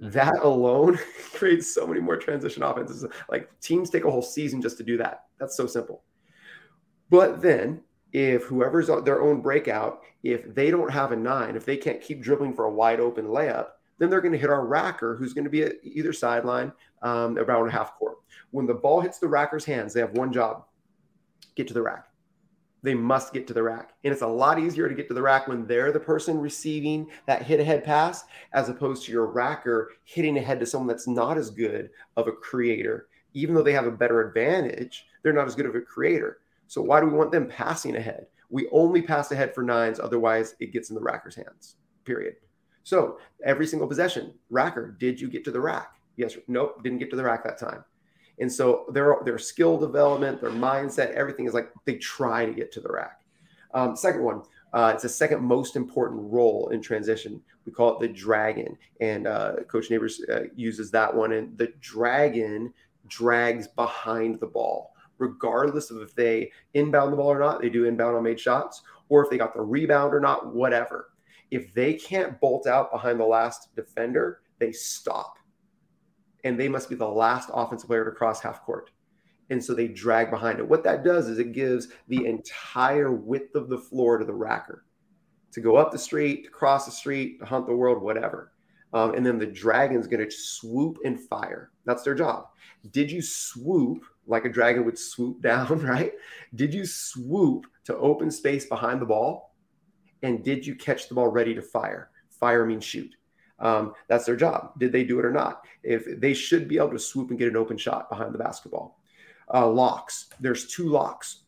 That 0.00 0.38
alone 0.42 0.98
creates 1.34 1.74
so 1.74 1.86
many 1.86 2.00
more 2.00 2.16
transition 2.16 2.62
offenses. 2.62 3.04
Like 3.30 3.50
teams 3.60 3.90
take 3.90 4.04
a 4.04 4.10
whole 4.10 4.22
season 4.22 4.62
just 4.62 4.76
to 4.78 4.84
do 4.84 4.96
that. 4.98 5.24
That's 5.38 5.56
so 5.56 5.66
simple. 5.66 6.02
But 7.10 7.40
then, 7.40 7.80
if 8.12 8.44
whoever's 8.44 8.88
their 9.04 9.22
own 9.22 9.40
breakout, 9.40 10.02
if 10.22 10.54
they 10.54 10.70
don't 10.70 10.90
have 10.90 11.12
a 11.12 11.16
nine, 11.16 11.56
if 11.56 11.64
they 11.64 11.76
can't 11.76 12.00
keep 12.00 12.22
dribbling 12.22 12.54
for 12.54 12.64
a 12.64 12.70
wide 12.70 13.00
open 13.00 13.26
layup, 13.26 13.68
then 13.98 14.08
they're 14.08 14.20
going 14.20 14.32
to 14.32 14.38
hit 14.38 14.50
our 14.50 14.64
racker, 14.64 15.18
who's 15.18 15.34
going 15.34 15.44
to 15.44 15.50
be 15.50 15.62
at 15.62 15.74
either 15.82 16.12
sideline 16.12 16.72
um, 17.02 17.36
around 17.38 17.68
half 17.70 17.98
court. 17.98 18.18
When 18.50 18.66
the 18.66 18.74
ball 18.74 19.00
hits 19.00 19.18
the 19.18 19.28
racker's 19.28 19.64
hands, 19.64 19.92
they 19.92 20.00
have 20.00 20.12
one 20.12 20.32
job 20.32 20.64
get 21.56 21.66
to 21.68 21.74
the 21.74 21.82
rack. 21.82 22.07
They 22.82 22.94
must 22.94 23.32
get 23.32 23.46
to 23.48 23.54
the 23.54 23.62
rack. 23.62 23.94
And 24.04 24.12
it's 24.12 24.22
a 24.22 24.26
lot 24.26 24.58
easier 24.58 24.88
to 24.88 24.94
get 24.94 25.08
to 25.08 25.14
the 25.14 25.22
rack 25.22 25.48
when 25.48 25.66
they're 25.66 25.92
the 25.92 26.00
person 26.00 26.38
receiving 26.38 27.08
that 27.26 27.42
hit 27.42 27.60
ahead 27.60 27.84
pass, 27.84 28.24
as 28.52 28.68
opposed 28.68 29.04
to 29.04 29.12
your 29.12 29.26
racker 29.26 29.86
hitting 30.04 30.38
ahead 30.38 30.60
to 30.60 30.66
someone 30.66 30.86
that's 30.86 31.08
not 31.08 31.36
as 31.36 31.50
good 31.50 31.90
of 32.16 32.28
a 32.28 32.32
creator. 32.32 33.08
Even 33.34 33.54
though 33.54 33.62
they 33.62 33.72
have 33.72 33.86
a 33.86 33.90
better 33.90 34.20
advantage, 34.20 35.06
they're 35.22 35.32
not 35.32 35.46
as 35.46 35.54
good 35.54 35.66
of 35.66 35.74
a 35.74 35.80
creator. 35.80 36.38
So 36.66 36.80
why 36.82 37.00
do 37.00 37.06
we 37.06 37.12
want 37.12 37.32
them 37.32 37.48
passing 37.48 37.96
ahead? 37.96 38.26
We 38.50 38.68
only 38.70 39.02
pass 39.02 39.30
ahead 39.32 39.54
for 39.54 39.62
nines, 39.62 40.00
otherwise, 40.00 40.54
it 40.60 40.72
gets 40.72 40.88
in 40.88 40.94
the 40.94 41.02
racker's 41.02 41.34
hands, 41.34 41.76
period. 42.04 42.36
So 42.82 43.18
every 43.44 43.66
single 43.66 43.88
possession, 43.88 44.34
racker, 44.50 44.98
did 44.98 45.20
you 45.20 45.28
get 45.28 45.44
to 45.44 45.50
the 45.50 45.60
rack? 45.60 45.94
Yes, 46.16 46.36
nope, 46.46 46.82
didn't 46.82 46.98
get 46.98 47.10
to 47.10 47.16
the 47.16 47.24
rack 47.24 47.44
that 47.44 47.58
time. 47.58 47.84
And 48.40 48.52
so 48.52 48.86
their 48.92 49.16
their 49.24 49.38
skill 49.38 49.76
development, 49.78 50.40
their 50.40 50.50
mindset, 50.50 51.12
everything 51.12 51.46
is 51.46 51.54
like 51.54 51.70
they 51.84 51.96
try 51.96 52.46
to 52.46 52.52
get 52.52 52.70
to 52.72 52.80
the 52.80 52.90
rack. 52.90 53.20
Um, 53.74 53.96
second 53.96 54.22
one, 54.22 54.42
uh, 54.72 54.92
it's 54.94 55.02
the 55.02 55.08
second 55.08 55.42
most 55.42 55.76
important 55.76 56.20
role 56.32 56.68
in 56.70 56.80
transition. 56.80 57.40
We 57.66 57.72
call 57.72 57.96
it 57.96 58.00
the 58.00 58.08
dragon, 58.08 58.76
and 59.00 59.26
uh, 59.26 59.56
Coach 59.68 59.90
Neighbors 59.90 60.22
uh, 60.32 60.44
uses 60.54 60.90
that 60.92 61.14
one. 61.14 61.32
And 61.32 61.56
the 61.58 61.72
dragon 61.80 62.72
drags 63.08 63.66
behind 63.68 64.40
the 64.40 64.46
ball, 64.46 64.94
regardless 65.18 65.90
of 65.90 66.00
if 66.00 66.14
they 66.14 66.50
inbound 66.74 67.12
the 67.12 67.16
ball 67.16 67.32
or 67.32 67.38
not. 67.38 67.60
They 67.60 67.70
do 67.70 67.84
inbound 67.84 68.16
on 68.16 68.22
made 68.22 68.40
shots, 68.40 68.82
or 69.08 69.22
if 69.24 69.30
they 69.30 69.38
got 69.38 69.54
the 69.54 69.60
rebound 69.60 70.14
or 70.14 70.20
not. 70.20 70.54
Whatever. 70.54 71.10
If 71.50 71.72
they 71.72 71.94
can't 71.94 72.38
bolt 72.40 72.66
out 72.66 72.92
behind 72.92 73.18
the 73.18 73.24
last 73.24 73.74
defender, 73.74 74.40
they 74.58 74.70
stop, 74.70 75.37
and 76.44 76.58
they 76.58 76.68
must 76.68 76.88
be 76.88 76.94
the 76.94 77.08
last 77.08 77.50
offensive 77.52 77.88
player 77.88 78.04
to 78.04 78.10
cross 78.10 78.40
half 78.40 78.64
court 78.64 78.90
and 79.50 79.64
so 79.64 79.74
they 79.74 79.88
drag 79.88 80.30
behind 80.30 80.58
it. 80.58 80.68
What 80.68 80.84
that 80.84 81.04
does 81.04 81.28
is 81.28 81.38
it 81.38 81.52
gives 81.52 81.88
the 82.08 82.26
entire 82.26 83.12
width 83.12 83.54
of 83.54 83.68
the 83.68 83.78
floor 83.78 84.18
to 84.18 84.24
the 84.24 84.32
racker 84.32 84.80
to 85.52 85.60
go 85.60 85.76
up 85.76 85.90
the 85.90 85.98
street, 85.98 86.44
to 86.44 86.50
cross 86.50 86.84
the 86.84 86.92
street, 86.92 87.40
to 87.40 87.46
hunt 87.46 87.66
the 87.66 87.74
world, 87.74 88.02
whatever. 88.02 88.52
Um, 88.92 89.14
and 89.14 89.24
then 89.24 89.38
the 89.38 89.46
dragon's 89.46 90.06
going 90.06 90.24
to 90.24 90.30
swoop 90.30 90.98
and 91.04 91.20
fire. 91.20 91.70
That's 91.84 92.02
their 92.02 92.14
job. 92.14 92.48
Did 92.90 93.10
you 93.10 93.22
swoop 93.22 94.04
like 94.26 94.44
a 94.44 94.50
dragon 94.50 94.84
would 94.84 94.98
swoop 94.98 95.40
down, 95.42 95.80
right? 95.80 96.12
Did 96.54 96.74
you 96.74 96.84
swoop 96.84 97.66
to 97.84 97.96
open 97.96 98.30
space 98.30 98.66
behind 98.66 99.00
the 99.00 99.06
ball? 99.06 99.54
And 100.22 100.44
did 100.44 100.66
you 100.66 100.74
catch 100.74 101.08
the 101.08 101.14
ball 101.14 101.28
ready 101.28 101.54
to 101.54 101.62
fire? 101.62 102.10
Fire 102.28 102.66
means 102.66 102.84
shoot. 102.84 103.14
Um, 103.60 103.94
that's 104.06 104.24
their 104.24 104.36
job. 104.36 104.78
Did 104.78 104.92
they 104.92 105.04
do 105.04 105.18
it 105.18 105.24
or 105.24 105.32
not? 105.32 105.64
If 105.82 106.20
they 106.20 106.34
should 106.34 106.68
be 106.68 106.78
able 106.78 106.90
to 106.90 106.98
swoop 106.98 107.30
and 107.30 107.38
get 107.38 107.48
an 107.48 107.56
open 107.56 107.76
shot 107.76 108.08
behind 108.08 108.32
the 108.32 108.38
basketball 108.38 108.98
uh, 109.52 109.68
locks. 109.68 110.28
There's 110.40 110.66
two 110.66 110.88
locks. 110.88 111.40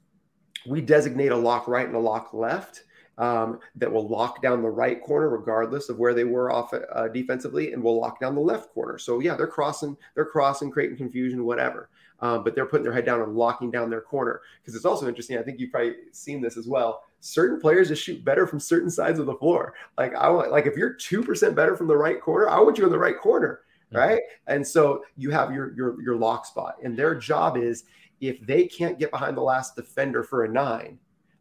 We 0.67 0.81
designate 0.81 1.33
a 1.33 1.37
lock 1.37 1.69
right 1.69 1.87
and 1.87 1.97
a 1.97 2.01
lock 2.01 2.35
left 2.35 2.83
um, 3.21 3.61
that 3.77 3.93
will 3.93 4.09
lock 4.09 4.43
down 4.43 4.63
the 4.63 4.69
right 4.69 5.03
corner 5.03 5.29
regardless 5.29 5.91
of 5.91 5.99
where 5.99 6.15
they 6.15 6.25
were 6.25 6.51
off 6.51 6.73
uh, 6.73 7.09
defensively, 7.09 7.73
and 7.73 7.83
will 7.83 8.01
lock 8.01 8.19
down 8.19 8.35
the 8.35 8.41
left 8.41 8.73
corner. 8.73 8.99
So 8.99 9.21
yeah, 9.21 9.37
they're 9.37 9.47
crossing, 9.47 9.97
they're 10.15 10.25
crossing, 10.25 10.71
creating 10.71 10.97
confusion, 10.97 11.45
whatever. 11.45 11.91
Um, 12.21 12.45
but 12.45 12.55
they're 12.55 12.67
putting 12.67 12.85
their 12.85 12.93
head 12.93 13.07
down 13.07 13.23
and 13.23 13.35
locking 13.35 13.71
down 13.71 13.89
their 13.89 14.03
corner 14.03 14.41
because 14.61 14.75
it's 14.75 14.85
also 14.85 15.07
interesting. 15.07 15.39
I 15.39 15.43
think 15.43 15.59
you've 15.59 15.71
probably 15.71 15.95
seen 16.13 16.43
this 16.43 16.57
as 16.57 16.67
well. 16.67 17.05
Certain 17.21 17.61
players 17.61 17.89
just 17.89 18.03
shoot 18.03 18.25
better 18.25 18.47
from 18.47 18.61
certain 18.61 18.91
sides 18.91 19.19
of 19.19 19.27
the 19.27 19.37
floor. 19.37 19.75
Like 19.97 20.15
I 20.15 20.29
want, 20.29 20.51
like 20.51 20.67
if 20.67 20.77
you're 20.77 20.95
two 20.95 21.23
percent 21.23 21.55
better 21.55 21.77
from 21.77 21.87
the 21.87 21.97
right 21.97 22.21
corner, 22.21 22.49
I 22.49 22.61
want 22.61 22.79
you 22.79 22.85
in 22.85 22.91
the 22.91 22.99
right 22.99 23.19
corner 23.19 23.61
right? 23.93 24.21
And 24.47 24.65
so 24.65 25.03
you 25.17 25.31
have 25.31 25.53
your 25.53 25.75
your 25.75 26.01
your 26.01 26.17
lock 26.17 26.47
spot, 26.47 26.77
and 26.83 26.97
their 26.97 27.15
job 27.15 27.57
is 27.57 27.85
if 28.21 28.41
they 28.47 28.67
can't 28.67 28.99
get 28.99 29.11
behind 29.11 29.37
the 29.37 29.43
last 29.43 29.77
defender 29.77 30.23
for 30.23 30.45
a 30.45 30.49
nine, 30.49 30.99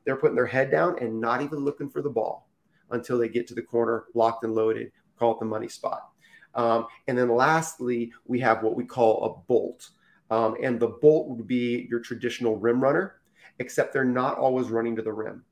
they're 0.10 0.16
putting 0.16 0.36
their 0.36 0.47
head 0.47 0.72
down 0.72 0.97
and 0.99 1.22
not 1.22 1.43
even 1.43 1.60
looking 1.60 1.88
for 1.88 2.01
the 2.01 2.10
ball 2.10 2.49
until 2.89 3.20
they 3.20 3.30
get 3.30 3.47
to 3.47 3.53
the 3.53 3.62
corner, 3.62 4.05
locked 4.16 4.43
and 4.43 4.55
loaded. 4.55 4.91
Call 5.20 5.34
it 5.34 5.39
the 5.39 5.45
money 5.45 5.68
spot. 5.68 6.10
Um, 6.55 6.88
and 7.07 7.16
then 7.16 7.30
lastly, 7.30 8.12
we 8.26 8.39
have 8.39 8.64
what 8.64 8.76
we 8.76 8.86
call 8.86 9.24
a 9.24 9.47
bolt. 9.47 9.91
Um, 10.32 10.55
and 10.64 10.80
the 10.80 10.88
bolt 10.88 11.30
would 11.30 11.45
be 11.45 11.88
your 11.91 11.99
traditional 11.99 12.57
rim 12.57 12.82
runner, 12.82 13.18
except 13.60 13.93
they're 13.93 14.03
not 14.03 14.39
always 14.39 14.70
running 14.70 14.95
to 14.95 15.03
the 15.03 15.14
rim. 15.14 15.43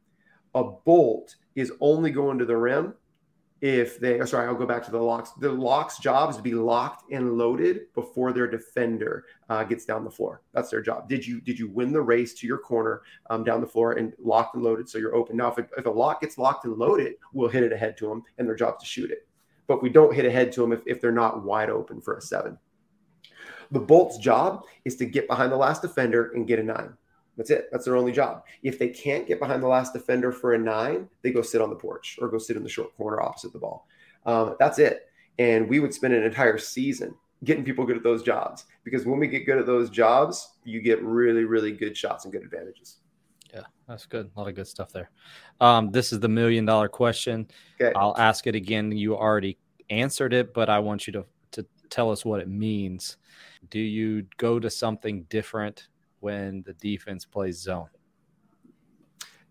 A 0.55 0.63
bolt 0.63 1.35
is 1.55 1.71
only 1.79 2.09
going 2.09 2.39
to 2.39 2.45
the 2.45 2.57
rim 2.57 2.95
if 3.61 3.99
they 3.99 4.19
oh, 4.19 4.25
sorry 4.25 4.47
i'll 4.47 4.55
go 4.55 4.65
back 4.65 4.85
to 4.85 4.91
the 4.91 5.01
locks. 5.01 5.31
The 5.39 5.51
locks 5.51 5.97
job 5.97 6.29
is 6.29 6.37
to 6.37 6.43
be 6.43 6.53
locked 6.53 7.11
and 7.11 7.37
loaded 7.37 7.91
before 7.95 8.31
their 8.31 8.47
defender 8.47 9.25
uh, 9.49 9.63
gets 9.63 9.83
down 9.85 10.03
the 10.03 10.11
floor. 10.11 10.41
That's 10.53 10.69
their 10.69 10.81
job. 10.81 11.09
Did 11.09 11.25
you 11.25 11.41
did 11.41 11.57
you 11.57 11.67
win 11.67 11.91
the 11.91 12.01
race 12.01 12.33
to 12.35 12.47
your 12.47 12.59
corner 12.59 13.01
um, 13.29 13.43
down 13.43 13.61
the 13.61 13.67
floor 13.67 13.93
and 13.93 14.13
locked 14.19 14.55
and 14.55 14.63
loaded 14.63 14.87
so 14.87 14.99
you're 14.99 15.15
open? 15.15 15.37
Now 15.37 15.51
if, 15.51 15.57
it, 15.57 15.69
if 15.77 15.85
a 15.85 15.89
lock 15.89 16.21
gets 16.21 16.37
locked 16.37 16.65
and 16.65 16.77
loaded 16.77 17.15
we'll 17.33 17.49
hit 17.49 17.63
it 17.63 17.73
ahead 17.73 17.97
to 17.97 18.07
them 18.07 18.23
and 18.37 18.47
their 18.47 18.55
job 18.55 18.75
is 18.75 18.83
to 18.83 18.87
shoot 18.87 19.09
it. 19.09 19.27
But 19.65 19.81
we 19.81 19.89
don't 19.89 20.13
hit 20.13 20.25
ahead 20.25 20.51
to 20.53 20.61
them 20.61 20.71
if, 20.71 20.81
if 20.85 21.01
they're 21.01 21.11
not 21.11 21.43
wide 21.43 21.69
open 21.69 21.99
for 21.99 22.15
a 22.15 22.21
seven. 22.21 22.57
The 23.71 23.79
bolt's 23.79 24.17
job 24.17 24.65
is 24.85 24.95
to 24.97 25.05
get 25.05 25.27
behind 25.27 25.51
the 25.51 25.57
last 25.57 25.81
defender 25.81 26.31
and 26.33 26.47
get 26.47 26.59
a 26.59 26.63
nine 26.63 26.93
that's 27.37 27.51
it. 27.51 27.69
That's 27.71 27.85
their 27.85 27.95
only 27.95 28.11
job. 28.11 28.43
If 28.63 28.79
they 28.79 28.89
can't 28.89 29.27
get 29.27 29.39
behind 29.39 29.61
the 29.61 29.67
last 29.67 29.93
defender 29.93 30.31
for 30.31 30.53
a 30.53 30.57
nine, 30.57 31.07
they 31.21 31.31
go 31.31 31.43
sit 31.43 31.61
on 31.61 31.69
the 31.69 31.75
porch 31.75 32.17
or 32.19 32.27
go 32.27 32.39
sit 32.39 32.57
in 32.57 32.63
the 32.63 32.69
short 32.69 32.95
corner 32.97 33.21
opposite 33.21 33.53
the 33.53 33.59
ball. 33.59 33.87
Um, 34.25 34.55
that's 34.59 34.79
it. 34.79 35.07
And 35.37 35.69
we 35.69 35.79
would 35.79 35.93
spend 35.93 36.15
an 36.15 36.23
entire 36.23 36.57
season 36.57 37.13
getting 37.43 37.63
people 37.63 37.85
good 37.85 37.95
at 37.95 38.03
those 38.03 38.23
jobs 38.23 38.65
because 38.83 39.05
when 39.05 39.19
we 39.19 39.27
get 39.27 39.45
good 39.45 39.59
at 39.59 39.67
those 39.67 39.91
jobs, 39.91 40.55
you 40.63 40.81
get 40.81 41.01
really, 41.03 41.43
really 41.43 41.71
good 41.71 41.95
shots 41.95 42.25
and 42.25 42.33
good 42.33 42.41
advantages. 42.41 42.97
Yeah, 43.53 43.61
that's 43.87 44.07
good. 44.07 44.29
A 44.35 44.39
lot 44.39 44.49
of 44.49 44.55
good 44.55 44.67
stuff 44.67 44.91
there. 44.91 45.11
Um, 45.61 45.91
this 45.91 46.11
is 46.11 46.19
the 46.19 46.27
million 46.27 46.65
dollar 46.65 46.89
question. 46.89 47.47
Okay. 47.79 47.93
I'll 47.95 48.17
ask 48.17 48.47
it 48.47 48.55
again. 48.55 48.91
You 48.91 49.15
already 49.15 49.57
answered 49.91 50.33
it, 50.33 50.55
but 50.55 50.69
I 50.69 50.79
want 50.79 51.05
you 51.05 51.13
to, 51.13 51.25
to 51.51 51.65
tell 51.89 52.11
us 52.11 52.25
what 52.25 52.41
it 52.41 52.49
means. 52.49 53.17
Do 53.69 53.79
you 53.79 54.25
go 54.37 54.59
to 54.59 54.69
something 54.69 55.23
different 55.29 55.87
when 56.19 56.63
the 56.63 56.73
defense 56.73 57.25
plays 57.25 57.59
zone? 57.59 57.89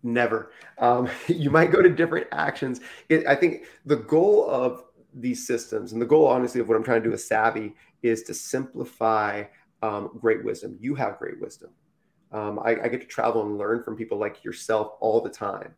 Never. 0.03 0.53
Um, 0.79 1.09
you 1.27 1.51
might 1.51 1.71
go 1.71 1.83
to 1.83 1.91
different 1.91 2.29
actions. 2.33 2.81
It, 3.09 3.27
I 3.27 3.35
think 3.35 3.65
the 3.85 3.97
goal 3.97 4.49
of 4.49 4.85
these 5.15 5.47
systems 5.47 5.93
and 5.93 6.01
the 6.01 6.07
goal, 6.07 6.27
honestly, 6.27 6.61
of 6.61 6.69
what 6.69 6.77
I'm 6.77 6.85
trying 6.85 7.03
to 7.03 7.05
do 7.05 7.11
with 7.11 7.21
SAVI 7.21 7.73
is 8.03 8.23
to 8.25 8.35
simplify 8.35 9.45
um, 9.83 10.11
great 10.21 10.45
wisdom. 10.45 10.77
You 10.81 10.95
have 10.95 11.19
great 11.19 11.41
wisdom. 11.41 11.71
Um, 12.33 12.59
I, 12.59 12.77
I 12.83 12.89
get 12.89 13.01
to 13.01 13.07
travel 13.07 13.43
and 13.43 13.57
learn 13.57 13.83
from 13.83 13.97
people 13.97 14.19
like 14.19 14.45
yourself 14.45 14.93
all 15.01 15.21
the 15.21 15.31
time. 15.31 15.75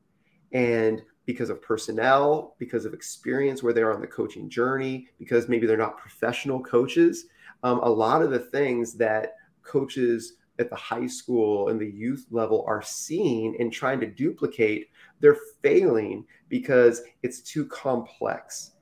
And 0.53 1.03
because 1.27 1.51
of 1.51 1.61
personnel, 1.61 2.57
because 2.59 2.85
of 2.85 2.95
experience 2.95 3.63
where 3.63 3.73
they're 3.73 3.93
on 3.93 4.01
the 4.01 4.07
coaching 4.07 4.49
journey, 4.49 5.09
because 5.19 5.49
maybe 5.49 5.67
they're 5.67 5.77
not 5.77 5.99
professional 5.99 6.61
coaches, 6.61 7.27
um, 7.63 7.81
a 7.83 7.89
lot 7.89 8.23
of 8.23 8.31
the 8.31 8.39
things 8.39 8.95
that 8.95 9.35
coaches 9.63 10.35
at 10.59 10.71
the 10.71 10.77
high 10.77 11.07
school 11.07 11.69
and 11.69 11.81
the 11.81 11.91
youth 11.91 12.27
level 12.31 12.65
are 12.67 12.83
seeing 12.83 13.57
and 13.61 13.73
trying 13.73 14.01
to 14.01 14.07
duplicate, 14.07 14.89
they're 15.21 15.39
failing 15.63 16.25
because 16.49 17.03
it's 17.23 17.41
too 17.41 17.67
complex. 17.67 18.73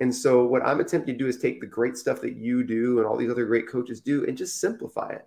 And 0.00 0.14
so, 0.14 0.44
what 0.44 0.64
I'm 0.64 0.80
attempting 0.80 1.14
to 1.14 1.24
do 1.24 1.28
is 1.28 1.38
take 1.38 1.60
the 1.60 1.66
great 1.66 1.96
stuff 1.96 2.20
that 2.20 2.36
you 2.36 2.64
do 2.64 2.98
and 2.98 3.06
all 3.06 3.16
these 3.16 3.30
other 3.30 3.46
great 3.46 3.68
coaches 3.68 4.00
do 4.00 4.26
and 4.26 4.36
just 4.36 4.60
simplify 4.60 5.10
it. 5.10 5.26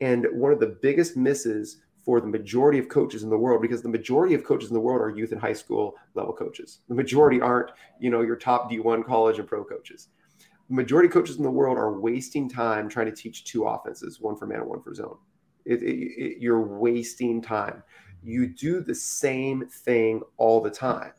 And 0.00 0.26
one 0.32 0.52
of 0.52 0.60
the 0.60 0.78
biggest 0.82 1.16
misses 1.16 1.78
for 2.04 2.20
the 2.20 2.26
majority 2.26 2.78
of 2.78 2.88
coaches 2.88 3.22
in 3.22 3.30
the 3.30 3.38
world, 3.38 3.62
because 3.62 3.82
the 3.82 3.88
majority 3.88 4.34
of 4.34 4.44
coaches 4.44 4.68
in 4.68 4.74
the 4.74 4.80
world 4.80 5.00
are 5.00 5.16
youth 5.16 5.32
and 5.32 5.40
high 5.40 5.54
school 5.54 5.94
level 6.14 6.34
coaches. 6.34 6.80
The 6.88 6.94
majority 6.94 7.40
aren't, 7.40 7.70
you 7.98 8.10
know, 8.10 8.20
your 8.20 8.36
top 8.36 8.70
D1 8.70 9.04
college 9.06 9.38
and 9.38 9.48
pro 9.48 9.64
coaches. 9.64 10.08
The 10.68 10.74
majority 10.74 11.08
of 11.08 11.14
coaches 11.14 11.36
in 11.36 11.42
the 11.42 11.50
world 11.50 11.78
are 11.78 11.98
wasting 11.98 12.48
time 12.48 12.88
trying 12.88 13.06
to 13.06 13.12
teach 13.12 13.44
two 13.44 13.64
offenses, 13.64 14.20
one 14.20 14.36
for 14.36 14.46
man 14.46 14.60
and 14.60 14.68
one 14.68 14.82
for 14.82 14.94
zone. 14.94 15.16
It, 15.64 15.82
it, 15.82 15.94
it, 15.94 16.38
you're 16.40 16.60
wasting 16.60 17.42
time. 17.42 17.82
You 18.22 18.46
do 18.46 18.80
the 18.80 18.94
same 18.94 19.66
thing 19.66 20.22
all 20.36 20.60
the 20.60 20.70
time. 20.70 21.12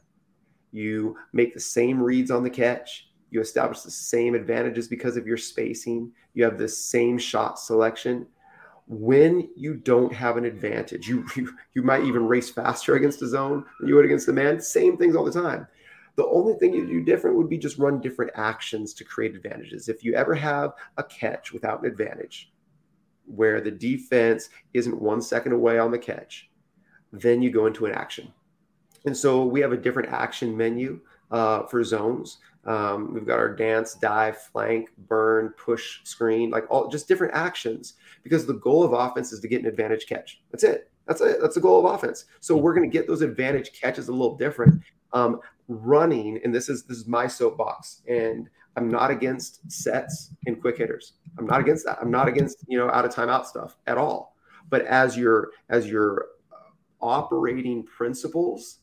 You 0.72 1.16
make 1.34 1.54
the 1.54 1.60
same 1.60 2.02
reads 2.02 2.32
on 2.32 2.44
the 2.44 2.50
catch. 2.50 3.08
You 3.32 3.42
establish 3.42 3.82
the 3.82 3.92
same 3.92 4.36
advantages 4.36 4.88
because 4.88 5.18
of 5.18 5.28
your 5.28 5.38
spacing. 5.38 6.12
You 6.34 6.44
have 6.44 6.58
the 6.58 6.68
same 6.68 7.18
shot 7.18 7.60
selection. 7.60 8.28
When 8.88 9.50
you 9.56 9.76
don't 9.76 10.14
have 10.14 10.38
an 10.38 10.46
advantage, 10.46 11.08
you, 11.08 11.26
you, 11.36 11.56
you 11.74 11.82
might 11.82 12.04
even 12.04 12.28
race 12.28 12.50
faster 12.50 12.96
against 12.96 13.22
a 13.22 13.28
zone 13.28 13.66
than 13.80 13.90
you 13.90 13.96
would 13.96 14.06
against 14.06 14.26
the 14.26 14.34
man. 14.34 14.60
Same 14.60 14.98
things 14.98 15.16
all 15.16 15.26
the 15.26 15.32
time. 15.32 15.68
The 16.16 16.26
only 16.28 16.54
thing 16.54 16.74
you 16.74 16.88
do 16.88 17.04
different 17.04 17.36
would 17.36 17.50
be 17.50 17.58
just 17.58 17.78
run 17.78 18.00
different 18.00 18.32
actions 18.36 18.94
to 18.94 19.04
create 19.04 19.36
advantages. 19.36 19.90
If 19.90 20.04
you 20.04 20.14
ever 20.14 20.34
have 20.34 20.74
a 20.98 21.04
catch 21.04 21.52
without 21.52 21.82
an 21.82 21.92
advantage, 21.92 22.52
where 23.28 23.62
the 23.62 23.72
defense 23.72 24.50
isn't 24.74 25.02
one 25.02 25.22
second 25.22 25.54
away 25.54 25.80
on 25.80 25.92
the 25.92 25.98
catch, 25.98 26.50
then 27.12 27.42
you 27.42 27.50
go 27.50 27.66
into 27.66 27.86
an 27.86 27.94
action. 27.94 28.32
And 29.06 29.16
so 29.16 29.46
we 29.46 29.62
have 29.62 29.72
a 29.72 29.78
different 29.78 30.10
action 30.10 30.56
menu 30.56 31.00
uh, 31.32 31.64
for 31.68 31.84
zones. 31.84 32.38
Um, 32.66 33.14
we've 33.14 33.26
got 33.26 33.40
our 33.40 33.54
dance, 33.54 33.94
dive, 33.94 34.38
flank, 34.38 34.90
burn, 35.08 35.50
push, 35.50 36.00
screen, 36.04 36.50
like 36.50 36.66
all 36.70 36.88
just 36.88 37.08
different 37.08 37.34
actions 37.36 37.94
because 38.24 38.46
the 38.46 38.54
goal 38.54 38.84
of 38.84 38.94
offense 38.94 39.32
is 39.32 39.40
to 39.42 39.48
get 39.48 39.62
an 39.62 39.68
advantage 39.68 40.08
catch. 40.08 40.42
That's 40.52 40.64
it. 40.64 40.92
That's 41.08 41.22
it. 41.22 41.38
That's 41.40 41.56
the 41.56 41.62
goal 41.62 41.86
of 41.86 41.94
offense. 41.94 42.26
So 42.40 42.58
we're 42.58 42.74
going 42.74 42.90
to 42.90 42.98
get 42.98 43.08
those 43.08 43.22
advantage 43.22 43.80
catches 43.80 44.08
a 44.08 44.12
little 44.12 44.36
different. 44.36 44.82
Um, 45.14 45.40
running, 45.68 46.42
and 46.44 46.54
this 46.54 46.68
is 46.68 46.84
this 46.84 46.98
is 46.98 47.08
my 47.08 47.28
soapbox, 47.28 48.02
and 48.08 48.50
I'm 48.76 48.90
not 48.90 49.12
against 49.12 49.72
sets 49.72 50.32
and 50.46 50.60
quick 50.60 50.78
hitters. 50.78 51.14
I'm 51.38 51.46
not 51.46 51.62
against 51.62 51.86
that. 51.86 51.98
I'm 52.02 52.12
not 52.12 52.28
against 52.28 52.66
you 52.68 52.78
know 52.78 52.90
out 52.90 53.06
of 53.06 53.14
timeout 53.14 53.46
stuff 53.46 53.78
at 53.88 53.98
all. 53.98 54.36
But 54.70 54.86
as 54.86 55.18
your 55.18 55.52
as 55.70 55.88
your 55.88 56.28
uh, 56.52 57.06
operating 57.06 57.84
principles, 57.84 58.80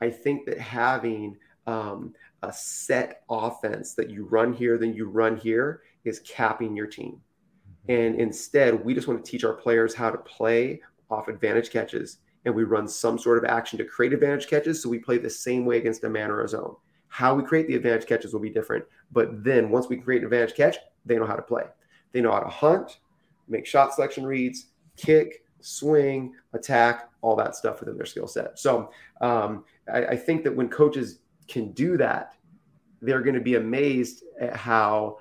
I 0.00 0.10
think 0.10 0.46
that 0.46 0.58
having 0.58 1.36
um, 1.66 2.14
a 2.42 2.52
set 2.52 3.22
offense 3.30 3.94
that 3.94 4.10
you 4.10 4.24
run 4.24 4.52
here, 4.52 4.78
then 4.78 4.94
you 4.94 5.08
run 5.08 5.36
here 5.36 5.82
is 6.04 6.20
capping 6.20 6.76
your 6.76 6.86
team. 6.86 7.20
Mm-hmm. 7.86 7.92
And 7.92 8.20
instead, 8.20 8.84
we 8.84 8.94
just 8.94 9.08
want 9.08 9.24
to 9.24 9.30
teach 9.30 9.44
our 9.44 9.54
players 9.54 9.94
how 9.94 10.10
to 10.10 10.18
play 10.18 10.80
off 11.10 11.28
advantage 11.28 11.70
catches. 11.70 12.18
And 12.44 12.54
we 12.54 12.64
run 12.64 12.88
some 12.88 13.18
sort 13.18 13.36
of 13.36 13.44
action 13.44 13.78
to 13.78 13.84
create 13.84 14.12
advantage 14.14 14.46
catches. 14.46 14.82
So 14.82 14.88
we 14.88 14.98
play 14.98 15.18
the 15.18 15.28
same 15.28 15.66
way 15.66 15.76
against 15.76 16.04
a 16.04 16.08
man 16.08 16.30
or 16.30 16.42
a 16.42 16.48
zone. 16.48 16.74
How 17.10 17.34
we 17.34 17.42
create 17.42 17.66
the 17.66 17.74
advantage 17.74 18.06
catches 18.06 18.32
will 18.32 18.40
be 18.40 18.50
different. 18.50 18.84
But 19.12 19.44
then 19.44 19.68
once 19.68 19.88
we 19.88 19.96
create 19.96 20.22
an 20.22 20.26
advantage 20.26 20.54
catch, 20.54 20.76
they 21.04 21.16
know 21.16 21.26
how 21.26 21.36
to 21.36 21.42
play. 21.42 21.64
They 22.12 22.20
know 22.20 22.32
how 22.32 22.40
to 22.40 22.48
hunt, 22.48 22.98
make 23.48 23.66
shot 23.66 23.92
selection 23.92 24.24
reads, 24.24 24.66
kick, 24.96 25.44
swing, 25.60 26.34
attack, 26.52 27.10
all 27.20 27.36
that 27.36 27.56
stuff 27.56 27.80
within 27.80 27.96
their 27.96 28.06
skill 28.06 28.26
set. 28.26 28.58
So 28.58 28.90
um, 29.20 29.64
I, 29.92 30.06
I 30.06 30.16
think 30.16 30.44
that 30.44 30.54
when 30.54 30.68
coaches 30.68 31.18
can 31.48 31.72
do 31.72 31.96
that, 31.98 32.34
they're 33.02 33.22
going 33.22 33.34
to 33.34 33.40
be 33.40 33.56
amazed 33.56 34.24
at 34.40 34.56
how 34.56 35.18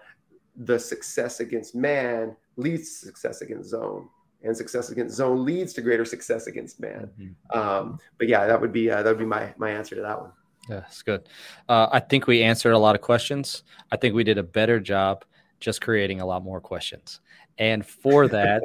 the 0.55 0.77
success 0.77 1.39
against 1.39 1.75
man 1.75 2.35
leads 2.55 2.99
to 2.99 3.07
success 3.07 3.41
against 3.41 3.69
zone 3.69 4.09
and 4.43 4.55
success 4.55 4.89
against 4.89 5.15
zone 5.15 5.43
leads 5.43 5.73
to 5.73 5.81
greater 5.81 6.05
success 6.05 6.47
against 6.47 6.79
man. 6.79 7.09
Mm-hmm. 7.19 7.59
Um, 7.59 7.99
but 8.17 8.27
yeah, 8.27 8.45
that 8.47 8.59
would 8.59 8.71
be 8.71 8.89
uh, 8.89 9.03
that 9.03 9.09
would 9.09 9.19
be 9.19 9.25
my 9.25 9.53
my 9.57 9.69
answer 9.71 9.95
to 9.95 10.01
that 10.01 10.19
one. 10.19 10.31
Yeah, 10.69 10.83
it's 10.87 11.01
good. 11.01 11.27
Uh, 11.67 11.87
I 11.91 11.99
think 11.99 12.27
we 12.27 12.43
answered 12.43 12.73
a 12.73 12.77
lot 12.77 12.95
of 12.95 13.01
questions. 13.01 13.63
I 13.91 13.97
think 13.97 14.13
we 14.13 14.23
did 14.23 14.37
a 14.37 14.43
better 14.43 14.79
job 14.79 15.25
just 15.59 15.81
creating 15.81 16.21
a 16.21 16.25
lot 16.25 16.43
more 16.43 16.61
questions. 16.61 17.21
And 17.57 17.85
for 17.85 18.29
that, 18.29 18.61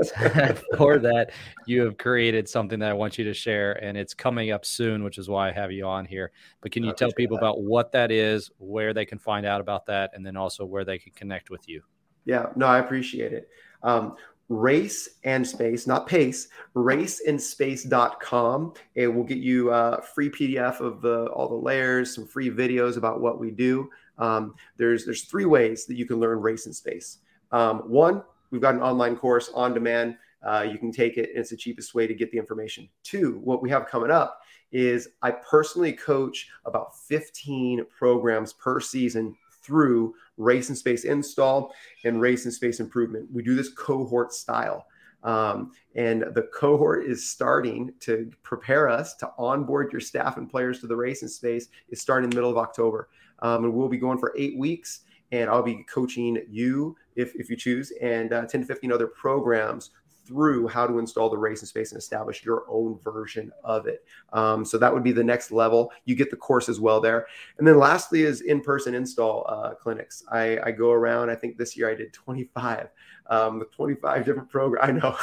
for 0.79 0.99
that, 0.99 1.33
you 1.67 1.83
have 1.83 1.99
created 1.99 2.49
something 2.49 2.79
that 2.79 2.91
I 2.91 2.93
want 2.93 3.19
you 3.19 3.25
to 3.25 3.35
share, 3.35 3.73
and 3.83 3.99
it's 3.99 4.15
coming 4.15 4.53
up 4.53 4.65
soon, 4.65 5.03
which 5.03 5.19
is 5.19 5.29
why 5.29 5.49
I 5.49 5.53
have 5.53 5.73
you 5.73 5.85
on 5.87 6.05
here. 6.05 6.31
But 6.61 6.71
can 6.71 6.85
you 6.85 6.93
tell 6.93 7.11
people 7.11 7.37
that. 7.37 7.43
about 7.43 7.61
what 7.61 7.91
that 7.93 8.13
is, 8.13 8.53
where 8.59 8.95
they 8.95 9.05
can 9.05 9.19
find 9.19 9.47
out 9.47 9.61
about 9.61 9.87
that, 9.87 10.13
and 10.15 10.25
then 10.25 10.37
also 10.37 10.65
where 10.65 10.85
they 10.85 10.99
can 10.99 11.13
connect 11.13 11.51
with 11.51 11.69
you? 11.69 11.83
Yeah, 12.25 12.47
no, 12.55 12.67
I 12.67 12.79
appreciate 12.79 13.33
it. 13.33 13.49
Um, 13.83 14.15
race 14.49 15.09
and 15.25 15.47
space, 15.47 15.87
not 15.87 16.07
pace, 16.07 16.49
raceandspace.com. 16.75 18.73
It 18.95 19.09
will 19.09 19.25
get 19.25 19.39
you 19.39 19.71
a 19.71 20.03
free 20.15 20.31
PDF 20.31 20.81
of 20.81 21.01
the, 21.01 21.27
all 21.27 21.49
the 21.49 21.55
layers, 21.55 22.15
some 22.15 22.27
free 22.27 22.51
videos 22.51 22.97
about 22.97 23.21
what 23.21 23.41
we 23.41 23.51
do. 23.51 23.91
Um, 24.19 24.55
there's, 24.77 25.05
there's 25.05 25.25
three 25.25 25.47
ways 25.47 25.87
that 25.87 25.97
you 25.97 26.07
can 26.07 26.21
learn 26.21 26.41
race 26.41 26.67
and 26.67 26.75
space. 26.75 27.19
Um, 27.53 27.79
one, 27.89 28.23
we've 28.51 28.61
got 28.61 28.75
an 28.75 28.83
online 28.83 29.17
course 29.17 29.51
on 29.55 29.75
demand. 29.75 30.17
Uh, 30.45 30.67
you 30.71 30.79
can 30.79 30.93
take 30.93 31.17
it. 31.17 31.31
It's 31.35 31.51
the 31.51 31.57
cheapest 31.57 31.95
way 31.95 32.07
to 32.07 32.15
get 32.15 32.31
the 32.31 32.39
information. 32.39 32.89
Two, 33.03 33.41
what 33.43 33.63
we 33.63 33.71
have 33.71 33.87
coming 33.87 34.11
up 34.11 34.41
is 34.73 35.09
I 35.23 35.31
personally 35.31 35.93
coach 35.93 36.49
about 36.67 36.99
15 37.09 37.87
programs 37.97 38.53
per 38.53 38.81
season 38.81 39.37
through 39.65 40.15
race 40.37 40.69
and 40.69 40.79
space 40.79 41.05
install 41.05 41.75
and 42.05 42.21
race 42.21 42.45
and 42.45 42.53
space 42.53 42.81
improvement. 42.81 43.29
We 43.33 43.43
do 43.43 43.55
this 43.55 43.73
cohort 43.73 44.33
style. 44.33 44.87
Um, 45.23 45.73
and 45.95 46.23
the 46.35 46.49
cohort 46.55 47.07
is 47.07 47.31
starting 47.31 47.95
to 48.01 48.31
prepare 48.43 48.89
us 48.89 49.15
to 49.17 49.31
onboard 49.39 49.91
your 49.91 50.01
staff 50.01 50.37
and 50.37 50.51
players 50.51 50.81
to 50.81 50.87
the 50.87 50.97
race 50.97 51.23
and 51.23 51.31
space 51.31 51.69
is 51.89 52.01
starting 52.01 52.25
in 52.25 52.31
the 52.31 52.37
middle 52.37 52.51
of 52.51 52.59
October. 52.59 53.09
Um, 53.41 53.65
and 53.65 53.73
we'll 53.75 53.89
be 53.89 53.97
going 53.97 54.19
for 54.19 54.35
eight 54.37 54.59
weeks 54.59 55.01
and 55.33 55.49
I'll 55.49 55.63
be 55.63 55.85
coaching 55.85 56.43
you 56.49 56.97
if, 57.17 57.35
if 57.37 57.49
you 57.49 57.57
choose 57.57 57.93
and 58.03 58.33
uh, 58.33 58.45
10 58.47 58.61
to 58.61 58.67
15 58.67 58.93
other 58.93 59.07
programs 59.07 59.91
through 60.27 60.69
how 60.69 60.87
to 60.87 60.99
install 60.99 61.29
the 61.29 61.37
race 61.37 61.61
and 61.61 61.69
space 61.69 61.93
and 61.93 61.99
establish 61.99 62.45
your 62.45 62.65
own 62.69 62.99
version 63.01 63.53
of 63.63 63.87
it. 63.87 64.05
Um, 64.33 64.65
so 64.65 64.79
that 64.79 64.93
would 64.93 65.03
be 65.03 65.13
the 65.13 65.25
next 65.25 65.51
level. 65.51 65.93
You 66.05 66.15
get 66.15 66.31
the 66.31 66.37
course 66.37 66.69
as 66.69 66.81
well 66.81 67.01
there. 67.01 67.27
And 67.59 67.67
then 67.67 67.79
lastly 67.79 68.23
is 68.23 68.41
in-person 68.41 68.95
install 68.95 69.45
uh, 69.49 69.75
clinics. 69.75 70.25
I, 70.31 70.59
I, 70.65 70.71
go 70.71 70.91
around, 70.91 71.31
I 71.31 71.35
think 71.35 71.57
this 71.57 71.77
year 71.77 71.91
I 71.91 71.95
did 71.95 72.13
25 72.13 72.89
um, 73.29 73.59
with 73.59 73.71
25 73.73 74.25
different 74.25 74.51
programs. 74.51 74.89
I 74.89 74.93
know 74.93 75.17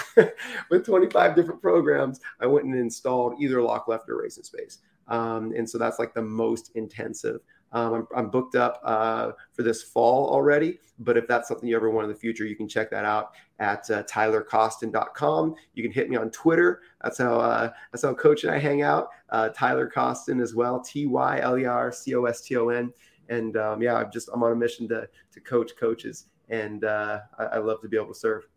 with 0.70 0.86
25 0.86 1.36
different 1.36 1.62
programs, 1.62 2.20
I 2.40 2.46
went 2.46 2.66
and 2.66 2.76
installed 2.76 3.42
either 3.42 3.62
lock 3.62 3.88
left 3.88 4.10
or 4.10 4.22
race 4.22 4.38
and 4.38 4.46
space. 4.46 4.80
Um, 5.08 5.54
and 5.58 5.70
so 5.70 5.78
that's 5.78 6.00
like 6.00 6.14
the 6.14 6.22
most 6.22 6.72
intensive 6.76 7.42
um, 7.74 7.94
I'm, 7.94 8.08
I'm, 8.16 8.30
booked 8.30 8.56
up 8.56 8.82
uh, 8.84 9.32
for 9.54 9.64
this 9.64 9.82
fall 9.82 10.30
already, 10.30 10.80
but 11.00 11.18
if 11.18 11.28
that's 11.28 11.48
something 11.48 11.70
you 11.70 11.76
ever 11.76 11.90
want 11.90 12.06
in 12.06 12.12
the 12.12 12.18
future, 12.18 12.46
you 12.46 12.56
can 12.56 12.68
check 12.68 12.92
that 12.92 13.06
out 13.06 13.32
at 13.60 13.90
uh, 13.90 14.04
tylercoston.com. 14.04 15.56
You 15.74 15.84
can 15.84 15.92
hit 15.92 16.10
me 16.10 16.18
on 16.18 16.32
Twitter. 16.32 16.82
That's 17.02 17.18
how 17.18 17.40
uh, 17.40 17.72
that's 17.92 18.04
how 18.04 18.14
Coach 18.14 18.44
and 18.44 18.54
I 18.54 18.60
hang 18.60 18.82
out. 18.82 19.10
Uh, 19.30 19.50
Tyler 19.50 19.88
Coston 19.88 20.42
as 20.42 20.54
well, 20.54 20.82
T 20.82 21.06
Y 21.06 21.40
L 21.40 21.58
E 21.58 21.66
R 21.66 21.92
C 21.92 22.14
O 22.16 22.26
S 22.26 22.42
T 22.42 22.58
O 22.58 22.70
N. 22.70 22.92
And 23.30 23.56
um, 23.56 23.82
yeah, 23.82 23.96
I'm 23.96 24.12
just 24.12 24.30
I'm 24.34 24.44
on 24.44 24.52
a 24.52 24.56
mission 24.56 24.88
to 24.90 25.08
to 25.32 25.40
coach 25.40 25.72
coaches, 25.80 26.26
and 26.50 26.84
uh, 26.84 27.22
I, 27.40 27.44
I 27.44 27.58
love 27.60 27.82
to 27.82 27.88
be 27.88 27.96
able 27.96 28.10
to 28.10 28.20
serve. 28.20 28.48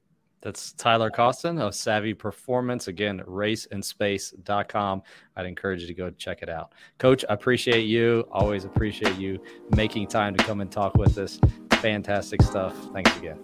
That's 0.45 0.75
Tyler 0.75 1.11
Coston 1.11 1.59
of 1.59 1.73
SAVI 1.73 2.19
Performance. 2.19 2.89
Again, 2.89 3.23
raceandspace.com. 3.27 5.03
I'd 5.37 5.47
encourage 5.47 5.81
you 5.81 5.87
to 5.87 5.95
go 5.95 6.11
check 6.11 6.43
it 6.43 6.51
out. 6.51 6.75
Coach, 6.99 7.25
I 7.31 7.33
appreciate 7.33 7.87
you. 7.87 8.29
Always 8.31 8.67
appreciate 8.67 9.17
you 9.17 9.41
making 9.75 10.09
time 10.09 10.37
to 10.37 10.45
come 10.45 10.61
and 10.61 10.71
talk 10.71 10.97
with 10.97 11.17
us. 11.17 11.41
Fantastic 11.81 12.43
stuff. 12.43 12.77
Thanks 12.93 13.17
again. 13.17 13.39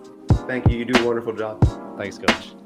Thank 0.46 0.70
you. 0.70 0.76
You 0.76 0.84
do 0.84 1.02
a 1.02 1.06
wonderful 1.06 1.32
job. 1.32 1.64
Thanks, 1.96 2.18
Coach. 2.18 2.59